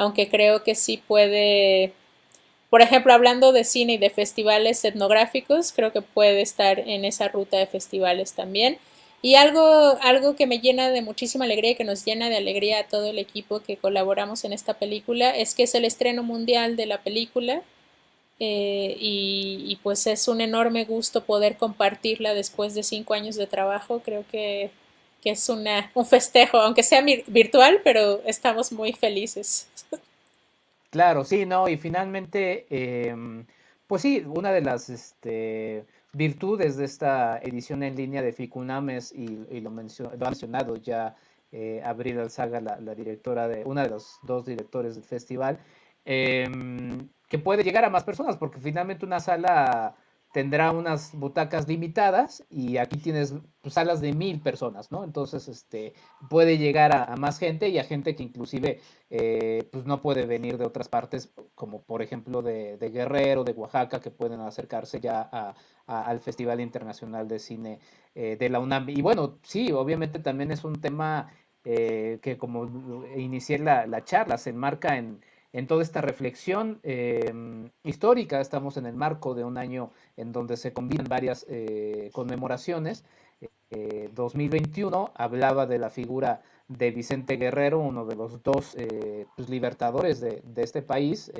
aunque 0.00 0.28
creo 0.28 0.62
que 0.62 0.74
sí 0.74 1.02
puede 1.06 1.92
por 2.70 2.82
ejemplo, 2.82 3.12
hablando 3.12 3.52
de 3.52 3.64
cine 3.64 3.94
y 3.94 3.98
de 3.98 4.10
festivales 4.10 4.84
etnográficos, 4.84 5.72
creo 5.72 5.92
que 5.92 6.02
puede 6.02 6.40
estar 6.40 6.78
en 6.78 7.04
esa 7.04 7.26
ruta 7.28 7.58
de 7.58 7.66
festivales 7.66 8.32
también. 8.34 8.78
Y 9.22 9.34
algo, 9.34 9.98
algo 10.02 10.36
que 10.36 10.46
me 10.46 10.60
llena 10.60 10.90
de 10.90 11.02
muchísima 11.02 11.44
alegría 11.44 11.72
y 11.72 11.74
que 11.74 11.84
nos 11.84 12.04
llena 12.04 12.30
de 12.30 12.36
alegría 12.36 12.78
a 12.78 12.86
todo 12.86 13.10
el 13.10 13.18
equipo 13.18 13.60
que 13.60 13.76
colaboramos 13.76 14.44
en 14.44 14.52
esta 14.52 14.74
película 14.74 15.30
es 15.36 15.54
que 15.54 15.64
es 15.64 15.74
el 15.74 15.84
estreno 15.84 16.22
mundial 16.22 16.76
de 16.76 16.86
la 16.86 17.02
película 17.02 17.62
eh, 18.38 18.96
y, 18.98 19.78
pues 19.82 20.06
es 20.06 20.26
un 20.28 20.40
enorme 20.40 20.84
gusto 20.84 21.24
poder 21.24 21.56
compartirla 21.56 22.34
después 22.34 22.74
de 22.74 22.82
cinco 22.84 23.14
años 23.14 23.36
de 23.36 23.46
trabajo. 23.46 24.00
Creo 24.04 24.24
que, 24.30 24.70
que 25.20 25.30
es 25.30 25.48
una, 25.48 25.90
un 25.94 26.06
festejo, 26.06 26.58
aunque 26.58 26.82
sea 26.82 27.02
virtual, 27.26 27.80
pero 27.84 28.20
estamos 28.24 28.72
muy 28.72 28.92
felices. 28.92 29.68
Claro, 30.90 31.24
sí, 31.24 31.46
no, 31.46 31.68
y 31.68 31.76
finalmente, 31.76 32.66
em, 32.70 33.44
pues 33.86 34.02
sí, 34.02 34.24
una 34.26 34.50
de 34.50 34.60
las 34.60 34.90
este, 34.90 35.84
virtudes 36.12 36.76
de 36.76 36.84
esta 36.84 37.38
edición 37.38 37.82
en 37.82 37.96
línea 37.96 38.22
de 38.22 38.32
Ficunames, 38.32 39.12
y, 39.12 39.46
y 39.50 39.60
lo, 39.60 39.70
ha 39.70 39.72
mencionado 39.72 40.76
ya 40.76 41.16
eh, 41.52 41.80
Abril 41.84 42.18
Alzaga, 42.18 42.60
la, 42.60 42.80
la, 42.80 42.94
directora 42.94 43.46
de, 43.46 43.64
una 43.64 43.84
de 43.84 43.90
los 43.90 44.18
dos 44.22 44.46
directores 44.46 44.96
del 44.96 45.04
festival, 45.04 45.58
em, 46.04 47.08
que 47.28 47.38
puede 47.38 47.62
llegar 47.62 47.84
a 47.84 47.90
más 47.90 48.02
personas, 48.02 48.36
porque 48.36 48.58
finalmente 48.58 49.06
una 49.06 49.20
sala 49.20 49.94
tendrá 50.32 50.70
unas 50.70 51.14
butacas 51.14 51.66
limitadas 51.66 52.44
y 52.48 52.76
aquí 52.76 52.98
tienes 52.98 53.34
pues, 53.60 53.74
salas 53.74 54.00
de 54.00 54.12
mil 54.12 54.40
personas, 54.40 54.92
¿no? 54.92 55.02
Entonces, 55.02 55.48
este, 55.48 55.94
puede 56.28 56.58
llegar 56.58 56.94
a, 56.94 57.16
más 57.16 57.38
gente 57.38 57.68
y 57.68 57.78
a 57.78 57.84
gente 57.84 58.14
que 58.14 58.22
inclusive 58.22 58.80
eh, 59.10 59.68
pues 59.72 59.86
no 59.86 60.00
puede 60.00 60.26
venir 60.26 60.56
de 60.56 60.66
otras 60.66 60.88
partes, 60.88 61.32
como 61.54 61.82
por 61.82 62.02
ejemplo 62.02 62.42
de, 62.42 62.76
Guerrero, 62.78 63.44
de 63.44 63.52
Oaxaca, 63.52 64.00
que 64.00 64.10
pueden 64.10 64.40
acercarse 64.40 65.00
ya 65.00 65.28
a, 65.32 65.54
al 65.86 66.20
Festival 66.20 66.60
Internacional 66.60 67.26
de 67.26 67.38
Cine 67.40 67.80
eh, 68.14 68.36
de 68.38 68.48
la 68.48 68.60
UNAM. 68.60 68.88
Y 68.90 69.02
bueno, 69.02 69.38
sí, 69.42 69.72
obviamente 69.72 70.20
también 70.20 70.52
es 70.52 70.64
un 70.64 70.80
tema 70.80 71.32
eh, 71.64 72.20
que 72.22 72.38
como 72.38 72.66
inicié 73.16 73.58
la, 73.58 73.86
la 73.86 74.04
charla, 74.04 74.38
se 74.38 74.50
enmarca 74.50 74.96
en 74.96 75.20
en 75.52 75.66
toda 75.66 75.82
esta 75.82 76.00
reflexión 76.00 76.80
em, 76.82 77.70
histórica. 77.84 78.40
Estamos 78.40 78.76
en 78.76 78.86
el 78.86 78.94
marco 78.94 79.34
de 79.34 79.44
un 79.44 79.58
año 79.58 79.90
en 80.16 80.32
donde 80.32 80.56
se 80.56 80.72
combinan 80.72 81.06
varias 81.08 81.46
eh, 81.48 82.10
conmemoraciones. 82.12 83.04
2021 84.12 85.06
eh, 85.06 85.12
hablaba 85.14 85.66
de 85.66 85.78
la 85.78 85.90
figura 85.90 86.42
de 86.68 86.90
Vicente 86.90 87.36
Guerrero, 87.36 87.80
uno 87.80 88.04
de 88.04 88.16
los 88.16 88.42
dos 88.42 88.74
eh, 88.76 89.26
pues, 89.36 89.48
libertadores 89.48 90.20
de, 90.20 90.42
este 90.56 90.82
país. 90.82 91.32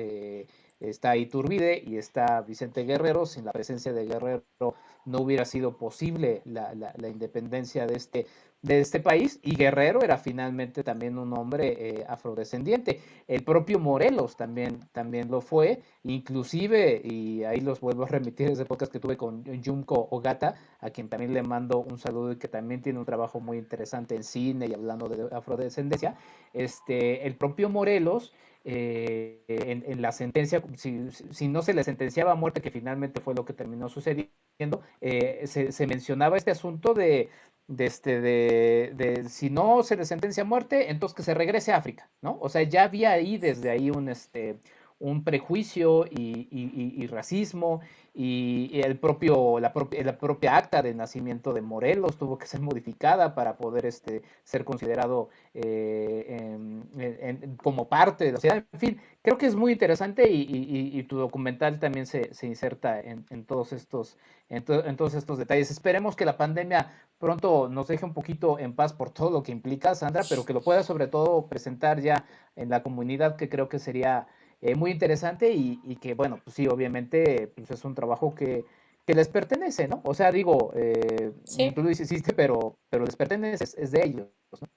Está 0.81 1.15
Iturbide 1.15 1.81
y 1.85 1.97
está 1.97 2.41
Vicente 2.41 2.83
Guerrero. 2.83 3.25
Sin 3.25 3.45
la 3.45 3.51
presencia 3.51 3.93
de 3.93 4.05
Guerrero 4.05 4.43
no 5.05 5.19
hubiera 5.19 5.45
sido 5.45 5.77
posible 5.77 6.41
la, 6.45 6.73
la 6.73 7.07
independencia 7.07 7.87
de 7.87 7.95
este 7.95 8.27
de 8.61 8.79
este 8.79 8.99
país 8.99 9.39
y 9.41 9.55
Guerrero 9.55 10.03
era 10.03 10.17
finalmente 10.17 10.83
también 10.83 11.17
un 11.17 11.33
hombre 11.33 11.77
eh, 11.79 12.05
afrodescendiente. 12.07 13.01
El 13.27 13.43
propio 13.43 13.79
Morelos 13.79 14.35
también, 14.35 14.79
también 14.91 15.31
lo 15.31 15.41
fue, 15.41 15.81
inclusive, 16.03 17.01
y 17.03 17.43
ahí 17.43 17.59
los 17.59 17.79
vuelvo 17.79 18.03
a 18.03 18.07
remitir 18.07 18.49
ese 18.49 18.65
podcast 18.65 18.91
que 18.91 18.99
tuve 18.99 19.17
con 19.17 19.43
Junko 19.63 20.07
Ogata, 20.11 20.55
a 20.79 20.91
quien 20.91 21.09
también 21.09 21.33
le 21.33 21.41
mando 21.41 21.79
un 21.79 21.97
saludo 21.97 22.33
y 22.33 22.35
que 22.37 22.47
también 22.47 22.81
tiene 22.81 22.99
un 22.99 23.05
trabajo 23.05 23.39
muy 23.39 23.57
interesante 23.57 24.15
en 24.15 24.23
cine 24.23 24.67
y 24.67 24.73
hablando 24.73 25.09
de 25.09 25.35
afrodescendencia. 25.35 26.15
Este, 26.53 27.25
el 27.25 27.35
propio 27.35 27.69
Morelos 27.69 28.31
eh, 28.63 29.43
en, 29.47 30.01
la 30.01 30.11
sentencia, 30.11 30.63
si, 30.75 31.47
no 31.47 31.61
se 31.61 31.73
le 31.73 31.83
sentenciaba 31.83 32.33
a 32.33 32.35
muerte, 32.35 32.61
que 32.61 32.71
finalmente 32.71 33.21
fue 33.21 33.33
lo 33.33 33.45
que 33.45 33.53
terminó 33.53 33.89
sucediendo, 33.89 34.81
eh, 35.01 35.45
se, 35.47 35.87
mencionaba 35.87 36.37
este 36.37 36.51
asunto 36.51 36.93
de, 36.93 37.29
de, 37.67 37.85
este, 37.85 38.21
de, 38.21 38.93
de, 38.95 39.29
si 39.29 39.49
no 39.49 39.83
se 39.83 39.95
le 39.95 40.05
sentencia 40.05 40.43
a 40.43 40.45
muerte, 40.45 40.91
entonces 40.91 41.15
que 41.15 41.23
se 41.23 41.33
regrese 41.33 41.71
a 41.71 41.77
África, 41.77 42.09
¿no? 42.21 42.37
O 42.41 42.49
sea, 42.49 42.63
ya 42.63 42.83
había 42.83 43.11
ahí 43.11 43.37
desde 43.37 43.69
ahí 43.71 43.89
un, 43.89 44.09
este, 44.09 44.57
un 45.01 45.23
prejuicio 45.23 46.05
y, 46.09 47.07
racismo 47.07 47.81
y, 48.13 48.79
el 48.81 48.97
propio, 48.99 49.59
la, 49.59 49.73
la, 50.03 50.17
propia 50.17 50.55
acta 50.55 50.81
de 50.81 50.93
nacimiento 50.93 51.53
de 51.53 51.61
Morelos 51.61 52.17
tuvo 52.17 52.37
que 52.37 52.45
ser 52.45 52.61
modificada 52.61 53.33
para 53.33 53.57
poder 53.57 53.85
este, 53.85 54.21
ser 54.43 54.63
considerado 54.63 55.29
eh, 55.53 56.57
como 57.63 57.89
parte 57.89 58.25
de 58.25 58.31
la 58.31 58.37
sociedad. 58.37 58.63
En 58.71 58.79
fin, 58.79 59.01
creo 59.21 59.37
que 59.37 59.47
es 59.47 59.55
muy 59.55 59.71
interesante 59.73 60.29
y, 60.29 61.01
tu 61.03 61.17
documental 61.17 61.79
también 61.79 62.05
se, 62.05 62.29
inserta 62.43 62.99
en, 62.99 63.45
todos 63.45 63.73
estos, 63.73 64.17
en, 64.49 64.63
todos 64.63 65.15
estos 65.15 65.39
detalles. 65.39 65.71
Esperemos 65.71 66.15
que 66.15 66.25
la 66.25 66.37
pandemia 66.37 66.91
pronto 67.17 67.67
nos 67.69 67.87
deje 67.87 68.05
un 68.05 68.13
poquito 68.13 68.59
en 68.59 68.73
paz 68.75 68.93
por 68.93 69.09
todo 69.09 69.31
lo 69.31 69.41
que 69.43 69.51
implica, 69.51 69.95
Sandra, 69.95 70.23
pero 70.29 70.45
que 70.45 70.53
lo 70.53 70.61
pueda 70.61 70.83
sobre 70.83 71.07
todo 71.07 71.47
presentar 71.47 72.01
ya 72.01 72.25
en 72.55 72.69
la 72.69 72.83
comunidad, 72.83 73.35
que 73.35 73.49
creo 73.49 73.67
que 73.67 73.79
sería 73.79 74.27
eh, 74.61 74.75
muy 74.75 74.91
interesante 74.91 75.51
y, 75.51 75.95
que, 75.95 76.13
bueno, 76.13 76.39
pues 76.43 76.55
sí, 76.55 76.67
obviamente 76.67 77.51
pues 77.55 77.71
es 77.71 77.83
un 77.83 77.95
trabajo 77.95 78.35
que, 78.35 78.65
les 79.07 79.27
pertenece, 79.27 79.89
¿no? 79.89 80.01
O 80.05 80.13
sea, 80.13 80.31
digo, 80.31 80.71
eh, 80.73 81.33
tú 81.75 81.83
lo 81.83 81.91
hiciste, 81.91 82.31
pero, 82.31 82.77
pero 82.89 83.03
les 83.03 83.17
pertenece, 83.17 83.65
es, 83.65 83.91
de 83.91 84.05
ellos, 84.05 84.27
¿no? 84.61 84.69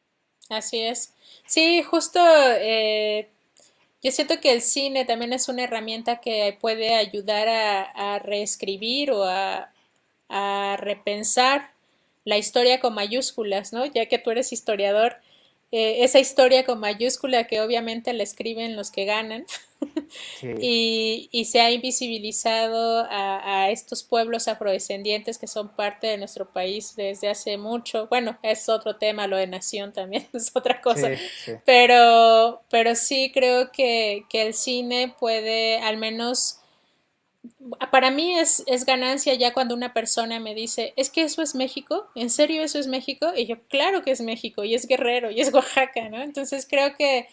Así 0.49 0.81
es. 0.81 1.15
Sí, 1.47 1.85
justo 1.85 2.19
eh, 2.59 3.29
yo 4.03 4.11
siento 4.11 4.41
que 4.41 4.53
el 4.53 4.61
cine 4.61 5.05
también 5.05 5.33
es 5.33 5.49
una 5.49 5.63
herramienta 5.63 6.21
que 6.21 6.59
puede 6.61 6.97
ayudar 6.97 7.47
a, 7.49 8.19
reescribir 8.19 9.13
o 9.13 9.23
a, 9.23 9.73
a, 10.29 10.77
repensar 10.81 11.71
la 12.25 12.37
historia 12.37 12.81
con 12.81 12.93
mayúsculas, 12.93 13.73
¿no? 13.73 13.87
Ya 13.87 14.07
que 14.07 14.19
tú 14.19 14.33
eres 14.33 14.53
historiador, 14.53 15.19
eh, 15.77 16.05
esa 16.05 16.21
historia 16.21 16.65
con 16.65 16.79
mayúscula 16.79 17.49
que 17.49 17.61
obviamente 17.61 18.13
la 18.13 18.23
escriben 18.23 18.77
los 18.77 18.93
que 18.93 19.07
ganan. 19.07 19.45
Y, 20.43 21.29
y, 21.31 21.45
se 21.45 21.61
ha 21.61 21.71
invisibilizado 21.71 23.01
a, 23.01 23.65
a, 23.65 23.71
estos 23.71 24.03
pueblos 24.03 24.49
afrodescendientes 24.49 25.37
que 25.37 25.47
son 25.47 25.69
parte 25.75 26.07
de 26.07 26.17
nuestro 26.17 26.51
país 26.51 26.95
desde 26.97 27.29
hace 27.29 27.59
mucho. 27.59 28.07
Bueno, 28.09 28.39
es 28.43 28.69
otro 28.71 28.97
tema, 28.97 29.27
lo 29.27 29.37
de 29.37 29.47
nación 29.47 29.93
también 29.93 30.27
es 30.33 30.53
otra 30.55 30.81
cosa, 30.81 31.11
Pero, 31.67 32.63
pero 32.71 32.95
sí 32.95 33.31
creo 33.35 33.73
que, 33.73 34.25
que 34.31 34.43
el 34.43 34.55
cine 34.55 35.15
puede 35.19 35.79
al 35.81 35.99
menos 35.99 36.61
para 37.91 38.11
mí 38.11 38.39
es, 38.39 38.63
es, 38.67 38.85
ganancia 38.85 39.35
ya 39.35 39.53
cuando 39.53 39.75
una 39.75 39.93
persona 39.93 40.41
me 40.41 40.55
dice, 40.55 40.95
es 40.97 41.11
que 41.11 41.23
eso 41.23 41.43
es 41.43 41.55
México, 41.55 42.09
¿en 42.15 42.31
serio 42.31 42.63
eso 42.63 42.79
es 42.79 42.87
México? 42.87 43.33
Y 43.37 43.47
yo, 43.47 43.57
claro 43.69 44.03
que 44.03 44.11
es 44.11 44.21
México, 44.21 44.65
y 44.65 44.75
es 44.75 44.87
Guerrero, 44.87 45.31
y 45.31 45.41
es 45.41 45.53
Oaxaca, 45.53 46.09
¿no? 46.09 46.23
Entonces 46.23 46.67
creo 46.69 46.95
que 46.97 47.29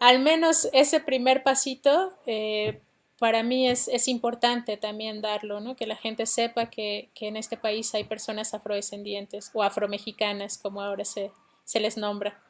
al 0.00 0.18
menos 0.18 0.68
ese 0.72 1.00
primer 1.00 1.42
pasito 1.42 2.12
eh, 2.26 2.80
para 3.18 3.44
mí 3.44 3.68
es, 3.68 3.86
es, 3.86 4.08
importante 4.08 4.76
también 4.76 5.20
darlo, 5.20 5.60
¿no? 5.60 5.76
Que 5.76 5.86
la 5.86 5.96
gente 5.96 6.26
sepa 6.26 6.66
que, 6.66 7.08
que, 7.14 7.28
en 7.28 7.36
este 7.36 7.56
país 7.56 7.94
hay 7.94 8.02
personas 8.02 8.52
afrodescendientes 8.52 9.50
o 9.54 9.62
afromexicanas, 9.62 10.58
como 10.58 10.82
ahora 10.82 11.04
se, 11.04 11.30
se 11.64 11.78
les 11.78 11.96
nombra. 11.96 12.42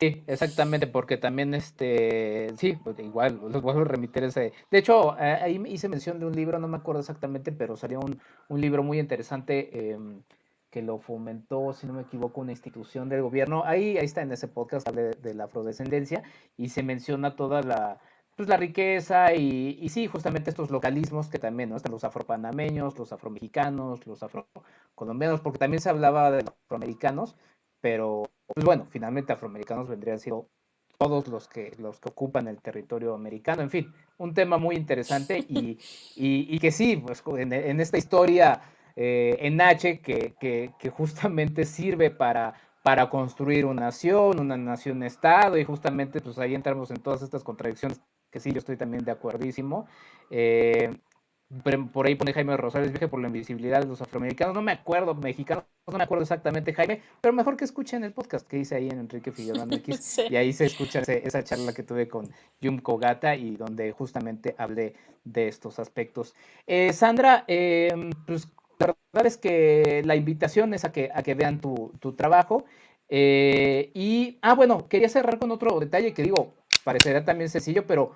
Sí, 0.00 0.22
exactamente, 0.26 0.86
porque 0.88 1.16
también, 1.16 1.54
este, 1.54 2.52
sí, 2.58 2.74
pues 2.82 2.98
igual, 2.98 3.36
los 3.48 3.62
vuelvo 3.62 3.82
a 3.82 3.84
remitir 3.84 4.24
ese. 4.24 4.52
De 4.70 4.78
hecho, 4.78 5.16
eh, 5.18 5.38
ahí 5.40 5.62
hice 5.68 5.88
mención 5.88 6.18
de 6.18 6.26
un 6.26 6.34
libro, 6.34 6.58
no 6.58 6.68
me 6.68 6.76
acuerdo 6.76 7.00
exactamente, 7.00 7.52
pero 7.52 7.76
salió 7.76 8.00
un, 8.00 8.20
un 8.48 8.60
libro 8.60 8.82
muy 8.82 8.98
interesante 8.98 9.92
em, 9.92 10.22
que 10.70 10.82
lo 10.82 10.98
fomentó, 10.98 11.72
si 11.72 11.86
no 11.86 11.92
me 11.94 12.02
equivoco, 12.02 12.40
una 12.40 12.50
institución 12.52 13.08
del 13.08 13.22
gobierno. 13.22 13.62
Ahí, 13.64 13.96
ahí 13.96 14.04
está 14.04 14.20
en 14.22 14.32
ese 14.32 14.48
podcast, 14.48 14.88
de, 14.90 15.12
de 15.12 15.32
la 15.34 15.44
afrodescendencia, 15.44 16.22
y 16.56 16.68
se 16.70 16.82
menciona 16.82 17.36
toda 17.36 17.62
la, 17.62 18.00
pues 18.36 18.48
la 18.48 18.56
riqueza 18.56 19.32
y, 19.34 19.78
y, 19.80 19.88
sí, 19.90 20.06
justamente 20.08 20.50
estos 20.50 20.70
localismos 20.70 21.28
que 21.28 21.38
también, 21.38 21.70
¿no? 21.70 21.76
Están 21.76 21.92
los 21.92 22.02
afropanameños, 22.04 22.98
los 22.98 23.12
afromexicanos, 23.12 24.06
los 24.06 24.22
afrocolombianos, 24.24 25.40
porque 25.40 25.58
también 25.60 25.80
se 25.80 25.88
hablaba 25.90 26.30
de 26.32 26.42
los 26.42 26.54
afroamericanos, 26.64 27.36
pero 27.84 28.22
pues 28.46 28.64
bueno, 28.64 28.86
finalmente 28.88 29.34
afroamericanos 29.34 29.86
vendrían 29.86 30.18
siendo 30.18 30.48
todos 30.96 31.28
los 31.28 31.48
que, 31.48 31.76
los 31.76 32.00
que 32.00 32.08
ocupan 32.08 32.48
el 32.48 32.62
territorio 32.62 33.12
americano. 33.12 33.60
En 33.60 33.68
fin, 33.68 33.92
un 34.16 34.32
tema 34.32 34.56
muy 34.56 34.74
interesante 34.74 35.36
y, 35.46 35.78
y, 36.16 36.58
que 36.60 36.70
sí, 36.70 36.96
pues 36.96 37.22
en, 37.36 37.78
esta 37.80 37.98
historia 37.98 38.62
eh, 38.96 39.36
en 39.38 39.60
H 39.60 40.00
que, 40.00 40.34
que, 40.40 40.72
que, 40.78 40.88
justamente 40.88 41.66
sirve 41.66 42.10
para, 42.10 42.54
para 42.82 43.10
construir 43.10 43.66
una 43.66 43.82
nación, 43.82 44.40
una 44.40 44.56
nación-estado 44.56 45.58
y 45.58 45.64
justamente 45.64 46.22
pues 46.22 46.38
ahí 46.38 46.54
entramos 46.54 46.90
en 46.90 47.02
todas 47.02 47.20
estas 47.20 47.44
contradicciones 47.44 48.00
que 48.30 48.40
sí, 48.40 48.50
yo 48.50 48.60
estoy 48.60 48.78
también 48.78 49.04
de 49.04 49.12
acuerdísimo. 49.12 49.86
Eh, 50.30 50.90
por 51.92 52.06
ahí 52.06 52.14
pone 52.14 52.32
Jaime 52.32 52.56
Rosales, 52.56 52.90
viaje 52.90 53.08
por 53.08 53.20
la 53.20 53.28
invisibilidad 53.28 53.80
de 53.80 53.86
los 53.86 54.00
afroamericanos. 54.00 54.54
No 54.54 54.62
me 54.62 54.72
acuerdo, 54.72 55.14
mexicanos, 55.14 55.64
no 55.86 55.96
me 55.98 56.04
acuerdo 56.04 56.22
exactamente, 56.22 56.72
Jaime, 56.72 57.02
pero 57.20 57.32
mejor 57.32 57.56
que 57.56 57.64
escuchen 57.64 58.04
el 58.04 58.12
podcast 58.12 58.46
que 58.46 58.58
hice 58.58 58.76
ahí 58.76 58.88
en 58.88 58.98
Enrique 58.98 59.32
Figueroa 59.32 59.66
X. 59.70 60.20
Y 60.30 60.36
ahí 60.36 60.52
se 60.52 60.66
escucha 60.66 61.00
esa 61.00 61.44
charla 61.44 61.72
que 61.72 61.82
tuve 61.82 62.08
con 62.08 62.28
Yum 62.60 62.78
Kogata 62.78 63.36
y 63.36 63.56
donde 63.56 63.92
justamente 63.92 64.54
hablé 64.58 64.94
de 65.24 65.48
estos 65.48 65.78
aspectos. 65.78 66.34
Eh, 66.66 66.92
Sandra, 66.92 67.44
em, 67.46 68.10
pues 68.26 68.48
la 68.78 68.96
verdad 69.12 69.26
es 69.26 69.36
que 69.36 70.02
la 70.04 70.16
invitación 70.16 70.74
es 70.74 70.84
a 70.84 70.92
que, 70.92 71.10
a 71.14 71.22
que 71.22 71.34
vean 71.34 71.60
tu, 71.60 71.92
tu 72.00 72.14
trabajo. 72.14 72.64
Eh, 73.08 73.90
y, 73.94 74.38
ah, 74.42 74.54
bueno, 74.54 74.88
quería 74.88 75.08
cerrar 75.08 75.38
con 75.38 75.50
otro 75.50 75.78
detalle 75.78 76.14
que 76.14 76.22
digo, 76.22 76.54
parecerá 76.84 77.24
también 77.24 77.48
sencillo, 77.48 77.86
pero 77.86 78.12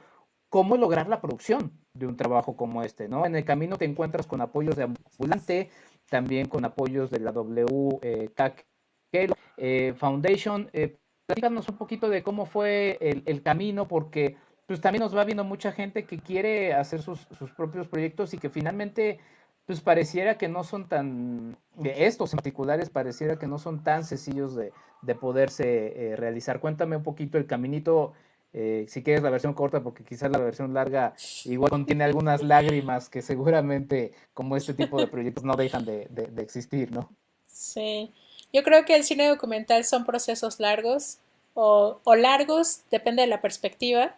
cómo 0.49 0.77
lograr 0.77 1.09
la 1.09 1.21
producción 1.21 1.73
de 1.95 2.07
un 2.07 2.17
trabajo 2.17 2.57
como 2.57 2.83
este, 2.83 3.09
¿no? 3.09 3.27
En 3.27 3.37
el 3.37 3.45
camino 3.45 3.77
te 3.77 3.85
encuentras 3.85 4.27
con 4.27 4.41
apoyos 4.41 4.77
de 4.77 4.85
ambulante, 4.85 5.71
también 6.09 6.49
con 6.49 6.65
apoyos 6.65 7.11
de 7.11 7.21
la 7.21 7.33
WCAC 7.33 8.67
eh, 9.13 9.29
eh, 9.57 9.95
Foundation. 9.97 10.71
Eh, 10.73 10.97
un 11.29 11.77
poquito 11.77 12.09
de 12.09 12.23
cómo 12.23 12.47
fue 12.47 12.97
el, 13.01 13.43
camino, 13.43 13.87
porque 13.87 14.37
pues 14.67 14.81
también 14.81 15.03
nos 15.03 15.15
va 15.15 15.25
viendo 15.25 15.45
mucha 15.45 15.73
gente 15.73 16.05
que 16.05 16.19
quiere 16.19 16.73
hacer 16.73 17.03
sus, 17.03 17.27
propios 17.55 17.87
proyectos 17.87 18.33
y 18.33 18.39
que 18.39 18.49
finalmente 18.49 19.19
pues 19.67 19.83
pareciera 19.83 20.39
que 20.39 20.49
no 20.49 20.65
son 20.65 20.89
tan, 20.89 21.59
estos 21.85 22.33
en 22.33 22.39
particulares 22.39 22.89
pareciera 22.89 23.39
que 23.39 23.47
no 23.47 23.59
son 23.59 23.85
tan 23.85 24.05
sencillos 24.05 24.57
de, 24.57 24.73
de 25.03 25.15
poderse 25.15 26.15
realizar. 26.17 26.61
Cuéntame 26.61 26.97
un 26.97 27.03
poquito 27.03 27.37
el 27.37 27.45
caminito 27.45 28.15
eh, 28.55 28.87
si 28.89 29.03
quieres 29.03 29.23
la 29.23 29.31
versión 29.31 29.53
corta, 29.53 29.83
porque 29.83 30.05
quizás 30.05 30.31
la 30.31 30.39
versión 30.39 30.73
larga 30.73 31.15
igual 31.45 31.71
contiene 31.71 32.05
algunas 32.05 32.43
lágrimas 32.43 33.11
que 33.11 33.21
seguramente, 33.21 34.13
como 34.33 34.57
este 34.57 34.73
tipo 34.73 34.99
de 34.99 35.07
proyectos, 35.07 35.45
no 35.45 35.55
dejan 35.55 35.85
de, 35.85 36.09
existir, 36.39 36.91
¿no? 36.91 37.11
Sí, 37.47 38.11
yo 38.53 38.63
creo 38.63 38.85
que 38.85 38.97
el 38.97 39.05
cine 39.05 39.29
documental 39.29 39.85
son 39.85 40.05
procesos 40.07 40.61
largos 40.61 41.19
o, 41.55 42.01
largos, 42.17 42.83
depende 42.91 43.23
de 43.23 43.29
la 43.29 43.41
perspectiva. 43.41 44.17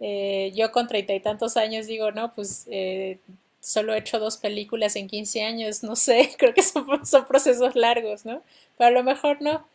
Eh, 0.00 0.52
yo 0.54 0.70
con 0.72 0.88
treinta 0.88 1.14
y 1.14 1.20
tantos 1.20 1.56
años 1.56 1.86
digo, 1.86 2.10
no, 2.10 2.34
pues 2.34 2.66
eh, 2.70 3.18
solo 3.60 3.94
he 3.94 3.98
hecho 3.98 4.18
dos 4.18 4.36
películas 4.36 4.96
en 4.96 5.08
15 5.08 5.42
años, 5.42 5.82
no 5.82 5.96
sé, 5.96 6.34
creo 6.38 6.52
que 6.52 6.62
son, 6.62 7.06
son 7.06 7.26
procesos 7.26 7.74
largos, 7.76 8.26
¿no? 8.26 8.42
Pero 8.76 8.88
a 8.88 8.90
lo 8.90 9.02
mejor 9.04 9.40
no. 9.40 9.66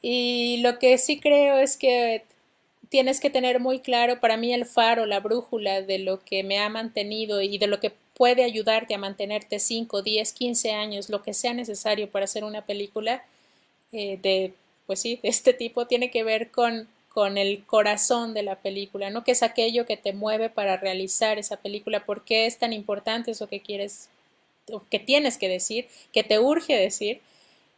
Y 0.00 0.58
lo 0.62 0.78
que 0.78 0.96
sí 0.98 1.20
creo 1.20 1.58
es 1.58 1.76
que 1.76 2.24
tienes 2.88 3.20
que 3.20 3.30
tener 3.30 3.60
muy 3.60 3.80
claro 3.80 4.20
para 4.20 4.36
mí 4.36 4.52
el 4.52 4.66
faro, 4.66 5.06
la 5.06 5.20
brújula 5.20 5.82
de 5.82 5.98
lo 5.98 6.20
que 6.20 6.42
me 6.42 6.58
ha 6.58 6.68
mantenido 6.68 7.40
y 7.42 7.58
de 7.58 7.66
lo 7.66 7.80
que 7.80 7.92
puede 8.14 8.44
ayudarte 8.44 8.94
a 8.94 8.98
mantenerte 8.98 9.58
5, 9.58 10.02
10, 10.02 10.32
15 10.32 10.72
años, 10.72 11.10
lo 11.10 11.22
que 11.22 11.34
sea 11.34 11.52
necesario 11.52 12.10
para 12.10 12.24
hacer 12.24 12.44
una 12.44 12.64
película 12.64 13.24
eh, 13.92 14.18
de, 14.22 14.54
pues 14.86 15.00
sí, 15.00 15.20
de 15.22 15.28
este 15.28 15.52
tipo, 15.52 15.86
tiene 15.86 16.10
que 16.10 16.24
ver 16.24 16.50
con, 16.50 16.88
con 17.08 17.38
el 17.38 17.64
corazón 17.64 18.34
de 18.34 18.42
la 18.42 18.56
película, 18.56 19.10
¿no? 19.10 19.24
Que 19.24 19.32
es 19.32 19.42
aquello 19.42 19.86
que 19.86 19.96
te 19.96 20.12
mueve 20.12 20.48
para 20.48 20.76
realizar 20.76 21.38
esa 21.38 21.56
película, 21.56 22.04
por 22.04 22.24
qué 22.24 22.46
es 22.46 22.58
tan 22.58 22.72
importante 22.72 23.32
eso 23.32 23.48
que 23.48 23.60
quieres, 23.60 24.08
o 24.72 24.82
que 24.90 24.98
tienes 24.98 25.38
que 25.38 25.48
decir, 25.48 25.86
que 26.12 26.24
te 26.24 26.38
urge 26.38 26.74
decir. 26.74 27.20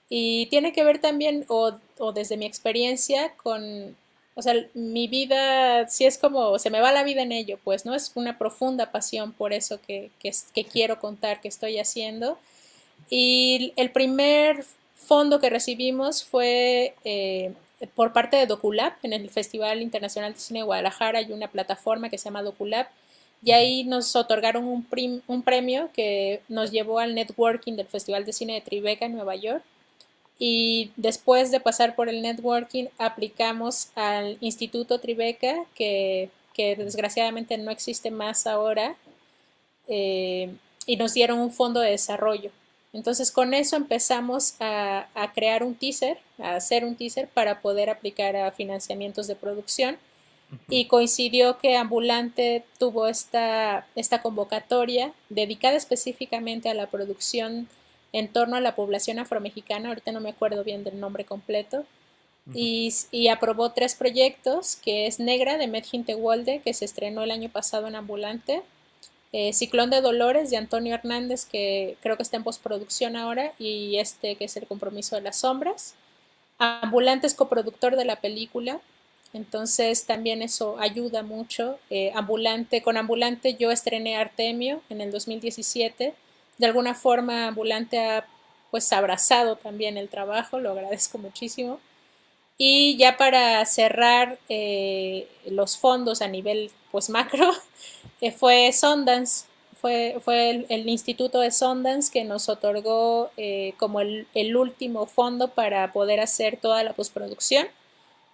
Y 0.08 0.46
tiene 0.46 0.72
que 0.72 0.84
ver 0.84 1.00
también, 1.00 1.44
o, 1.48 1.72
o 1.98 2.12
desde 2.12 2.36
mi 2.36 2.46
experiencia, 2.46 3.34
con 3.36 3.96
o 4.38 4.42
sea, 4.42 4.54
mi 4.72 5.08
vida, 5.08 5.88
si 5.88 6.04
es 6.04 6.16
como, 6.16 6.60
se 6.60 6.70
me 6.70 6.80
va 6.80 6.92
la 6.92 7.02
vida 7.02 7.22
en 7.22 7.32
ello, 7.32 7.58
pues, 7.64 7.84
¿no? 7.84 7.92
Es 7.96 8.12
una 8.14 8.38
profunda 8.38 8.92
pasión 8.92 9.32
por 9.32 9.52
eso 9.52 9.80
que, 9.84 10.12
que, 10.20 10.64
quiero 10.64 11.00
contar, 11.00 11.40
que 11.40 11.48
estoy 11.48 11.80
haciendo. 11.80 12.38
Y 13.10 13.72
el 13.74 13.90
primer 13.90 14.64
fondo 14.94 15.40
que 15.40 15.50
recibimos 15.50 16.22
fue 16.22 16.94
eh, 17.02 17.52
por 17.96 18.12
parte 18.12 18.36
de 18.36 18.46
Doculab, 18.46 18.92
en 19.02 19.12
el 19.12 19.28
Festival 19.28 19.82
Internacional 19.82 20.34
de 20.34 20.38
Cine 20.38 20.60
de 20.60 20.66
Guadalajara 20.66 21.18
hay 21.18 21.32
una 21.32 21.48
plataforma 21.48 22.08
que 22.08 22.16
se 22.16 22.26
llama 22.26 22.44
Doculab, 22.44 22.86
y 23.42 23.50
ahí 23.50 23.82
nos 23.82 24.14
otorgaron 24.14 24.68
un, 24.68 24.86
un 25.26 25.42
premio 25.42 25.90
que 25.92 26.42
nos 26.48 26.70
llevó 26.70 27.00
al 27.00 27.16
networking 27.16 27.72
del 27.72 27.88
Festival 27.88 28.24
de 28.24 28.32
Cine 28.32 28.54
de 28.54 28.60
Tribeca 28.60 29.04
en 29.04 29.14
Nueva 29.14 29.34
York 29.34 29.64
y 30.38 30.92
después 30.96 31.50
de 31.50 31.58
pasar 31.58 31.96
por 31.96 32.08
el 32.08 32.22
networking 32.22 32.86
aplicamos 32.98 33.88
al 33.96 34.38
Instituto 34.40 35.00
Tribeca, 35.00 35.64
que, 35.74 36.30
desgraciadamente 36.56 37.56
no 37.56 37.70
existe 37.70 38.10
más 38.10 38.46
ahora, 38.46 38.96
eh, 39.88 40.52
y 40.86 40.96
nos 40.96 41.14
dieron 41.14 41.38
un 41.38 41.52
fondo 41.52 41.80
de 41.80 41.90
desarrollo. 41.90 42.50
Entonces 42.92 43.30
con 43.30 43.52
eso 43.52 43.76
empezamos 43.76 44.54
a, 44.60 45.06
crear 45.34 45.62
un 45.62 45.74
teaser, 45.74 46.18
a 46.38 46.56
hacer 46.56 46.84
un 46.84 46.96
teaser 46.96 47.28
para 47.28 47.60
poder 47.60 47.90
aplicar 47.90 48.34
a 48.36 48.50
financiamientos 48.52 49.26
de 49.26 49.36
producción. 49.36 49.98
Y 50.70 50.86
coincidió 50.86 51.58
que 51.58 51.76
Ambulante 51.76 52.64
tuvo 52.78 53.06
esta, 53.06 53.86
esta 53.94 54.22
convocatoria 54.22 55.12
dedicada 55.28 55.76
específicamente 55.76 56.70
a 56.70 56.74
la 56.74 56.86
producción 56.86 57.68
en 58.12 58.28
torno 58.28 58.56
a 58.56 58.60
la 58.60 58.74
población 58.74 59.18
afromexicana, 59.18 59.88
ahorita 59.88 60.12
no 60.12 60.20
me 60.20 60.30
acuerdo 60.30 60.64
bien 60.64 60.84
del 60.84 61.00
nombre 61.00 61.24
completo, 61.24 61.84
y, 62.54 63.28
aprobó 63.28 63.72
tres 63.72 63.94
proyectos, 63.94 64.76
que 64.76 65.06
es 65.06 65.20
Negra 65.20 65.58
de 65.58 65.66
Medjin 65.66 66.06
Walde, 66.16 66.60
que 66.64 66.72
se 66.72 66.86
estrenó 66.86 67.22
el 67.22 67.30
año 67.30 67.50
pasado 67.50 67.88
en 67.88 67.94
Ambulante, 67.94 68.62
eh, 69.32 69.52
Ciclón 69.52 69.90
de 69.90 70.00
Dolores 70.00 70.50
de 70.50 70.56
Antonio 70.56 70.94
Hernández, 70.94 71.44
que 71.44 71.98
creo 72.00 72.16
que 72.16 72.22
está 72.22 72.38
en 72.38 72.44
postproducción 72.44 73.16
ahora, 73.16 73.52
y 73.58 73.98
este 73.98 74.36
que 74.36 74.46
es 74.46 74.56
El 74.56 74.66
Compromiso 74.66 75.16
de 75.16 75.22
las 75.22 75.36
Sombras. 75.36 75.94
Ambulante 76.58 77.26
es 77.26 77.34
coproductor 77.34 77.96
de 77.96 78.06
la 78.06 78.16
película, 78.16 78.80
entonces 79.34 80.06
también 80.06 80.40
eso 80.40 80.78
ayuda 80.80 81.22
mucho. 81.22 81.78
Eh, 81.90 82.12
Ambulante, 82.14 82.82
con 82.82 82.96
Ambulante 82.96 83.54
yo 83.54 83.70
estrené 83.70 84.16
Artemio 84.16 84.80
en 84.88 85.02
el 85.02 85.12
2017 85.12 86.14
de 86.58 86.66
alguna 86.66 86.94
forma 86.94 87.48
Ambulante 87.48 87.98
ha 87.98 88.26
pues 88.70 88.92
abrazado 88.92 89.56
también 89.56 89.96
el 89.96 90.08
trabajo, 90.08 90.60
lo 90.60 90.72
agradezco 90.72 91.18
muchísimo. 91.18 91.80
Y 92.58 92.96
ya 92.96 93.16
para 93.16 93.64
cerrar 93.64 94.38
eh, 94.48 95.28
los 95.46 95.78
fondos 95.78 96.22
a 96.22 96.28
nivel 96.28 96.70
pues 96.90 97.08
macro, 97.08 97.52
eh, 98.20 98.32
fue 98.32 98.72
Sundance, 98.72 99.46
fue, 99.80 100.16
fue 100.24 100.66
el, 100.68 100.88
Instituto 100.88 101.38
de 101.40 101.52
Sundance 101.52 102.10
que 102.10 102.24
nos 102.24 102.48
otorgó 102.48 103.30
eh, 103.36 103.74
como 103.78 104.00
el, 104.00 104.56
último 104.56 105.06
fondo 105.06 105.48
para 105.48 105.92
poder 105.92 106.18
hacer 106.20 106.58
toda 106.60 106.82
la 106.82 106.94
postproducción 106.94 107.68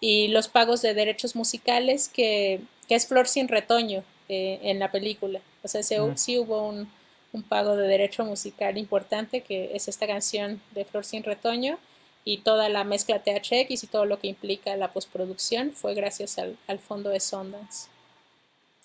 y 0.01 0.29
los 0.29 0.49
pagos 0.49 0.81
de 0.81 0.95
derechos 0.95 1.37
musicales, 1.37 2.09
que, 2.09 2.61
es 2.89 3.07
Flor 3.07 3.29
sin 3.29 3.49
retoño 3.49 4.05
en 4.29 4.79
la 4.79 4.91
película. 4.91 5.41
O 5.63 5.69
sea, 5.69 5.83
sí 5.83 6.39
hubo 6.39 6.69
un, 6.69 6.89
un 7.35 7.43
pago 7.43 7.77
de 7.77 7.87
derecho 7.87 8.25
musical 8.25 8.79
importante, 8.79 9.43
que 9.43 9.75
es 9.75 9.89
esta 9.89 10.07
canción 10.07 10.63
de 10.71 10.85
Flor 10.85 11.05
Sin 11.05 11.25
Retoño, 11.25 11.79
y 12.25 12.39
toda 12.39 12.69
la 12.71 12.85
mezcla 12.85 13.23
THX 13.23 13.85
y 13.85 13.87
todo 13.87 14.07
lo 14.07 14.19
que 14.19 14.29
implica 14.29 14.77
la 14.77 14.93
postproducción 14.93 15.73
fue 15.73 15.95
gracias 15.95 16.39
al, 16.39 16.79
fondo 16.79 17.11
de 17.11 17.21
Sundance. 17.21 17.89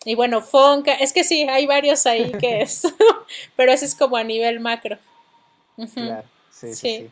Y 0.04 0.16
bueno, 0.16 0.42
Fonca, 0.42 0.94
es 0.94 1.14
que 1.14 1.24
sí, 1.24 1.44
hay 1.44 1.66
varios 1.66 2.06
ahí 2.06 2.32
que 2.40 2.62
es, 2.62 2.84
pero 3.56 3.72
ese 3.72 3.86
es 3.86 3.96
como 3.96 4.18
a 4.18 4.24
nivel 4.24 4.60
macro. 4.60 4.98
Claro, 5.94 6.28
sí, 6.52 6.74
sí. 6.74 7.10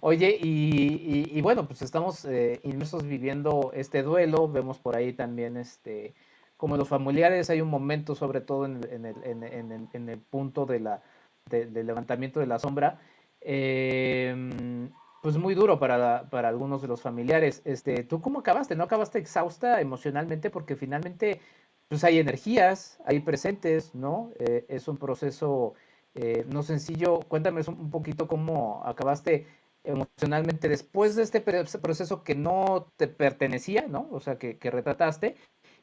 Oye, 0.00 0.38
y, 0.40 1.40
bueno, 1.40 1.66
pues 1.66 1.82
estamos 1.82 2.24
eh, 2.26 2.60
inmersos 2.64 3.02
viviendo 3.02 3.72
este 3.74 4.02
duelo, 4.02 4.46
vemos 4.48 4.78
por 4.78 4.96
ahí 4.96 5.12
también 5.12 5.56
este 5.56 6.12
como 6.56 6.76
los 6.76 6.88
familiares 6.88 7.50
hay 7.50 7.60
un 7.60 7.68
momento, 7.68 8.14
sobre 8.14 8.40
todo 8.40 8.64
en, 8.64 8.80
el, 8.84 10.18
punto 10.30 10.66
de 10.66 10.80
la, 10.80 11.02
del 11.50 11.86
levantamiento 11.86 12.40
de 12.40 12.46
la 12.46 12.58
sombra, 12.58 12.98
em, 13.40 14.90
pues 15.22 15.36
muy 15.36 15.54
duro 15.54 15.78
para, 15.78 16.28
algunos 16.48 16.82
de 16.82 16.88
los 16.88 17.02
familiares. 17.02 17.60
Este, 17.64 18.04
¿Tú 18.04 18.20
cómo 18.20 18.40
acabaste? 18.40 18.74
¿No 18.76 18.84
acabaste 18.84 19.18
exhausta 19.18 19.80
emocionalmente? 19.80 20.50
Porque 20.50 20.76
finalmente 20.76 21.40
pues 21.88 22.02
hay 22.04 22.18
energías, 22.18 22.98
hay 23.04 23.20
presentes, 23.20 23.94
¿no? 23.94 24.32
Eh, 24.38 24.64
es 24.68 24.88
un 24.88 24.96
proceso 24.96 25.74
eh, 26.14 26.44
no 26.48 26.62
sencillo. 26.62 27.20
Cuéntame 27.28 27.62
un 27.68 27.90
poquito 27.90 28.26
cómo 28.26 28.82
acabaste 28.84 29.46
emocionalmente 29.84 30.68
después 30.68 31.14
de 31.14 31.22
este 31.22 31.40
proceso 31.40 32.24
que 32.24 32.34
no 32.34 32.90
te 32.96 33.06
pertenecía, 33.06 33.86
¿no? 33.88 34.08
O 34.10 34.20
sea, 34.20 34.36
que 34.38 34.58
retrataste 34.62 35.36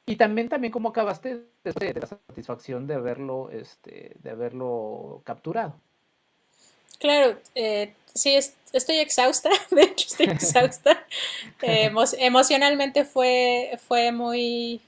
y 0.06 0.16
también, 0.16 0.50
también 0.50 0.72
cómo 0.72 0.90
acabaste 0.90 1.44
de, 1.64 1.94
la 1.94 2.08
satisfacción 2.08 2.88
de 2.88 2.96
haberlo, 2.96 3.50
este, 3.52 4.16
de 4.22 4.30
haberlo 4.30 5.22
capturado. 5.24 5.76
Claro, 7.00 7.38
eh, 7.56 7.94
sí, 8.14 8.36
estoy 8.74 8.98
exhausta, 8.98 9.50
de 9.72 9.84
hecho 9.84 10.08
estoy 10.10 10.28
exhausta. 10.28 11.06
Eh, 11.62 11.90
emocionalmente 12.20 13.06
fue, 13.06 13.80
fue 13.88 14.12
muy, 14.12 14.82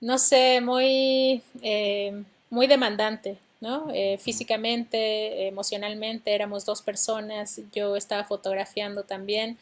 no 0.00 0.18
sé, 0.18 0.60
muy, 0.60 1.42
eh, 1.62 2.24
muy 2.50 2.66
demandante. 2.66 3.38
¿no? 3.60 3.88
Eh, 3.92 4.18
físicamente, 4.18 5.46
emocionalmente, 5.46 6.34
éramos 6.34 6.64
dos 6.64 6.82
personas, 6.82 7.60
yo 7.72 7.94
estaba 7.94 8.24
fotografiando 8.24 9.04
también. 9.04 9.58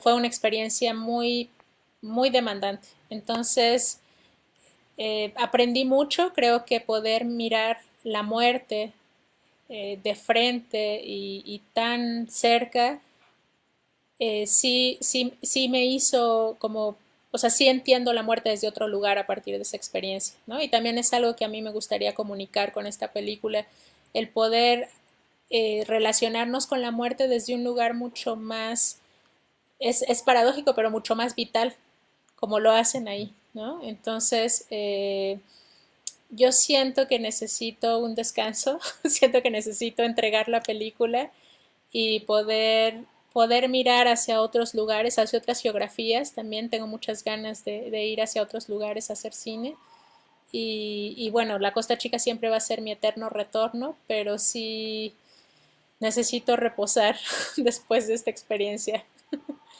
Fue 0.00 0.14
una 0.14 0.26
experiencia 0.26 0.94
muy, 0.94 1.50
muy 2.02 2.30
demandante. 2.30 2.88
Entonces, 3.10 4.00
eh, 4.98 5.32
aprendí 5.36 5.84
mucho, 5.84 6.32
creo 6.34 6.64
que 6.64 6.80
poder 6.80 7.24
mirar 7.24 7.78
la 8.04 8.22
muerte 8.22 8.92
de 9.68 10.14
frente 10.14 11.00
y, 11.02 11.62
tan 11.72 12.28
cerca, 12.28 13.00
sí, 14.18 14.98
sí, 15.00 15.32
sí 15.40 15.70
me 15.70 15.86
hizo 15.86 16.56
como 16.58 16.98
o 17.32 17.38
sea, 17.38 17.48
sí 17.50 17.66
entiendo 17.66 18.12
la 18.12 18.22
muerte 18.22 18.50
desde 18.50 18.68
otro 18.68 18.86
lugar 18.86 19.18
a 19.18 19.26
partir 19.26 19.56
de 19.56 19.62
esa 19.62 19.76
experiencia, 19.76 20.36
¿no? 20.46 20.60
Y 20.60 20.68
también 20.68 20.98
es 20.98 21.12
algo 21.14 21.34
que 21.34 21.46
a 21.46 21.48
mí 21.48 21.62
me 21.62 21.70
gustaría 21.70 22.14
comunicar 22.14 22.72
con 22.72 22.86
esta 22.86 23.10
película, 23.10 23.66
el 24.12 24.28
poder 24.28 24.90
eh, 25.48 25.84
relacionarnos 25.86 26.66
con 26.66 26.82
la 26.82 26.90
muerte 26.90 27.28
desde 27.28 27.54
un 27.54 27.64
lugar 27.64 27.94
mucho 27.94 28.36
más, 28.36 28.98
es, 29.78 30.22
paradójico, 30.22 30.74
pero 30.74 30.90
mucho 30.90 31.16
más 31.16 31.34
vital, 31.34 31.74
como 32.42 32.58
lo 32.58 32.72
hacen 32.72 33.06
ahí, 33.06 33.32
¿no? 33.54 33.80
Entonces, 33.84 34.66
eh, 34.70 35.38
yo 36.30 36.50
siento 36.50 37.06
que 37.06 37.20
necesito 37.20 38.00
un 38.00 38.16
descanso, 38.16 38.80
siento 39.04 39.42
que 39.42 39.50
necesito 39.52 40.02
entregar 40.02 40.48
la 40.48 40.60
película 40.60 41.30
y 41.92 42.18
poder 42.18 43.04
poder 43.32 43.68
mirar 43.68 44.08
hacia 44.08 44.40
otros 44.42 44.74
lugares, 44.74 45.20
hacia 45.20 45.38
otras 45.38 45.62
geografías. 45.62 46.32
También 46.32 46.68
tengo 46.68 46.88
muchas 46.88 47.22
ganas 47.22 47.64
de, 47.64 48.06
ir 48.06 48.20
hacia 48.20 48.42
otros 48.42 48.68
lugares 48.68 49.08
a 49.08 49.12
hacer 49.12 49.32
cine. 49.34 49.76
Y, 50.50 51.30
bueno, 51.30 51.60
la 51.60 51.72
Costa 51.72 51.96
Chica 51.96 52.18
siempre 52.18 52.50
va 52.50 52.56
a 52.56 52.60
ser 52.60 52.80
mi 52.80 52.90
eterno 52.90 53.28
retorno, 53.28 53.96
pero 54.08 54.36
sí 54.40 55.14
necesito 56.00 56.56
reposar 56.56 57.16
después 57.56 58.08
de 58.08 58.14
esta 58.14 58.30
experiencia. 58.30 59.04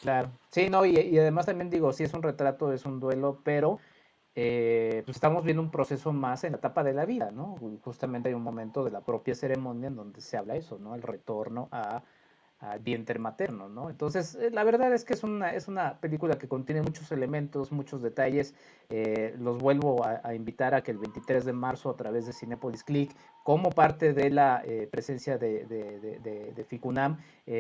Claro, 0.01 0.41
sí, 0.51 0.69
no, 0.69 0.85
y, 0.85 0.97
además 1.19 1.47
también 1.47 1.71
digo, 1.71 1.93
sí 1.93 2.03
es 2.03 2.13
un 2.13 2.23
retrato, 2.23 2.73
es 2.73 2.85
un 2.87 2.99
duelo, 2.99 3.41
pero 3.45 3.79
eh, 4.35 5.03
pues 5.05 5.17
estamos 5.17 5.45
viendo 5.45 5.63
un 5.63 5.71
proceso 5.71 6.13
más 6.13 6.43
en 6.45 6.53
la 6.53 6.59
etapa 6.59 6.83
de 6.83 6.93
la 6.93 7.05
vida, 7.07 7.31
¿no? 7.31 7.57
Justamente 7.83 8.29
hay 8.29 8.35
un 8.35 8.43
momento 8.43 8.85
de 8.85 8.91
la 8.91 9.03
propia 9.05 9.35
ceremonia 9.37 9.89
en 9.89 9.97
donde 9.97 10.21
se 10.21 10.37
habla 10.37 10.57
eso, 10.57 10.79
¿no? 10.79 10.95
El 10.97 11.03
retorno 11.03 11.69
a 11.71 12.03
vientre 12.81 13.19
materno, 13.19 13.69
¿no? 13.69 13.91
Entonces, 13.91 14.37
eh, 14.37 14.51
la 14.53 14.63
verdad 14.63 14.93
es 14.93 15.05
que 15.05 15.15
es 15.15 15.25
una, 15.25 15.53
es 15.53 15.67
una 15.67 15.99
película 15.99 16.39
que 16.39 16.47
contiene 16.47 16.81
muchos 16.81 17.11
elementos, 17.11 17.73
muchos 17.73 18.03
detalles. 18.03 18.55
Eh, 18.89 19.35
los 19.39 19.59
vuelvo 19.59 20.05
a, 20.05 20.35
invitar 20.35 20.75
a 20.75 20.83
que 20.83 20.93
el 20.93 20.99
23 20.99 21.45
de 21.45 21.53
marzo, 21.53 21.91
a 21.91 21.97
través 21.97 22.27
de 22.27 22.33
Cinepolis 22.33 22.85
Click, 22.85 23.11
como 23.43 23.71
parte 23.71 24.13
de 24.13 24.31
la 24.31 24.63
eh, 24.65 24.89
presencia 24.91 25.39
de, 25.39 25.65
de, 25.67 26.65
Ficunam, 26.65 27.19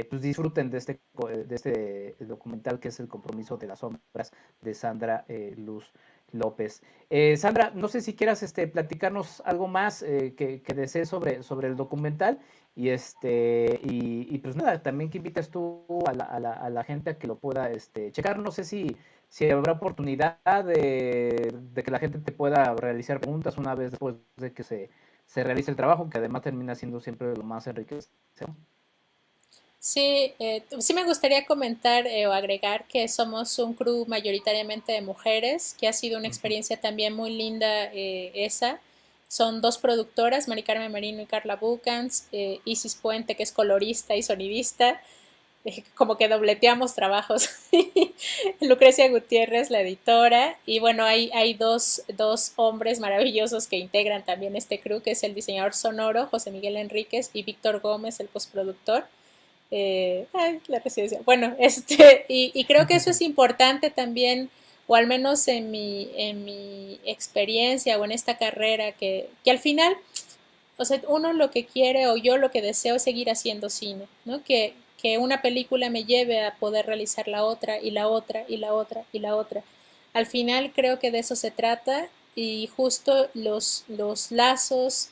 pues 0.08 0.22
disfruten 0.22 0.70
de 0.70 0.78
este, 0.78 1.00
de 1.46 1.54
este 1.54 2.16
documental 2.20 2.78
que 2.78 2.88
es 2.88 3.00
El 3.00 3.08
compromiso 3.08 3.56
de 3.56 3.66
las 3.66 3.80
sombras 3.80 4.32
de 4.60 4.74
Sandra 4.74 5.24
Luz 5.56 5.92
López. 6.30 6.82
Sandra, 7.36 7.72
no 7.74 7.88
sé 7.88 8.00
si 8.00 8.14
quieras 8.14 8.42
este, 8.42 8.68
platicarnos 8.68 9.42
algo 9.44 9.66
más 9.66 10.02
que, 10.02 10.62
que 10.64 10.74
desees 10.74 11.08
sobre, 11.08 11.42
sobre 11.42 11.68
el 11.68 11.76
documental 11.76 12.38
y 12.74 12.88
este, 12.88 13.80
y, 13.82 14.38
pues 14.38 14.56
nada, 14.56 14.82
también 14.82 15.10
que 15.10 15.18
invitas 15.18 15.50
tú 15.50 15.84
a 16.06 16.12
la, 16.14 16.24
a 16.24 16.40
la, 16.40 16.52
a 16.52 16.70
la 16.70 16.84
gente 16.84 17.10
a 17.10 17.18
que 17.18 17.26
lo 17.26 17.36
pueda 17.36 17.70
este, 17.70 18.10
checar. 18.12 18.38
No 18.38 18.50
sé 18.50 18.64
si, 18.64 18.96
si 19.28 19.48
habrá 19.50 19.72
oportunidad 19.72 20.38
de, 20.64 21.54
que 21.84 21.90
la 21.90 21.98
gente 21.98 22.18
te 22.18 22.32
pueda 22.32 22.74
realizar 22.74 23.20
preguntas 23.20 23.58
una 23.58 23.74
vez 23.74 23.90
después 23.90 24.16
de 24.36 24.52
que 24.52 24.62
se, 24.62 24.90
se 25.26 25.44
realice 25.44 25.70
el 25.70 25.76
trabajo, 25.76 26.08
que 26.08 26.18
además 26.18 26.42
termina 26.42 26.74
siendo 26.74 27.00
siempre 27.00 27.34
lo 27.36 27.42
más 27.42 27.66
enriquecedor. 27.66 28.08
Sí, 29.78 30.32
eh, 30.38 30.62
sí 30.78 30.94
me 30.94 31.02
gustaría 31.02 31.44
comentar 31.44 32.06
eh, 32.06 32.28
o 32.28 32.32
agregar 32.32 32.86
que 32.86 33.08
somos 33.08 33.58
un 33.58 33.74
crew 33.74 34.06
mayoritariamente 34.06 34.92
de 34.92 35.02
mujeres, 35.02 35.74
que 35.78 35.88
ha 35.88 35.92
sido 35.92 36.18
una 36.18 36.28
experiencia 36.28 36.80
también 36.80 37.14
muy 37.14 37.36
linda 37.36 37.86
eh, 37.92 38.30
esa. 38.32 38.80
Son 39.32 39.62
dos 39.62 39.78
productoras, 39.78 40.46
Mari 40.46 40.62
Carmen 40.62 40.92
Marino 40.92 41.22
y 41.22 41.24
Carla 41.24 41.56
Bucans, 41.56 42.26
eh, 42.32 42.60
Isis 42.66 42.96
Puente, 42.96 43.34
que 43.34 43.42
es 43.42 43.50
colorista 43.50 44.14
y 44.14 44.22
sonidista, 44.22 45.00
eh, 45.64 45.82
como 45.94 46.18
que 46.18 46.28
dobleteamos 46.28 46.94
trabajos. 46.94 47.48
Lucrecia 48.60 49.08
Gutiérrez, 49.08 49.70
la 49.70 49.80
editora, 49.80 50.58
y 50.66 50.80
bueno, 50.80 51.04
hay, 51.04 51.30
hay 51.32 51.54
dos, 51.54 52.02
dos, 52.14 52.52
hombres 52.56 53.00
maravillosos 53.00 53.68
que 53.68 53.78
integran 53.78 54.22
también 54.22 54.54
este 54.54 54.80
crew, 54.80 55.00
que 55.00 55.12
es 55.12 55.22
el 55.22 55.34
diseñador 55.34 55.72
sonoro, 55.72 56.26
José 56.26 56.50
Miguel 56.50 56.76
Enríquez, 56.76 57.30
y 57.32 57.42
Víctor 57.42 57.80
Gómez, 57.80 58.20
el 58.20 58.28
postproductor. 58.28 59.06
Eh, 59.70 60.26
ay, 60.34 60.60
la 60.66 60.80
residencia. 60.80 61.20
Bueno, 61.24 61.56
este, 61.58 62.26
y, 62.28 62.52
y 62.52 62.66
creo 62.66 62.86
que 62.86 62.96
eso 62.96 63.08
es 63.08 63.22
importante 63.22 63.88
también 63.88 64.50
o 64.92 64.94
al 64.94 65.06
menos 65.06 65.48
en 65.48 65.70
mi, 65.70 66.10
en 66.16 66.44
mi 66.44 67.00
experiencia 67.06 67.98
o 67.98 68.04
en 68.04 68.12
esta 68.12 68.36
carrera, 68.36 68.92
que, 68.92 69.30
que 69.42 69.50
al 69.50 69.58
final, 69.58 69.96
o 70.76 70.84
sea, 70.84 71.00
uno 71.08 71.32
lo 71.32 71.50
que 71.50 71.64
quiere 71.64 72.08
o 72.08 72.18
yo 72.18 72.36
lo 72.36 72.50
que 72.50 72.60
deseo 72.60 72.96
es 72.96 73.02
seguir 73.02 73.30
haciendo 73.30 73.70
cine, 73.70 74.06
¿no? 74.26 74.44
Que, 74.44 74.74
que 75.00 75.16
una 75.16 75.40
película 75.40 75.88
me 75.88 76.04
lleve 76.04 76.44
a 76.44 76.56
poder 76.56 76.84
realizar 76.84 77.26
la 77.26 77.42
otra 77.42 77.80
y 77.80 77.90
la 77.90 78.06
otra 78.06 78.44
y 78.46 78.58
la 78.58 78.74
otra 78.74 79.06
y 79.14 79.20
la 79.20 79.34
otra. 79.34 79.64
Al 80.12 80.26
final 80.26 80.72
creo 80.74 80.98
que 80.98 81.10
de 81.10 81.20
eso 81.20 81.36
se 81.36 81.50
trata 81.50 82.10
y 82.34 82.66
justo 82.76 83.30
los, 83.32 83.84
los 83.88 84.30
lazos 84.30 85.08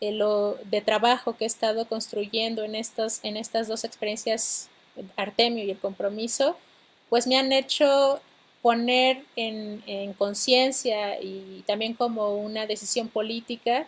de, 0.00 0.12
lo, 0.12 0.56
de 0.66 0.82
trabajo 0.82 1.36
que 1.36 1.42
he 1.42 1.48
estado 1.48 1.88
construyendo 1.88 2.62
en, 2.62 2.76
estos, 2.76 3.18
en 3.24 3.36
estas 3.36 3.66
dos 3.66 3.82
experiencias, 3.82 4.68
Artemio 5.16 5.64
y 5.64 5.72
el 5.72 5.80
compromiso, 5.80 6.56
pues 7.08 7.26
me 7.26 7.36
han 7.36 7.50
hecho 7.50 8.20
poner 8.66 9.22
en, 9.36 10.12
conciencia 10.14 11.20
y 11.22 11.62
también 11.68 11.94
como 11.94 12.34
una 12.34 12.66
decisión 12.66 13.06
política, 13.06 13.86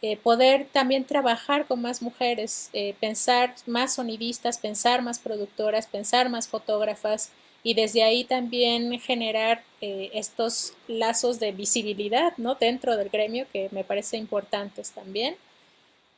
eh, 0.00 0.16
poder 0.16 0.66
también 0.72 1.04
trabajar 1.04 1.66
con 1.66 1.82
más 1.82 2.00
mujeres, 2.00 2.70
eh, 2.72 2.94
pensar 3.00 3.54
más 3.66 3.96
sonidistas, 3.96 4.56
pensar 4.56 5.02
más 5.02 5.18
productoras, 5.18 5.86
pensar 5.86 6.30
más 6.30 6.48
fotógrafas 6.48 7.32
y 7.62 7.74
desde 7.74 8.02
ahí 8.02 8.24
también 8.24 8.98
generar 8.98 9.62
eh, 9.82 10.08
estos 10.14 10.72
lazos 10.88 11.38
de 11.38 11.52
visibilidad 11.52 12.32
¿no? 12.38 12.54
dentro 12.54 12.96
del 12.96 13.10
gremio 13.10 13.44
que 13.52 13.68
me 13.72 13.84
parece 13.84 14.16
importantes 14.16 14.92
también. 14.92 15.36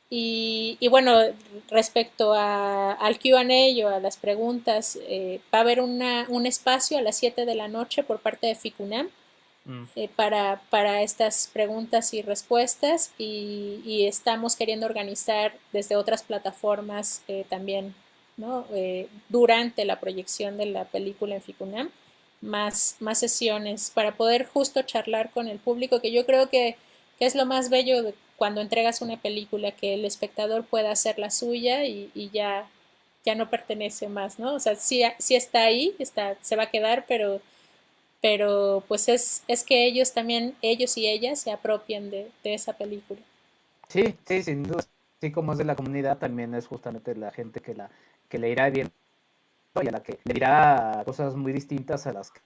Y, 0.09 0.87
bueno, 0.89 1.19
respecto 1.69 2.33
a, 2.33 2.93
al 2.93 3.19
QA 3.19 3.43
o 3.85 3.87
a 3.89 3.99
las 3.99 4.15
preguntas, 4.15 4.97
eh, 5.01 5.41
va 5.53 5.59
a 5.59 5.61
haber 5.61 5.81
una, 5.81 6.25
un 6.29 6.45
espacio 6.45 6.97
a 6.97 7.01
las 7.01 7.17
7 7.17 7.45
de 7.45 7.55
la 7.55 7.67
noche 7.67 8.03
por 8.03 8.19
parte 8.19 8.47
de 8.47 8.55
FICUNAM 8.55 9.09
mm. 9.65 9.83
eh, 9.97 10.09
para, 10.15 10.61
para, 10.69 11.01
estas 11.01 11.49
preguntas 11.51 12.13
y 12.13 12.21
respuestas 12.21 13.11
y, 13.17 14.05
estamos 14.07 14.55
queriendo 14.55 14.85
organizar 14.85 15.53
desde 15.73 15.97
otras 15.97 16.23
plataformas 16.23 17.21
eh, 17.27 17.45
también, 17.49 17.93
¿no? 18.37 18.65
durante 19.27 19.83
la 19.83 19.99
proyección 19.99 20.57
de 20.57 20.67
la 20.67 20.85
película 20.85 21.35
en 21.35 21.41
FICUNAM, 21.41 21.89
más, 22.39 22.95
más 23.01 23.19
sesiones 23.19 23.91
para 23.93 24.15
poder 24.15 24.45
justo 24.45 24.81
charlar 24.83 25.31
con 25.31 25.49
el 25.49 25.59
público, 25.59 25.99
que 25.99 26.13
yo 26.13 26.25
creo 26.25 26.49
que, 26.49 26.77
que 27.19 27.25
es 27.25 27.35
lo 27.35 27.45
más 27.45 27.69
bello 27.69 28.03
de 28.03 28.13
cuando 28.37 28.61
entregas 28.61 29.01
una 29.01 29.17
película 29.17 29.71
que 29.71 29.95
el 29.95 30.05
espectador 30.05 30.63
pueda 30.63 30.91
hacer 30.91 31.19
la 31.19 31.31
suya 31.31 31.85
y, 31.85 32.29
ya, 32.31 32.69
ya 33.25 33.35
no 33.35 33.49
pertenece 33.49 34.07
más, 34.07 34.39
¿no? 34.39 34.53
O 34.53 34.59
sea, 34.59 34.75
sí, 34.75 35.03
sí, 35.19 35.35
está 35.35 35.63
ahí, 35.63 35.95
está, 35.99 36.37
se 36.41 36.55
va 36.55 36.63
a 36.63 36.69
quedar, 36.69 37.05
pero, 37.07 37.41
pero 38.21 38.83
pues 38.87 39.09
es, 39.09 39.43
es 39.47 39.63
que 39.63 39.85
ellos 39.85 40.13
también, 40.13 40.55
ellos 40.61 40.95
y 40.97 41.07
ellas 41.07 41.39
se 41.39 41.51
apropian 41.51 42.11
de, 42.11 42.29
esa 42.43 42.73
película. 42.73 43.19
Sí, 43.89 44.15
sí, 44.25 44.43
sin 44.43 44.63
duda. 44.63 44.83
Sí, 45.19 45.31
como 45.31 45.53
es 45.53 45.57
de 45.57 45.65
la 45.65 45.75
comunidad, 45.75 46.19
también 46.19 46.53
es 46.53 46.67
justamente 46.67 47.15
la 47.15 47.31
gente 47.31 47.59
que 47.59 47.73
la 47.73 47.89
que 48.29 48.37
le 48.37 48.49
irá 48.51 48.69
bien 48.69 48.91
y 49.81 49.87
a 49.87 49.91
la 49.91 50.03
que 50.03 50.19
le 50.23 50.33
dirá 50.33 51.01
cosas 51.05 51.35
muy 51.35 51.53
distintas 51.53 52.05
a 52.07 52.13
las 52.13 52.31
que 52.31 52.39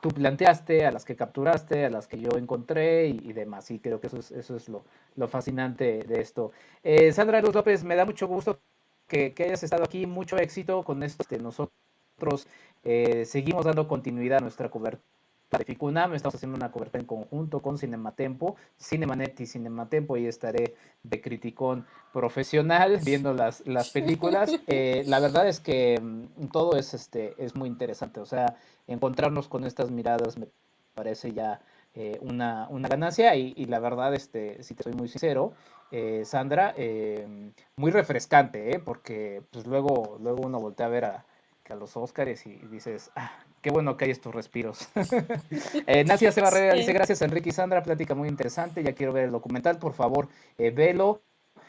tú 0.00 0.08
planteaste, 0.08 0.86
a 0.86 0.90
las 0.90 1.04
que 1.04 1.16
capturaste, 1.16 1.84
a 1.84 1.90
las 1.90 2.06
que 2.06 2.20
yo 2.20 2.30
encontré 2.36 3.08
y, 3.08 3.32
demás. 3.32 3.70
Y 3.70 3.78
creo 3.78 4.00
que 4.00 4.08
eso 4.08 4.18
es, 4.18 4.30
eso 4.30 4.56
es 4.56 4.68
lo, 4.68 4.84
lo 5.16 5.28
fascinante 5.28 6.04
de 6.04 6.20
esto. 6.20 6.52
Eh, 6.82 7.12
Sandra 7.12 7.40
Luz 7.40 7.54
López, 7.54 7.84
me 7.84 7.96
da 7.96 8.04
mucho 8.04 8.26
gusto 8.26 8.60
que, 9.08 9.34
que, 9.34 9.44
hayas 9.44 9.62
estado 9.62 9.84
aquí, 9.84 10.06
mucho 10.06 10.36
éxito 10.38 10.82
con 10.82 11.02
esto. 11.02 11.24
de 11.28 11.38
nosotros 11.38 12.46
eh, 12.84 13.24
seguimos 13.24 13.64
dando 13.64 13.88
continuidad 13.88 14.38
a 14.38 14.42
nuestra 14.42 14.70
cobertura 14.70 15.14
de 15.50 15.64
Ficunam, 15.64 16.14
estamos 16.14 16.34
haciendo 16.34 16.56
una 16.56 16.72
cobertura 16.72 17.00
en 17.00 17.06
conjunto 17.06 17.60
con 17.60 17.78
Cinematempo, 17.78 18.56
Cinemanet 18.78 19.40
y 19.40 19.46
Cinematempo, 19.46 20.16
y 20.16 20.26
estaré 20.26 20.74
de 21.02 21.20
criticón 21.20 21.86
profesional 22.12 22.98
viendo 23.04 23.32
las, 23.34 23.66
las 23.66 23.90
películas. 23.90 24.50
Eh, 24.66 25.04
la 25.06 25.20
verdad 25.20 25.46
es 25.46 25.60
que 25.60 26.00
mm, 26.00 26.46
todo 26.46 26.76
es, 26.76 26.94
este, 26.94 27.34
es 27.38 27.54
muy 27.54 27.68
interesante, 27.68 28.20
o 28.20 28.26
sea, 28.26 28.56
encontrarnos 28.86 29.46
con 29.46 29.64
estas 29.64 29.90
miradas 29.90 30.38
me 30.38 30.46
parece 30.94 31.32
ya 31.32 31.60
eh, 31.94 32.18
una, 32.22 32.66
una, 32.70 32.88
ganancia 32.88 33.36
y, 33.36 33.66
la 33.66 33.78
verdad, 33.78 34.14
este, 34.14 34.62
si 34.62 34.74
te 34.74 34.82
soy 34.82 34.94
muy 34.94 35.08
sincero, 35.08 35.52
eh, 35.90 36.24
Sandra, 36.24 36.74
eh, 36.76 37.52
muy 37.76 37.90
refrescante, 37.90 38.80
porque 38.80 39.42
pues 39.52 39.66
luego, 39.66 40.18
luego 40.20 40.42
uno 40.42 40.58
voltea 40.58 40.86
a 40.86 40.88
ver 40.88 41.04
a, 41.04 41.24
a 41.68 41.74
los 41.74 41.96
Óscares 41.96 42.46
y 42.46 42.56
dices, 42.70 43.10
ah, 43.16 43.30
qué 43.64 43.70
bueno 43.70 43.96
que 43.96 44.04
hay 44.04 44.10
estos 44.10 44.34
respiros. 44.34 44.88
Nancy 46.06 46.26
Barrera 46.40 46.74
dice, 46.74 46.92
gracias 46.92 47.22
Enrique 47.22 47.48
y 47.48 47.52
Sandra, 47.52 47.82
plática 47.82 48.14
muy 48.14 48.28
interesante, 48.28 48.84
ya 48.84 48.92
quiero 48.92 49.12
ver 49.12 49.24
el 49.24 49.32
documental, 49.32 49.78
por 49.78 49.94
favor, 49.94 50.28
velo. 50.58 51.22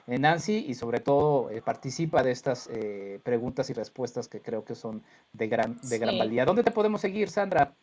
Nancy 0.08 0.64
y 0.68 0.76
sobre 0.76 1.00
todo 1.00 1.50
participa 1.64 2.22
de 2.22 2.32
estas 2.32 2.70
preguntas 3.24 3.72
y 3.72 3.74
respuestas 3.74 4.28
que 4.28 4.40
creo 4.40 4.64
que 4.64 4.76
son 4.76 5.02
de 5.34 5.48
gran, 5.48 5.80
de 5.82 5.98
gran 5.98 6.18
valía. 6.20 6.46
¿Dónde 6.46 6.64
te 6.64 6.70
podemos 6.70 7.02
seguir, 7.02 7.30
Sandra? 7.30 7.74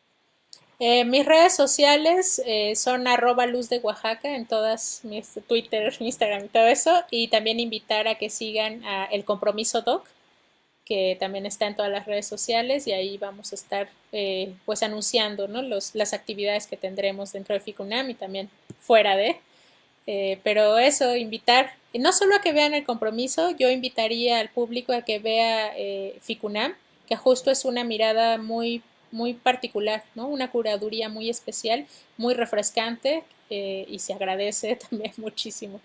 Eh, 0.84 1.04
mis 1.04 1.24
redes 1.24 1.54
sociales 1.54 2.42
eh, 2.44 2.74
son 2.74 3.06
arroba 3.06 3.46
luz 3.46 3.68
de 3.68 3.78
Oaxaca 3.78 4.34
en 4.34 4.46
todas 4.46 5.02
mis 5.04 5.38
Twitter, 5.46 5.94
Instagram 6.00 6.46
y 6.46 6.48
todo 6.48 6.66
eso. 6.66 7.04
Y 7.08 7.28
también 7.28 7.60
invitar 7.60 8.08
a 8.08 8.16
que 8.16 8.30
sigan 8.30 8.84
a 8.84 9.04
El 9.04 9.24
Compromiso 9.24 9.82
Doc, 9.82 10.08
que 10.93 11.16
también 11.18 11.47
está 11.47 11.66
en 11.66 11.74
todas 11.76 11.90
las 11.90 12.05
redes 12.05 12.26
sociales 12.26 12.86
y 12.86 12.93
ahí 12.93 13.16
vamos 13.16 13.53
a 13.53 13.55
estar 13.55 13.88
eh, 14.12 14.53
pues 14.66 14.82
anunciando 14.82 15.49
¿no? 15.49 15.62
Los, 15.62 15.95
las 15.95 16.12
actividades 16.12 16.66
que 16.66 16.76
tendremos 16.76 17.32
dentro 17.32 17.55
de 17.55 17.61
FICUNAM 17.61 18.11
y 18.11 18.14
también 18.14 18.51
fuera 18.80 19.16
de. 19.16 19.36
pero 20.43 20.78
eso, 20.78 21.16
invitar, 21.16 21.72
no 21.95 22.12
solo 22.12 22.34
a 22.34 22.40
que 22.40 22.53
vean 22.53 22.74
el 22.74 22.84
compromiso, 22.84 23.51
yo 23.57 23.70
invitaría 23.70 24.40
al 24.40 24.51
público 24.51 24.93
a 24.93 25.03
que 25.03 25.18
vea 25.18 25.72
FICUNAM, 26.20 26.74
que 27.09 27.16
justo 27.16 27.51
es 27.51 27.64
una 27.64 27.84
mirada 27.84 28.36
muy 28.38 28.82
muy 29.12 29.34
particular, 29.34 30.03
¿no? 30.14 30.26
Una 30.26 30.51
curaduría 30.51 31.09
muy 31.09 31.30
especial, 31.30 31.86
muy 32.16 32.34
refrescante 32.34 33.22
eh, 33.51 33.84
y 33.88 33.99
se 34.01 34.14
agradece 34.14 34.76
también 34.90 35.12
muchísimo. 35.18 35.80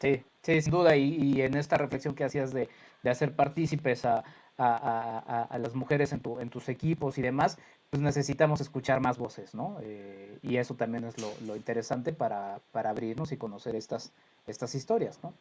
Sí, 0.00 0.22
sí, 0.42 0.60
sin 0.60 0.72
duda, 0.72 0.96
y, 0.96 1.40
en 1.40 1.54
esta 1.54 1.78
reflexión 1.78 2.14
que 2.14 2.24
hacías 2.24 2.52
de, 2.52 2.68
hacer 3.08 3.34
partícipes 3.34 4.04
a, 4.04 4.24
las 4.58 5.74
mujeres 5.74 6.12
en, 6.12 6.20
tu, 6.20 6.38
en 6.38 6.50
tus 6.50 6.68
equipos 6.68 7.16
y 7.16 7.22
demás, 7.22 7.56
pues 7.88 8.02
necesitamos 8.02 8.60
escuchar 8.60 9.00
más 9.00 9.16
voces, 9.16 9.54
¿no? 9.54 9.78
Eh, 9.82 10.38
y 10.42 10.58
eso 10.58 10.74
también 10.74 11.04
es 11.04 11.14
lo, 11.18 11.56
interesante 11.56 12.12
para, 12.12 12.60
abrirnos 12.74 13.32
y 13.32 13.38
conocer 13.38 13.74
estas, 13.74 14.12
estas 14.46 14.74
historias, 14.74 15.18
¿no? 15.22 15.32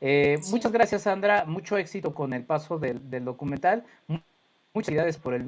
Eh, 0.00 0.38
muchas 0.50 0.72
gracias, 0.72 1.02
Sandra. 1.02 1.44
Mucho 1.44 1.76
éxito 1.76 2.14
con 2.14 2.32
el 2.32 2.44
paso 2.44 2.78
del, 2.78 3.10
del 3.10 3.24
documental. 3.24 3.84
Muchas 4.06 4.86
felicidades 4.86 5.18
por 5.18 5.34
el 5.34 5.44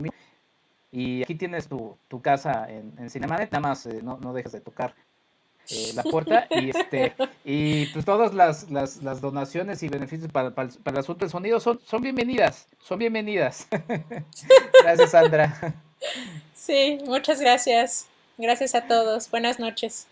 y 0.93 1.23
aquí 1.23 1.35
tienes 1.35 1.69
tu, 1.69 1.97
tu 2.09 2.21
casa 2.21 2.71
en, 2.71 2.93
en 2.99 3.09
Cinemanet, 3.09 3.51
nada 3.51 3.67
más 3.67 3.87
eh, 3.87 4.01
no, 4.03 4.19
no 4.19 4.35
dejes 4.35 4.53
de 4.53 4.61
tocar 4.61 4.95
eh, 5.71 5.93
la 5.95 6.03
puerta 6.03 6.47
y 6.51 6.71
este 6.71 7.15
y 7.45 7.87
pues 7.87 8.05
todas 8.05 8.35
las, 8.35 8.71
las, 8.71 9.03
las 9.03 9.21
donaciones 9.21 9.83
y 9.83 9.89
beneficios 9.89 10.31
para, 10.31 10.55
para, 10.55 10.69
el 10.69 10.99
asunto 10.99 11.21
del 11.21 11.31
sonido 11.31 11.61
son, 11.61 11.81
son 11.87 12.03
bienvenidas, 12.03 12.67
son 12.81 12.99
bienvenidas. 12.99 13.69
gracias, 14.83 15.11
Sandra. 15.11 15.75
Sí, 16.55 16.99
muchas 17.07 17.41
gracias. 17.41 18.07
Gracias 18.39 18.75
a 18.75 18.87
todos. 18.87 19.31
Buenas 19.31 19.61
noches. 19.61 20.07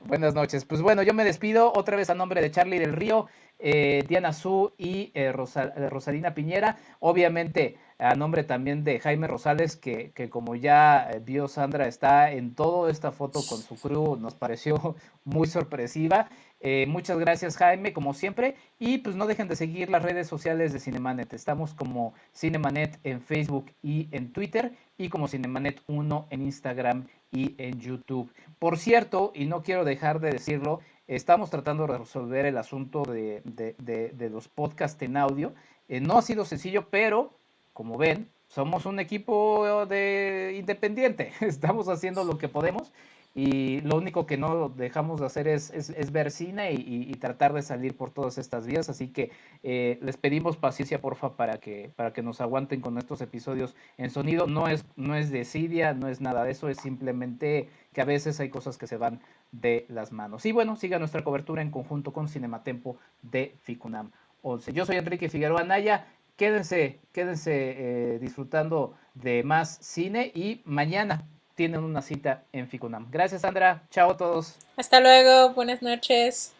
Buenas 0.00 0.34
noches. 0.34 0.64
Pues 0.64 0.82
bueno, 0.82 1.02
yo 1.02 1.14
me 1.14 1.24
despido 1.24 1.72
otra 1.74 1.96
vez 1.96 2.10
a 2.10 2.14
nombre 2.14 2.40
de 2.40 2.50
Charlie 2.50 2.78
del 2.78 2.92
Río, 2.92 3.28
eh, 3.58 4.04
Diana 4.08 4.32
Su 4.32 4.72
y 4.78 5.12
Rosalina 5.32 6.34
Piñera. 6.34 6.78
Obviamente, 7.00 7.76
a 7.98 8.14
nombre 8.14 8.44
también 8.44 8.84
de 8.84 9.00
Jaime 9.00 9.26
Rosales, 9.26 9.76
que, 9.76 10.10
que, 10.12 10.28
como 10.28 10.54
ya 10.54 11.08
eh, 11.10 11.20
vio 11.24 11.48
Sandra, 11.48 11.88
está 11.88 12.30
en 12.32 12.54
toda 12.54 12.90
esta 12.90 13.12
foto 13.12 13.40
con 13.48 13.58
su 13.58 13.76
crew, 13.76 14.16
nos 14.16 14.34
pareció 14.34 14.96
muy 15.24 15.46
sorpresiva. 15.46 16.28
Eh, 16.60 16.86
muchas 16.88 17.18
gracias 17.18 17.56
Jaime, 17.56 17.92
como 17.92 18.14
siempre, 18.14 18.56
y 18.78 18.98
pues 18.98 19.14
no 19.14 19.26
dejen 19.26 19.48
de 19.48 19.56
seguir 19.56 19.90
las 19.90 20.02
redes 20.02 20.26
sociales 20.26 20.72
de 20.72 20.80
Cinemanet. 20.80 21.32
Estamos 21.32 21.74
como 21.74 22.14
Cinemanet 22.34 22.98
en 23.04 23.20
Facebook 23.20 23.72
y 23.82 24.08
en 24.12 24.32
Twitter, 24.32 24.72
y 24.98 25.08
como 25.08 25.28
Cinemanet 25.28 25.82
1 25.86 26.26
en 26.30 26.42
Instagram 26.42 27.06
y 27.30 27.54
en 27.58 27.78
YouTube. 27.80 28.32
Por 28.58 28.78
cierto, 28.78 29.32
y 29.34 29.46
no 29.46 29.62
quiero 29.62 29.84
dejar 29.84 30.20
de 30.20 30.30
decirlo, 30.30 30.80
estamos 31.06 31.50
tratando 31.50 31.86
de 31.86 31.98
resolver 31.98 32.46
el 32.46 32.56
asunto 32.56 33.02
de, 33.02 33.42
de, 33.44 34.30
los 34.30 34.48
podcasts 34.48 35.00
en 35.02 35.16
audio. 35.16 35.54
Eh, 35.88 36.00
no 36.00 36.18
ha 36.18 36.22
sido 36.22 36.44
sencillo, 36.44 36.88
pero 36.90 37.34
como 37.76 37.98
ven, 37.98 38.30
somos 38.48 38.86
un 38.86 38.98
equipo 39.00 39.84
de 39.84 40.56
independiente, 40.58 41.32
estamos 41.42 41.90
haciendo 41.90 42.24
lo 42.24 42.38
que 42.38 42.48
podemos 42.48 42.90
y 43.34 43.82
lo 43.82 43.98
único 43.98 44.24
que 44.24 44.38
no 44.38 44.70
dejamos 44.70 45.20
de 45.20 45.26
hacer 45.26 45.46
es, 45.46 45.70
ver 46.10 46.30
cine 46.30 46.72
y, 46.72 47.12
tratar 47.16 47.52
de 47.52 47.60
salir 47.60 47.94
por 47.94 48.10
todas 48.10 48.38
estas 48.38 48.66
vías, 48.66 48.88
así 48.88 49.08
que 49.08 49.30
eh, 49.62 49.98
les 50.00 50.16
pedimos 50.16 50.56
paciencia 50.56 51.02
porfa 51.02 51.36
para 51.36 51.58
que, 51.58 51.90
para 51.96 52.14
que 52.14 52.22
nos 52.22 52.40
aguanten 52.40 52.80
con 52.80 52.96
estos 52.96 53.20
episodios 53.20 53.76
en 53.98 54.08
sonido, 54.08 54.46
no 54.46 54.68
es, 54.68 54.86
no 54.96 55.14
es 55.14 55.30
desidia, 55.30 55.92
no 55.92 56.08
es 56.08 56.22
nada 56.22 56.44
de 56.44 56.52
eso, 56.52 56.70
es 56.70 56.78
simplemente 56.78 57.68
que 57.92 58.00
a 58.00 58.06
veces 58.06 58.40
hay 58.40 58.48
cosas 58.48 58.78
que 58.78 58.86
se 58.86 58.96
van 58.96 59.20
de 59.52 59.84
las 59.90 60.12
manos. 60.12 60.46
Y 60.46 60.52
bueno, 60.52 60.76
siga 60.76 60.98
nuestra 60.98 61.22
cobertura 61.22 61.60
en 61.60 61.70
conjunto 61.70 62.14
con 62.14 62.30
Cinematempo 62.30 62.96
de 63.20 63.54
Ficunam 63.60 64.12
11. 64.40 64.72
Yo 64.72 64.86
soy 64.86 64.96
Enrique 64.96 65.28
Figueroa 65.28 65.64
Naya 65.64 66.06
quédense, 66.36 67.00
quédense 67.12 67.52
eh, 67.54 68.18
disfrutando 68.20 68.94
de 69.14 69.42
más 69.42 69.78
cine 69.80 70.30
y 70.34 70.62
mañana 70.64 71.26
tienen 71.54 71.82
una 71.82 72.02
cita 72.02 72.44
en 72.52 72.68
Ficunam. 72.68 73.08
Gracias, 73.10 73.40
Sandra. 73.40 73.82
Chao 73.90 74.12
a 74.12 74.16
todos. 74.16 74.54
Hasta 74.76 75.00
luego. 75.00 75.54
Buenas 75.54 75.82
noches. 75.82 76.52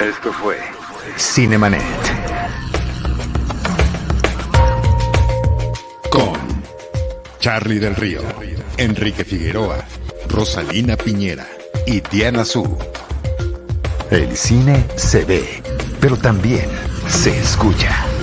Esto 0.00 0.32
fue 0.32 0.58
Cinemanet. 1.16 1.80
Con 6.10 6.38
Charlie 7.38 7.78
del 7.78 7.96
Río, 7.96 8.20
Enrique 8.76 9.24
Figueroa, 9.24 9.84
Rosalina 10.28 10.96
Piñera 10.96 11.46
y 11.86 12.00
Diana 12.00 12.44
Su. 12.44 12.76
El 14.10 14.36
cine 14.36 14.84
se 14.96 15.24
ve, 15.24 15.62
pero 16.00 16.16
también 16.16 16.68
se 17.08 17.38
escucha. 17.38 18.13